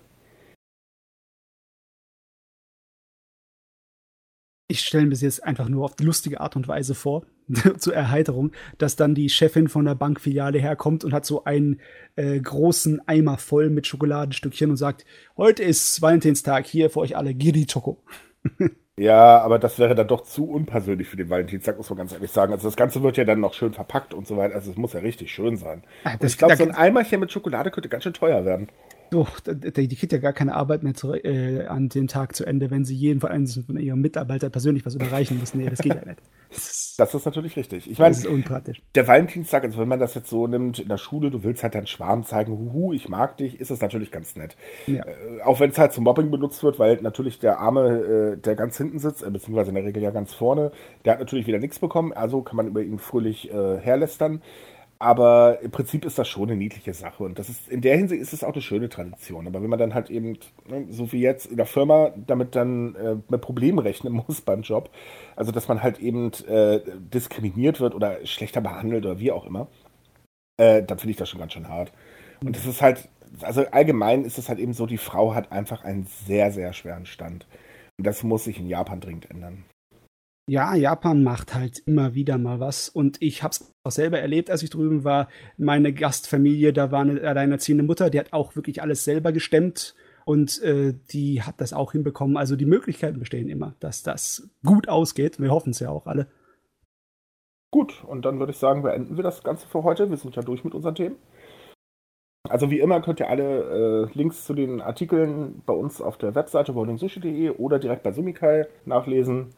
Ich 4.69 4.81
stelle 4.81 5.05
mir 5.05 5.11
das 5.11 5.23
jetzt 5.23 5.43
einfach 5.43 5.69
nur 5.69 5.85
auf 5.85 5.97
die 5.97 6.05
lustige 6.05 6.41
Art 6.41 6.55
und 6.55 6.69
Weise 6.69 6.95
vor, 6.95 7.25
zur 7.79 7.95
Erheiterung, 7.95 8.53
dass 8.77 8.97
dann 8.97 9.15
die 9.15 9.31
Chefin 9.31 9.69
von 9.69 9.87
der 9.87 9.95
Bankfiliale 9.95 10.59
herkommt 10.59 11.05
und 11.05 11.13
hat 11.13 11.25
so 11.25 11.45
einen 11.45 11.81
äh, 12.17 12.39
großen 12.39 13.01
Eimer 13.09 13.39
voll 13.39 13.71
mit 13.71 13.87
Schokoladenstückchen 13.87 14.71
und 14.71 14.77
sagt, 14.77 15.07
heute 15.37 15.63
ist 15.65 16.03
Valentinstag, 16.03 16.67
hier 16.67 16.91
für 16.91 17.01
euch 17.01 17.17
alle 17.17 17.35
Giri 17.35 17.67
Choco. 17.67 18.03
Ja, 18.99 19.41
aber 19.43 19.61
das 19.61 19.79
wäre 19.79 19.95
dann 19.95 20.09
doch 20.09 20.23
zu 20.23 20.51
unpersönlich 20.51 21.07
für 21.07 21.17
den 21.17 21.31
Valentinstag, 21.31 21.77
muss 21.77 21.89
man 21.89 21.99
ganz 21.99 22.13
ehrlich 22.13 22.33
sagen. 22.33 22.53
Also 22.53 22.67
das 22.67 22.77
Ganze 22.77 23.01
wird 23.01 23.17
ja 23.17 23.25
dann 23.25 23.39
noch 23.39 23.55
schön 23.55 23.73
verpackt 23.73 24.13
und 24.13 24.27
so 24.27 24.37
weiter. 24.37 24.57
Also 24.57 24.73
es 24.73 24.77
muss 24.77 24.93
ja 24.93 24.99
richtig 24.99 25.33
schön 25.33 25.57
sein. 25.57 25.85
Ah, 26.03 26.17
ich 26.21 26.37
glaube, 26.37 26.57
so 26.57 26.65
ein 26.65 26.73
Eimerchen 26.73 27.21
mit 27.21 27.31
Schokolade 27.31 27.71
könnte 27.71 27.89
ganz 27.89 28.03
schön 28.03 28.13
teuer 28.13 28.45
werden. 28.45 28.69
Doch, 29.11 29.41
die 29.41 29.89
kriegt 29.97 30.13
ja 30.13 30.19
gar 30.19 30.33
keine 30.33 30.55
Arbeit 30.55 30.83
mehr 30.83 30.95
zu, 30.95 31.15
äh, 31.15 31.67
an 31.67 31.89
dem 31.89 32.09
Tag 32.09 32.35
zu 32.37 32.45
Ende, 32.45 32.71
wenn 32.71 32.85
sie 32.85 32.95
jeden 32.95 33.21
von 33.21 33.77
ihrem 33.79 34.01
Mitarbeiter 34.01 34.51
persönlich 34.51 34.85
was 34.85 34.95
überreichen 34.95 35.39
müssen. 35.39 35.59
Nee, 35.59 35.71
das 35.71 35.81
geht 35.81 35.95
ja 35.95 36.05
nicht. 36.05 36.21
Das 36.99 37.15
ist, 37.15 37.27
natürlich 37.27 37.57
richtig. 37.57 37.91
Ich 37.91 37.99
meine, 37.99 38.11
das 38.11 38.21
ist 38.21 38.27
unpraktisch. 38.27 38.83
Der 38.95 39.07
Valentinstag, 39.07 39.65
also 39.65 39.79
wenn 39.79 39.89
man 39.89 40.01
das 40.01 40.15
jetzt 40.15 40.31
so 40.31 40.47
nimmt 40.47 40.79
in 40.79 40.89
der 40.89 40.97
Schule, 40.97 41.31
du 41.31 41.45
willst 41.45 41.63
halt 41.63 41.75
deinen 41.75 41.87
Schwarm 41.87 42.25
zeigen, 42.25 42.53
huhu, 42.53 42.93
ich 42.93 43.09
mag 43.09 43.37
dich, 43.37 43.61
ist 43.61 43.71
es 43.71 43.81
natürlich 43.81 44.11
ganz 44.11 44.35
nett. 44.35 44.57
Ja. 44.87 45.05
Äh, 45.05 45.43
auch 45.45 45.61
wenn 45.61 45.71
es 45.71 45.79
halt 45.79 45.93
zum 45.93 46.05
Mobbing 46.05 46.31
benutzt 46.31 46.63
wird, 46.63 46.79
weil 46.79 46.97
natürlich 47.03 47.39
der 47.39 47.59
Arme, 47.59 48.35
äh, 48.35 48.37
der 48.37 48.57
ganz 48.57 48.79
hinten 48.79 48.99
sitzt, 48.99 49.23
äh, 49.23 49.31
beziehungsweise 49.31 49.69
in 49.71 49.75
der 49.75 49.85
Regel 49.85 50.03
ja 50.03 50.11
ganz 50.11 50.35
vorne, 50.35 50.73
der 51.05 51.13
hat 51.13 51.21
natürlich 51.21 51.47
wieder 51.47 51.59
nichts 51.59 51.79
bekommen, 51.79 52.13
also 52.13 52.43
kann 52.43 52.57
man 52.57 52.67
über 52.67 52.83
ihn 52.83 52.99
fröhlich 52.99 53.51
äh, 53.51 53.79
herlästern. 53.79 54.43
Aber 55.01 55.61
im 55.63 55.71
Prinzip 55.71 56.05
ist 56.05 56.19
das 56.19 56.27
schon 56.29 56.49
eine 56.49 56.57
niedliche 56.57 56.93
Sache. 56.93 57.23
Und 57.23 57.39
das 57.39 57.49
ist, 57.49 57.69
in 57.69 57.81
der 57.81 57.97
Hinsicht 57.97 58.21
ist 58.21 58.33
es 58.33 58.43
auch 58.43 58.53
eine 58.53 58.63
schöne 58.63 58.89
Tradition. 58.89 59.47
Aber 59.47 59.63
wenn 59.63 59.71
man 59.71 59.79
dann 59.79 59.95
halt 59.95 60.11
eben, 60.11 60.39
ne, 60.69 60.87
so 60.91 61.13
wie 61.13 61.21
jetzt 61.21 61.47
in 61.47 61.57
der 61.57 61.67
Firma, 61.67 62.13
damit 62.17 62.57
dann 62.57 62.97
äh, 62.97 63.17
mit 63.29 63.41
Problemen 63.41 63.79
rechnen 63.79 64.13
muss 64.29 64.41
beim 64.41 64.63
Job, 64.63 64.91
also 65.37 65.53
dass 65.53 65.69
man 65.69 65.83
halt 65.83 66.01
eben 66.01 66.33
äh, 66.49 66.81
diskriminiert 66.99 67.81
wird 67.81 67.95
oder 67.95 68.27
schlechter 68.27 68.61
behandelt 68.61 69.07
oder 69.07 69.21
wie 69.21 69.31
auch 69.31 69.47
immer, 69.47 69.69
äh, 70.57 70.83
dann 70.83 70.99
finde 70.99 71.13
ich 71.13 71.17
das 71.17 71.29
schon 71.29 71.41
ganz 71.41 71.53
schön 71.53 71.69
hart. 71.69 71.93
Und 72.45 72.57
das 72.57 72.67
ist 72.67 72.83
halt, 72.83 73.09
also 73.43 73.65
allgemein 73.67 74.25
ist 74.25 74.39
es 74.39 74.49
halt 74.49 74.59
eben 74.59 74.73
so, 74.73 74.87
die 74.87 74.99
Frau 74.99 75.35
hat 75.35 75.53
einfach 75.53 75.85
einen 75.85 76.07
sehr, 76.27 76.51
sehr 76.51 76.73
schweren 76.73 77.07
Stand. 77.07 77.47
Und 77.99 78.07
das 78.07 78.25
muss 78.25 78.45
sich 78.45 78.59
in 78.59 78.67
Japan 78.67 79.01
dringend 79.01 79.31
ändern. 79.31 79.65
Ja, 80.49 80.75
Japan 80.75 81.23
macht 81.23 81.55
halt 81.55 81.81
immer 81.85 82.15
wieder 82.15 82.39
mal 82.39 82.59
was. 82.59 82.89
Und 82.89 83.21
ich 83.21 83.43
habe 83.43 83.53
es 83.53 83.71
auch 83.85 83.91
selber 83.91 84.19
erlebt, 84.19 84.51
als 84.51 84.63
ich 84.63 84.71
drüben 84.71 85.05
war. 85.05 85.29
Meine 85.59 85.93
Gastfamilie, 85.93 86.73
da 86.73 86.91
war 86.91 87.03
eine 87.03 87.21
alleinerziehende 87.21 87.85
Mutter, 87.85 88.09
die 88.09 88.19
hat 88.19 88.33
auch 88.33 88.57
wirklich 88.57 88.81
alles 88.81 89.05
selber 89.05 89.33
gestemmt. 89.33 89.95
Und 90.25 90.63
äh, 90.63 90.95
die 91.13 91.43
hat 91.43 91.61
das 91.61 91.75
auch 91.75 91.93
hinbekommen. 91.93 92.39
Also 92.39 92.57
die 92.57 92.65
Möglichkeiten 92.65 93.19
bestehen 93.19 93.51
immer, 93.51 93.75
dass 93.81 94.03
das 94.03 94.49
gut 94.65 94.89
ausgeht. 94.89 95.39
Wir 95.39 95.51
hoffen 95.51 95.71
es 95.71 95.81
ja 95.81 95.91
auch 95.91 96.07
alle. 96.07 96.29
Gut, 97.71 98.03
und 98.05 98.25
dann 98.25 98.39
würde 98.39 98.53
ich 98.53 98.59
sagen, 98.59 98.83
beenden 98.83 99.17
wir 99.17 99.25
das 99.25 99.43
Ganze 99.43 99.67
für 99.67 99.83
heute. 99.85 100.09
Wir 100.09 100.17
sind 100.17 100.35
ja 100.35 100.41
durch 100.41 100.65
mit 100.65 100.75
unseren 100.75 100.95
Themen. 100.95 101.17
Also 102.49 102.71
wie 102.71 102.81
immer 102.81 103.03
könnt 103.03 103.21
ihr 103.21 103.29
alle 103.29 104.09
äh, 104.09 104.17
Links 104.17 104.47
zu 104.47 104.55
den 104.55 104.81
Artikeln 104.81 105.63
bei 105.67 105.75
uns 105.75 106.01
auf 106.01 106.17
der 106.17 106.35
Webseite 106.35 106.73
bowlingsushi.de 106.73 107.51
oder 107.51 107.79
direkt 107.79 108.03
bei 108.03 108.13
Sumikai 108.13 108.67
nachlesen. 108.87 109.55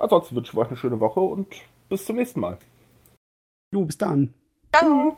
Ansonsten 0.00 0.34
wünsche 0.34 0.52
ich 0.52 0.58
euch 0.58 0.68
eine 0.68 0.76
schöne 0.76 0.98
Woche 0.98 1.20
und 1.20 1.46
bis 1.88 2.06
zum 2.06 2.16
nächsten 2.16 2.40
Mal. 2.40 2.58
Jo, 3.72 3.84
bis 3.84 3.98
dann. 3.98 4.34
Ciao. 4.74 5.16